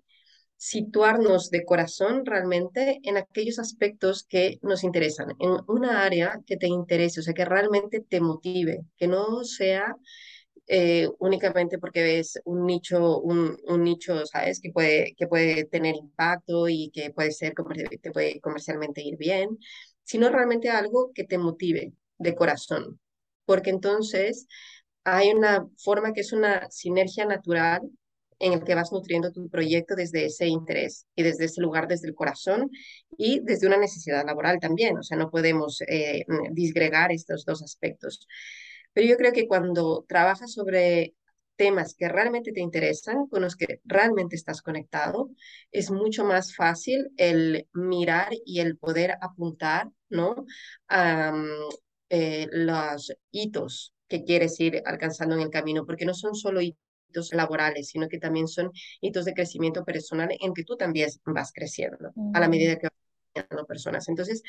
situarnos 0.57 1.49
de 1.51 1.65
corazón 1.65 2.25
realmente 2.25 2.99
en 3.03 3.17
aquellos 3.17 3.59
aspectos 3.59 4.25
que 4.27 4.59
nos 4.61 4.83
interesan, 4.83 5.29
en 5.39 5.51
una 5.67 6.03
área 6.03 6.41
que 6.45 6.57
te 6.57 6.67
interese, 6.67 7.21
o 7.21 7.23
sea, 7.23 7.33
que 7.33 7.45
realmente 7.45 8.01
te 8.01 8.19
motive, 8.21 8.81
que 8.97 9.07
no 9.07 9.43
sea 9.45 9.95
eh, 10.69 11.09
únicamente 11.19 11.79
porque 11.79 12.03
ves 12.03 12.39
un 12.45 12.65
nicho, 12.67 13.19
un, 13.21 13.57
un, 13.67 13.83
nicho, 13.83 14.25
¿sabes? 14.27 14.59
Que 14.61 14.71
puede, 14.71 15.15
que 15.17 15.27
puede 15.27 15.65
tener 15.65 15.95
impacto 15.95 16.69
y 16.69 16.91
que 16.93 17.09
puede 17.11 17.31
ser, 17.31 17.53
te 18.01 18.11
puede 18.11 18.39
comercialmente 18.39 19.01
ir 19.01 19.17
bien, 19.17 19.57
sino 20.03 20.29
realmente 20.29 20.69
algo 20.69 21.11
que 21.13 21.23
te 21.23 21.39
motive 21.39 21.93
de 22.19 22.35
corazón, 22.35 22.99
porque 23.45 23.71
entonces 23.71 24.45
hay 25.03 25.31
una 25.31 25.67
forma 25.77 26.13
que 26.13 26.21
es 26.21 26.33
una 26.33 26.69
sinergia 26.69 27.25
natural 27.25 27.81
en 28.39 28.53
el 28.53 28.63
que 28.63 28.75
vas 28.75 28.91
nutriendo 28.91 29.31
tu 29.31 29.49
proyecto 29.49 29.95
desde 29.95 30.25
ese 30.25 30.47
interés 30.47 31.05
y 31.15 31.23
desde 31.23 31.45
ese 31.45 31.61
lugar, 31.61 31.87
desde 31.87 32.07
el 32.07 32.15
corazón 32.15 32.69
y 33.17 33.41
desde 33.41 33.67
una 33.67 33.77
necesidad 33.77 34.25
laboral 34.25 34.59
también. 34.59 34.97
O 34.97 35.03
sea, 35.03 35.17
no 35.17 35.29
podemos 35.29 35.81
eh, 35.87 36.25
disgregar 36.51 37.11
estos 37.11 37.43
dos 37.43 37.61
aspectos. 37.63 38.27
Pero 38.93 39.07
yo 39.07 39.17
creo 39.17 39.31
que 39.33 39.47
cuando 39.47 40.05
trabajas 40.07 40.53
sobre 40.53 41.15
temas 41.55 41.93
que 41.95 42.07
realmente 42.07 42.51
te 42.53 42.61
interesan, 42.61 43.27
con 43.27 43.41
los 43.41 43.55
que 43.55 43.81
realmente 43.85 44.35
estás 44.35 44.61
conectado, 44.61 45.29
es 45.71 45.91
mucho 45.91 46.23
más 46.23 46.55
fácil 46.55 47.09
el 47.17 47.67
mirar 47.73 48.29
y 48.45 48.61
el 48.61 48.77
poder 48.77 49.17
apuntar, 49.21 49.89
¿no? 50.09 50.45
A 50.87 51.33
eh, 52.09 52.47
los 52.51 53.13
hitos 53.31 53.93
que 54.07 54.23
quieres 54.23 54.59
ir 54.59 54.81
alcanzando 54.85 55.35
en 55.35 55.41
el 55.41 55.49
camino, 55.49 55.85
porque 55.85 56.05
no 56.05 56.13
son 56.13 56.33
solo 56.35 56.61
hitos 56.61 56.89
hitos 57.09 57.33
laborales, 57.33 57.89
sino 57.89 58.07
que 58.07 58.19
también 58.19 58.47
son 58.47 58.71
hitos 59.01 59.25
de 59.25 59.33
crecimiento 59.33 59.83
personal 59.83 60.29
en 60.39 60.53
que 60.53 60.63
tú 60.63 60.77
también 60.77 61.09
vas 61.25 61.51
creciendo 61.51 62.11
a 62.33 62.39
la 62.39 62.47
medida 62.47 62.77
que 62.77 62.87
vas 62.87 62.98
personas. 63.67 64.07
Entonces, 64.09 64.41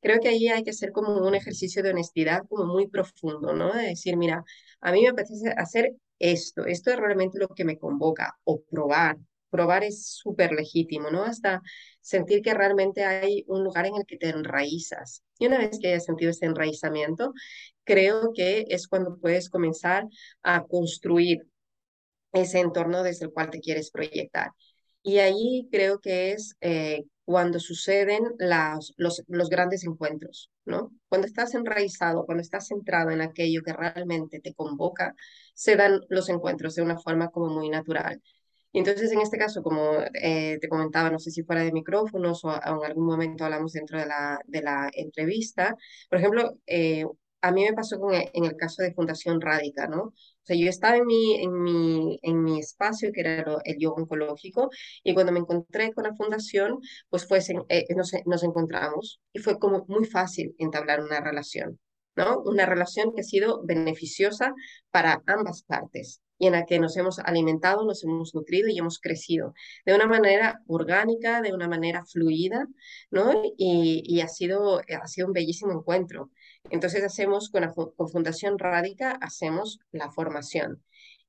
creo 0.00 0.20
que 0.20 0.28
ahí 0.28 0.48
hay 0.48 0.62
que 0.64 0.70
hacer 0.70 0.92
como 0.92 1.16
un 1.26 1.34
ejercicio 1.34 1.82
de 1.82 1.90
honestidad 1.90 2.42
como 2.48 2.66
muy 2.66 2.86
profundo, 2.88 3.52
¿no? 3.52 3.72
De 3.72 3.88
decir, 3.88 4.16
mira, 4.16 4.44
a 4.80 4.92
mí 4.92 5.02
me 5.02 5.08
apetece 5.08 5.50
hacer 5.56 5.94
esto, 6.18 6.64
esto 6.66 6.90
es 6.90 6.96
realmente 6.98 7.38
lo 7.38 7.48
que 7.48 7.64
me 7.64 7.78
convoca, 7.78 8.36
o 8.44 8.62
probar. 8.62 9.16
Probar 9.50 9.84
es 9.84 10.06
súper 10.08 10.52
legítimo, 10.52 11.10
¿no? 11.10 11.22
Hasta 11.22 11.62
sentir 12.00 12.42
que 12.42 12.54
realmente 12.54 13.04
hay 13.04 13.44
un 13.46 13.62
lugar 13.62 13.86
en 13.86 13.96
el 13.96 14.04
que 14.06 14.16
te 14.16 14.28
enraizas. 14.30 15.22
Y 15.38 15.46
una 15.46 15.58
vez 15.58 15.78
que 15.80 15.88
hayas 15.88 16.04
sentido 16.04 16.30
ese 16.30 16.46
enraizamiento, 16.46 17.32
creo 17.84 18.32
que 18.34 18.66
es 18.68 18.88
cuando 18.88 19.18
puedes 19.18 19.48
comenzar 19.50 20.06
a 20.42 20.64
construir 20.64 21.46
ese 22.32 22.60
entorno 22.60 23.02
desde 23.02 23.26
el 23.26 23.32
cual 23.32 23.50
te 23.50 23.60
quieres 23.60 23.90
proyectar. 23.90 24.50
Y 25.02 25.18
ahí 25.18 25.68
creo 25.70 26.00
que 26.00 26.32
es 26.32 26.56
eh, 26.60 27.04
cuando 27.24 27.58
suceden 27.58 28.22
las, 28.38 28.92
los, 28.96 29.22
los, 29.28 29.48
grandes 29.48 29.84
encuentros, 29.84 30.50
¿no? 30.64 30.92
Cuando 31.08 31.26
estás 31.26 31.54
enraizado, 31.54 32.26
cuando 32.26 32.42
estás 32.42 32.68
centrado 32.68 33.10
en 33.10 33.22
aquello 33.22 33.62
que 33.62 33.72
realmente 33.72 34.40
te 34.40 34.54
convoca, 34.54 35.14
se 35.54 35.76
dan 35.76 36.00
los 36.08 36.28
encuentros 36.28 36.74
de 36.74 36.82
una 36.82 36.98
forma 36.98 37.30
como 37.30 37.48
muy 37.48 37.70
natural. 37.70 38.20
Y 38.72 38.78
entonces, 38.80 39.12
en 39.12 39.20
este 39.20 39.38
caso, 39.38 39.62
como 39.62 39.98
eh, 40.14 40.58
te 40.60 40.68
comentaba, 40.68 41.10
no 41.10 41.18
sé 41.18 41.30
si 41.30 41.44
fuera 41.44 41.62
de 41.62 41.72
micrófonos 41.72 42.44
o, 42.44 42.52
en 42.52 42.84
algún 42.84 43.06
momento 43.06 43.44
hablamos 43.44 43.72
dentro 43.72 43.98
de 43.98 44.06
la, 44.06 44.40
de 44.46 44.62
la 44.62 44.90
entrevista, 44.92 45.76
por 46.10 46.18
ejemplo, 46.18 46.58
eh, 46.66 47.04
a 47.40 47.52
mí 47.52 47.62
me 47.64 47.74
pasó 47.74 47.96
en 48.10 48.44
el 48.44 48.56
caso 48.56 48.82
de 48.82 48.94
Fundación 48.94 49.40
Rádica, 49.40 49.86
¿no? 49.86 50.14
O 50.44 50.46
sea, 50.46 50.56
yo 50.56 50.68
estaba 50.68 50.96
en 50.98 51.06
mi, 51.06 51.36
en 51.42 51.62
mi, 51.62 52.18
en 52.22 52.42
mi 52.44 52.58
espacio, 52.60 53.10
que 53.12 53.20
era 53.22 53.44
el 53.64 53.78
yoga 53.78 54.02
oncológico, 54.02 54.68
y 55.02 55.14
cuando 55.14 55.32
me 55.32 55.38
encontré 55.40 55.92
con 55.94 56.04
la 56.04 56.14
fundación, 56.14 56.80
pues 57.08 57.26
fue, 57.26 57.38
eh, 57.70 57.86
nos, 57.96 58.12
nos 58.26 58.42
encontramos 58.42 59.20
y 59.32 59.38
fue 59.38 59.58
como 59.58 59.84
muy 59.88 60.04
fácil 60.04 60.54
entablar 60.58 61.00
una 61.00 61.20
relación, 61.20 61.80
¿no? 62.14 62.40
Una 62.42 62.66
relación 62.66 63.14
que 63.14 63.22
ha 63.22 63.24
sido 63.24 63.62
beneficiosa 63.64 64.54
para 64.90 65.22
ambas 65.26 65.62
partes 65.62 66.20
y 66.38 66.46
en 66.46 66.52
la 66.52 66.66
que 66.66 66.78
nos 66.78 66.96
hemos 66.96 67.18
alimentado, 67.20 67.84
nos 67.86 68.04
hemos 68.04 68.34
nutrido 68.34 68.68
y 68.68 68.78
hemos 68.78 68.98
crecido 68.98 69.54
de 69.86 69.94
una 69.94 70.06
manera 70.06 70.60
orgánica, 70.66 71.40
de 71.40 71.54
una 71.54 71.68
manera 71.68 72.04
fluida, 72.04 72.66
¿no? 73.10 73.32
Y, 73.56 74.02
y 74.04 74.20
ha, 74.20 74.28
sido, 74.28 74.80
ha 74.80 75.06
sido 75.06 75.28
un 75.28 75.32
bellísimo 75.32 75.72
encuentro. 75.72 76.30
Entonces 76.70 77.04
hacemos 77.04 77.50
con 77.50 77.72
con 77.72 78.08
Fundación 78.08 78.58
Rádica, 78.58 79.12
hacemos 79.20 79.78
la 79.92 80.10
formación. 80.10 80.82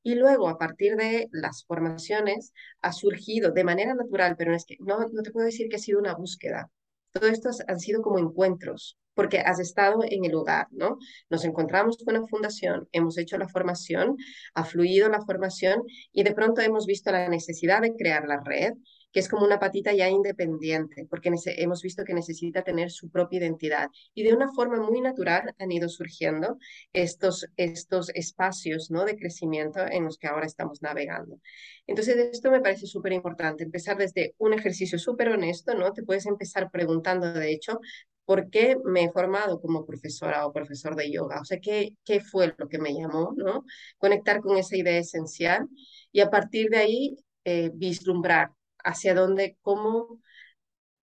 Y 0.03 0.15
luego, 0.15 0.49
a 0.49 0.59
partir 0.59 0.95
de 0.97 1.29
las 1.31 1.65
formaciones, 1.65 2.53
ha 2.81 2.91
surgido 2.91 3.51
de 3.51 3.63
manera 3.63 3.95
natural, 3.95 4.35
pero 4.37 4.51
no 4.79 5.23
te 5.23 5.31
puedo 5.31 5.47
decir 5.47 5.67
que 5.67 5.77
ha 5.77 5.79
sido 5.79 5.99
una 5.99 6.13
búsqueda. 6.13 6.69
Todo 7.11 7.27
esto 7.27 7.49
han 7.67 7.79
sido 7.79 8.03
como 8.03 8.19
encuentros, 8.19 8.99
porque 9.15 9.39
has 9.39 9.59
estado 9.59 10.03
en 10.03 10.25
el 10.25 10.31
lugar, 10.31 10.67
¿no? 10.69 10.99
Nos 11.29 11.43
encontramos 11.43 11.97
con 12.05 12.13
la 12.13 12.27
fundación, 12.27 12.87
hemos 12.91 13.17
hecho 13.17 13.37
la 13.37 13.47
formación, 13.47 14.17
ha 14.53 14.63
fluido 14.63 15.09
la 15.09 15.21
formación 15.21 15.81
y 16.11 16.23
de 16.23 16.33
pronto 16.33 16.61
hemos 16.61 16.85
visto 16.85 17.11
la 17.11 17.27
necesidad 17.29 17.81
de 17.81 17.95
crear 17.95 18.27
la 18.27 18.41
red 18.41 18.73
que 19.15 19.21
es 19.21 19.29
como 19.29 19.45
una 19.45 19.59
patita 19.59 19.93
ya 19.93 20.09
independiente, 20.09 21.07
porque 21.09 21.31
hemos 21.45 21.81
visto 21.81 22.03
que 22.03 22.13
necesita 22.13 22.63
tener 22.63 22.91
su 22.91 23.09
propia 23.09 23.39
identidad. 23.39 23.87
Y 24.13 24.23
de 24.23 24.33
una 24.33 24.51
forma 24.51 24.81
muy 24.81 24.99
natural 24.99 25.55
han 25.57 25.71
ido 25.71 25.87
surgiendo 25.87 26.57
estos, 26.91 27.47
estos 27.55 28.09
espacios 28.09 28.91
¿no? 28.91 29.05
de 29.05 29.15
crecimiento 29.15 29.79
en 29.89 30.03
los 30.03 30.17
que 30.17 30.27
ahora 30.27 30.45
estamos 30.45 30.81
navegando. 30.81 31.39
Entonces, 31.87 32.17
esto 32.33 32.51
me 32.51 32.59
parece 32.59 32.87
súper 32.87 33.13
importante, 33.13 33.63
empezar 33.63 33.95
desde 33.95 34.35
un 34.37 34.53
ejercicio 34.53 34.99
súper 34.99 35.29
honesto, 35.29 35.75
¿no? 35.75 35.93
Te 35.93 36.03
puedes 36.03 36.25
empezar 36.25 36.69
preguntando, 36.69 37.31
de 37.31 37.53
hecho, 37.53 37.79
¿por 38.25 38.49
qué 38.49 38.75
me 38.83 39.05
he 39.05 39.11
formado 39.13 39.61
como 39.61 39.85
profesora 39.85 40.45
o 40.45 40.51
profesor 40.51 40.93
de 40.93 41.09
yoga? 41.09 41.39
O 41.39 41.45
sea, 41.45 41.59
¿qué, 41.61 41.95
qué 42.03 42.19
fue 42.19 42.53
lo 42.57 42.67
que 42.67 42.79
me 42.79 42.93
llamó, 42.93 43.33
¿no? 43.37 43.63
Conectar 43.97 44.41
con 44.41 44.57
esa 44.57 44.75
idea 44.75 44.97
esencial 44.97 45.69
y 46.11 46.19
a 46.19 46.29
partir 46.29 46.69
de 46.69 46.77
ahí 46.79 47.15
eh, 47.45 47.71
vislumbrar 47.73 48.49
hacia 48.85 49.13
dónde, 49.15 49.57
cómo, 49.61 50.21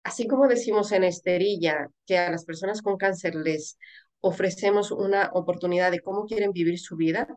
así 0.04 0.28
como 0.28 0.48
decimos 0.48 0.92
en 0.92 1.04
Esterilla, 1.04 1.90
que 2.06 2.18
a 2.18 2.32
las 2.32 2.46
personas 2.46 2.82
con 2.82 2.98
cáncer 2.98 3.36
les 3.36 3.78
ofrecemos 4.22 4.92
una 4.92 5.32
oportunidad 5.34 5.92
de 5.92 6.02
cómo 6.02 6.26
quieren 6.26 6.52
vivir 6.54 6.80
su 6.80 6.96
vida, 6.96 7.28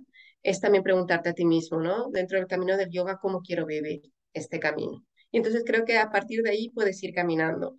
es 0.43 0.61
también 0.61 0.85
preguntarte 0.85 1.31
a 1.31 1.35
ti 1.35 1.45
mismo, 1.47 1.81
¿no? 1.81 2.11
Dentro 2.11 2.39
del 2.39 2.47
camino 2.47 2.77
del 2.77 2.91
yoga, 2.91 3.19
¿cómo 3.21 3.41
quiero 3.41 3.67
vivir 3.67 4.03
este 4.35 4.61
camino? 4.61 5.05
Y 5.31 5.39
entonces 5.39 5.65
creo 5.67 5.85
que 5.85 5.99
a 5.99 6.11
partir 6.11 6.43
de 6.43 6.51
ahí 6.51 6.71
puedes 6.71 7.03
ir 7.03 7.15
caminando 7.15 7.79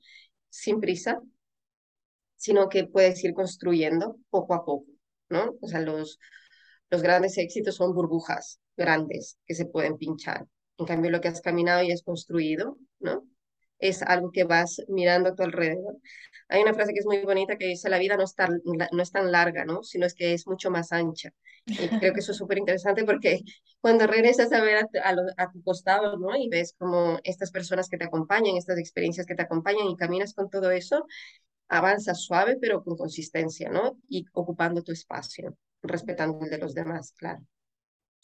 sin 0.49 0.79
prisa, 0.81 1.21
sino 2.35 2.69
que 2.69 2.85
puedes 2.85 3.23
ir 3.23 3.33
construyendo 3.33 4.17
poco 4.29 4.53
a 4.53 4.65
poco, 4.65 4.85
¿no? 5.29 5.55
O 5.61 5.67
sea, 5.67 5.81
los, 5.81 6.19
los 6.89 7.01
grandes 7.01 7.37
éxitos 7.37 7.75
son 7.75 7.93
burbujas 7.93 8.59
grandes 8.77 9.37
que 9.45 9.55
se 9.55 9.65
pueden 9.65 9.97
pinchar. 9.97 10.47
En 10.77 10.85
cambio, 10.85 11.11
lo 11.11 11.21
que 11.21 11.29
has 11.29 11.41
caminado 11.41 11.83
y 11.83 11.91
has 11.91 12.03
construido, 12.03 12.77
¿no? 12.99 13.27
es 13.79 14.01
algo 14.01 14.31
que 14.31 14.43
vas 14.43 14.81
mirando 14.87 15.29
a 15.29 15.35
tu 15.35 15.43
alrededor. 15.43 15.97
Hay 16.47 16.61
una 16.61 16.73
frase 16.73 16.93
que 16.93 16.99
es 16.99 17.05
muy 17.05 17.23
bonita 17.23 17.57
que 17.57 17.67
dice, 17.67 17.89
la 17.89 17.97
vida 17.97 18.17
no 18.17 18.23
es 18.23 18.35
tan, 18.35 18.61
no 18.63 19.01
es 19.03 19.11
tan 19.11 19.31
larga, 19.31 19.65
¿no? 19.65 19.83
Sino 19.83 20.05
es 20.05 20.13
que 20.13 20.33
es 20.33 20.47
mucho 20.47 20.69
más 20.69 20.91
ancha. 20.91 21.31
Y 21.65 21.87
creo 21.87 22.13
que 22.13 22.19
eso 22.19 22.31
es 22.31 22.37
súper 22.37 22.59
interesante 22.59 23.03
porque 23.03 23.41
cuando 23.81 24.05
regresas 24.05 24.51
a 24.53 24.61
ver 24.61 24.77
a, 25.03 25.15
a, 25.37 25.51
tu 25.51 25.63
costado, 25.63 26.17
¿no? 26.17 26.35
Y 26.35 26.49
ves 26.49 26.75
como 26.77 27.19
estas 27.23 27.51
personas 27.51 27.89
que 27.89 27.97
te 27.97 28.05
acompañan, 28.05 28.57
estas 28.57 28.77
experiencias 28.77 29.25
que 29.25 29.35
te 29.35 29.41
acompañan 29.41 29.87
y 29.87 29.95
caminas 29.95 30.33
con 30.33 30.49
todo 30.49 30.69
eso, 30.71 31.05
avanzas 31.67 32.21
suave 32.21 32.57
pero 32.61 32.83
con 32.83 32.95
consistencia, 32.95 33.69
¿no? 33.69 33.99
Y 34.07 34.25
ocupando 34.33 34.83
tu 34.83 34.91
espacio, 34.91 35.57
respetando 35.81 36.43
el 36.43 36.51
de 36.51 36.59
los 36.59 36.75
demás, 36.75 37.13
claro. 37.17 37.43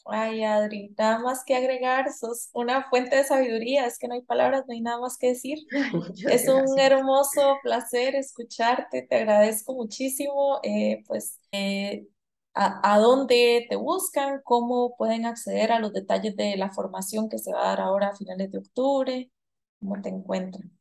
Ay, 0.04 0.42
Adri, 0.42 0.92
nada 0.98 1.20
más 1.20 1.44
que 1.44 1.54
agregar, 1.54 2.12
sos 2.12 2.50
una 2.52 2.88
fuente 2.90 3.16
de 3.16 3.24
sabiduría, 3.24 3.86
es 3.86 3.98
que 3.98 4.08
no 4.08 4.14
hay 4.14 4.22
palabras, 4.22 4.64
no 4.66 4.74
hay 4.74 4.80
nada 4.80 5.00
más 5.00 5.16
que 5.16 5.28
decir. 5.28 5.58
es 6.28 6.48
un 6.48 6.78
hermoso 6.78 7.56
placer 7.62 8.16
escucharte, 8.16 9.02
te 9.02 9.16
agradezco 9.16 9.74
muchísimo, 9.74 10.58
eh, 10.64 11.04
pues, 11.06 11.38
eh, 11.52 12.08
a, 12.54 12.94
a, 12.94 12.98
dónde 12.98 13.66
te 13.70 13.76
buscan, 13.76 14.40
cómo 14.44 14.96
pueden 14.96 15.24
acceder 15.24 15.70
a 15.70 15.78
los 15.78 15.92
detalles 15.92 16.36
de 16.36 16.56
la 16.56 16.72
formación 16.72 17.28
que 17.28 17.38
se 17.38 17.52
va 17.52 17.64
a 17.64 17.68
dar 17.68 17.80
ahora 17.80 18.08
a 18.08 18.16
finales 18.16 18.50
de 18.50 18.58
octubre, 18.58 19.30
cómo 19.78 20.02
te 20.02 20.08
encuentran. 20.08 20.72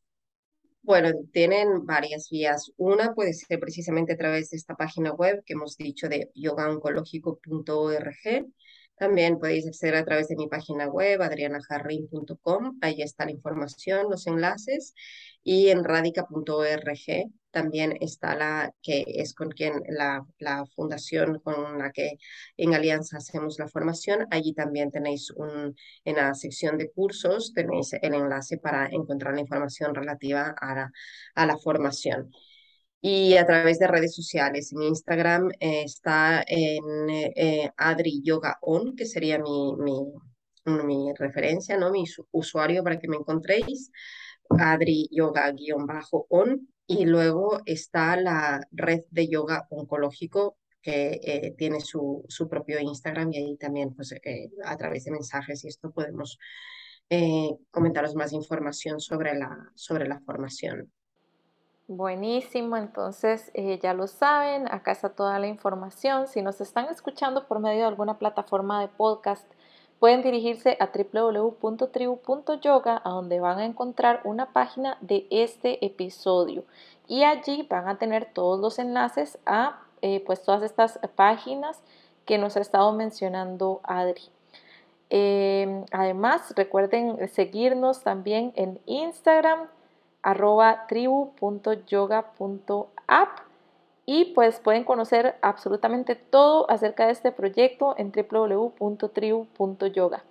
Bueno, 0.84 1.12
tienen 1.32 1.86
varias 1.86 2.28
vías. 2.32 2.72
Una 2.76 3.14
puede 3.14 3.34
ser 3.34 3.60
precisamente 3.60 4.14
a 4.14 4.18
través 4.18 4.50
de 4.50 4.58
esta 4.58 4.76
página 4.76 5.14
web 5.14 5.44
que 5.46 5.54
hemos 5.54 5.78
dicho 5.78 6.10
de 6.10 6.32
yogaoncológico.org 6.34 8.48
también 9.02 9.40
podéis 9.40 9.66
acceder 9.66 9.96
a 9.96 10.06
través 10.06 10.28
de 10.28 10.36
mi 10.36 10.48
página 10.48 10.86
web, 10.88 11.24
adrianajarrin.com. 11.24 12.78
Ahí 12.82 13.02
está 13.02 13.26
la 13.26 13.32
información, 13.32 14.06
los 14.12 14.28
enlaces. 14.28 14.94
Y 15.44 15.70
en 15.70 15.84
radica.org 15.84 17.32
también 17.50 17.98
está 18.00 18.36
la 18.36 18.72
que 18.84 19.04
es 19.08 19.34
con 19.34 19.50
quien 19.50 19.82
la, 19.90 20.24
la, 20.38 20.68
fundación 20.68 21.40
con 21.40 21.80
la 21.80 21.92
que 21.92 22.20
en 22.58 22.76
alianza 22.76 23.18
hacemos 23.18 23.58
la 23.58 23.68
formación. 23.68 24.28
Allí 24.30 24.54
también 24.54 24.92
tenéis 24.92 25.32
un, 25.32 25.76
en 26.06 26.16
la 26.16 26.36
sección 26.36 26.78
de 26.78 26.92
cursos, 26.92 27.54
tenéis 27.56 27.94
el 27.94 28.14
enlace 28.14 28.60
para 28.60 28.86
encontrar 28.86 29.34
la 29.34 29.42
información 29.42 29.96
relativa 29.96 30.54
a 30.62 30.76
la, 30.76 30.92
a 31.34 31.46
la 31.48 31.58
formación 31.58 32.32
y 33.02 33.36
a 33.36 33.46
través 33.46 33.80
de 33.80 33.88
redes 33.88 34.16
sociales. 34.16 34.72
En 34.72 34.84
Instagram 34.84 35.50
eh, 35.60 35.84
está 35.84 36.44
en 36.48 37.10
eh, 37.10 37.72
Adri 37.76 38.22
Yoga 38.24 38.58
On, 38.62 38.96
que 38.96 39.06
sería 39.06 39.40
mi, 39.40 39.74
mi, 39.78 40.84
mi, 40.84 41.12
referencia, 41.18 41.78
¿no? 41.78 41.92
mi 41.92 42.06
usuario 42.32 42.84
para 42.84 43.00
que 43.00 43.08
me 43.08 43.18
encontréis. 43.18 43.92
Adri 44.50 45.10
Yoga-on. 45.12 46.68
Y 46.88 47.06
luego 47.06 47.62
está 47.66 48.18
la 48.18 48.68
red 48.72 49.04
de 49.12 49.30
yoga 49.30 49.66
oncológico 49.70 50.58
que 50.82 51.22
eh, 51.24 51.56
tiene 51.58 51.80
su, 51.80 52.26
su, 52.28 52.50
propio 52.50 52.82
Instagram 52.82 53.32
y 53.32 53.38
ahí 53.38 53.58
también 53.58 53.96
pues, 53.96 54.14
a 54.66 54.78
través 54.78 55.06
de 55.06 55.12
mensajes 55.12 55.64
y 55.64 55.70
esto 55.70 55.92
podemos 55.92 56.38
comentaros 57.70 58.16
más 58.16 58.34
información 58.34 59.00
sobre 59.00 59.36
la, 59.36 59.72
sobre 59.76 60.08
la 60.08 60.20
formación. 60.22 60.92
Buenísimo, 61.94 62.78
entonces 62.78 63.52
eh, 63.54 63.78
ya 63.84 63.94
lo 63.94 64.08
saben, 64.08 64.74
acá 64.74 64.94
está 64.94 65.10
toda 65.10 65.38
la 65.40 65.48
información. 65.48 66.28
Si 66.28 66.42
nos 66.42 66.62
están 66.62 66.86
escuchando 66.86 67.50
por 67.50 67.60
medio 67.60 67.82
de 67.82 67.88
alguna 67.88 68.18
plataforma 68.18 68.80
de 68.80 68.88
podcast, 68.88 69.46
pueden 70.00 70.22
dirigirse 70.22 70.78
a 70.80 70.88
www.tribu.yoga, 70.88 73.02
a 73.04 73.10
donde 73.10 73.42
van 73.42 73.60
a 73.60 73.66
encontrar 73.66 74.22
una 74.24 74.54
página 74.54 74.98
de 75.02 75.28
este 75.32 75.86
episodio. 75.86 76.64
Y 77.10 77.24
allí 77.24 77.68
van 77.70 77.90
a 77.90 77.98
tener 77.98 78.32
todos 78.34 78.58
los 78.58 78.80
enlaces 78.80 79.38
a 79.46 79.82
eh, 80.02 80.24
pues 80.26 80.44
todas 80.44 80.64
estas 80.64 80.98
páginas 81.18 81.84
que 82.24 82.38
nos 82.38 82.56
ha 82.56 82.62
estado 82.62 82.94
mencionando 82.94 83.82
Adri. 83.84 84.30
Eh, 85.10 85.84
además, 85.92 86.54
recuerden 86.56 87.28
seguirnos 87.28 88.02
también 88.02 88.54
en 88.56 88.80
Instagram 88.86 89.68
arroba 90.24 90.88
tribu.yoga.app 90.88 93.30
y 94.06 94.26
pues 94.34 94.60
pueden 94.60 94.84
conocer 94.84 95.36
absolutamente 95.42 96.16
todo 96.16 96.70
acerca 96.70 97.06
de 97.06 97.14
este 97.14 97.32
proyecto 97.32 97.96
en 97.98 98.12
www.tribu.yoga. 98.12 100.24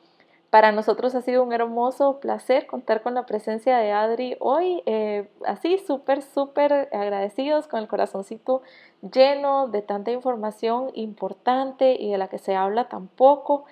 Para 0.51 0.72
nosotros 0.72 1.14
ha 1.14 1.22
sido 1.22 1.45
un 1.45 1.53
hermoso 1.53 2.18
placer 2.18 2.66
contar 2.66 3.03
con 3.03 3.14
la 3.14 3.24
presencia 3.24 3.78
de 3.78 3.93
Adri 3.93 4.36
hoy, 4.41 4.82
eh, 4.84 5.30
así 5.47 5.78
súper, 5.78 6.22
súper 6.22 6.88
agradecidos 6.93 7.68
con 7.68 7.78
el 7.78 7.86
corazoncito 7.86 8.62
lleno 9.01 9.68
de 9.68 9.80
tanta 9.80 10.11
información 10.11 10.91
importante 10.95 11.97
y 11.99 12.11
de 12.11 12.18
la 12.18 12.26
que 12.26 12.38
se 12.38 12.57
habla 12.57 12.88
tan 12.88 13.07
poco. 13.07 13.64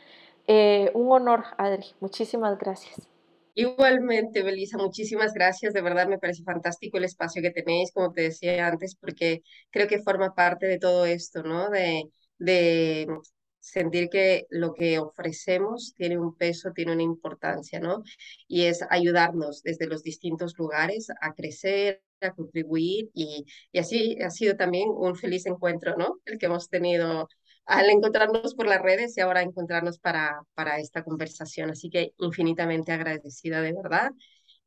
Eh, 0.46 0.92
un 0.94 1.10
honor, 1.10 1.46
Adri. 1.56 1.86
Muchísimas 2.00 2.56
gracias. 2.58 3.08
Igualmente, 3.58 4.44
Belisa, 4.44 4.78
muchísimas 4.78 5.32
gracias. 5.34 5.72
De 5.72 5.82
verdad 5.82 6.06
me 6.06 6.18
parece 6.18 6.44
fantástico 6.44 6.96
el 6.96 7.04
espacio 7.04 7.42
que 7.42 7.50
tenéis, 7.50 7.90
como 7.92 8.12
te 8.12 8.22
decía 8.22 8.68
antes, 8.68 8.94
porque 8.94 9.42
creo 9.70 9.88
que 9.88 9.98
forma 10.00 10.32
parte 10.32 10.66
de 10.66 10.78
todo 10.78 11.06
esto, 11.06 11.42
¿no? 11.42 11.68
De, 11.68 12.04
sentir 13.60 14.08
que 14.10 14.46
lo 14.50 14.72
que 14.74 14.98
ofrecemos 15.00 15.92
tiene 15.96 16.18
un 16.18 16.36
peso, 16.36 16.70
tiene 16.72 16.92
una 16.92 17.02
importancia, 17.02 17.80
¿no? 17.80 18.02
Y 18.46 18.62
es 18.66 18.80
ayudarnos 18.90 19.62
desde 19.62 19.88
los 19.88 20.02
distintos 20.04 20.54
lugares 20.56 21.08
a 21.20 21.34
crecer, 21.34 22.02
a 22.20 22.30
contribuir 22.32 23.10
y 23.12 23.44
así 23.78 24.16
ha 24.22 24.30
sido 24.30 24.56
también 24.56 24.88
un 24.88 25.16
feliz 25.16 25.46
encuentro, 25.46 25.96
¿no? 25.96 26.18
El 26.24 26.38
que 26.38 26.46
hemos 26.46 26.68
tenido 26.68 27.28
al 27.68 27.90
encontrarnos 27.90 28.54
por 28.54 28.66
las 28.66 28.80
redes 28.82 29.16
y 29.16 29.20
ahora 29.20 29.42
encontrarnos 29.42 29.98
para, 29.98 30.40
para 30.54 30.78
esta 30.78 31.04
conversación. 31.04 31.70
Así 31.70 31.90
que 31.90 32.14
infinitamente 32.18 32.92
agradecida 32.92 33.60
de 33.60 33.74
verdad 33.74 34.10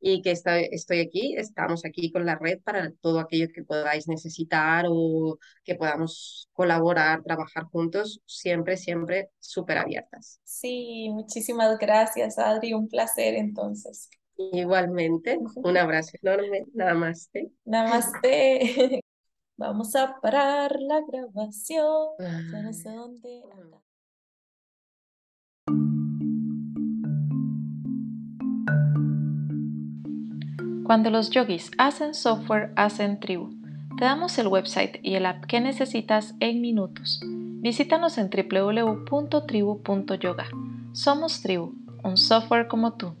y 0.00 0.22
que 0.22 0.30
estoy, 0.30 0.68
estoy 0.70 1.00
aquí, 1.00 1.34
estamos 1.36 1.84
aquí 1.84 2.12
con 2.12 2.24
la 2.24 2.36
red 2.36 2.60
para 2.62 2.92
todo 3.00 3.18
aquello 3.18 3.48
que 3.52 3.64
podáis 3.64 4.06
necesitar 4.08 4.86
o 4.88 5.38
que 5.64 5.74
podamos 5.74 6.48
colaborar, 6.52 7.22
trabajar 7.22 7.64
juntos, 7.64 8.20
siempre, 8.24 8.76
siempre 8.76 9.30
súper 9.40 9.78
abiertas. 9.78 10.40
Sí, 10.44 11.08
muchísimas 11.10 11.78
gracias, 11.78 12.38
Adri, 12.38 12.72
un 12.72 12.88
placer 12.88 13.34
entonces. 13.34 14.10
Igualmente, 14.36 15.38
un 15.56 15.76
abrazo 15.76 16.16
enorme, 16.22 16.64
namaste. 16.72 17.50
Namaste. 17.64 19.00
Vamos 19.56 19.94
a 19.94 20.20
parar 20.20 20.80
la 20.80 21.00
grabación. 21.06 22.08
Cuando 30.84 31.10
los 31.10 31.30
yogis 31.30 31.70
hacen 31.78 32.14
software, 32.14 32.72
hacen 32.76 33.20
tribu. 33.20 33.50
Te 33.98 34.04
damos 34.04 34.36
el 34.38 34.48
website 34.48 34.98
y 35.02 35.14
el 35.14 35.26
app 35.26 35.44
que 35.46 35.60
necesitas 35.60 36.34
en 36.40 36.60
minutos. 36.60 37.20
Visítanos 37.62 38.18
en 38.18 38.28
www.tribu.yoga. 38.28 40.46
Somos 40.92 41.40
Tribu, 41.40 41.72
un 42.02 42.16
software 42.16 42.66
como 42.66 42.94
tú. 42.94 43.14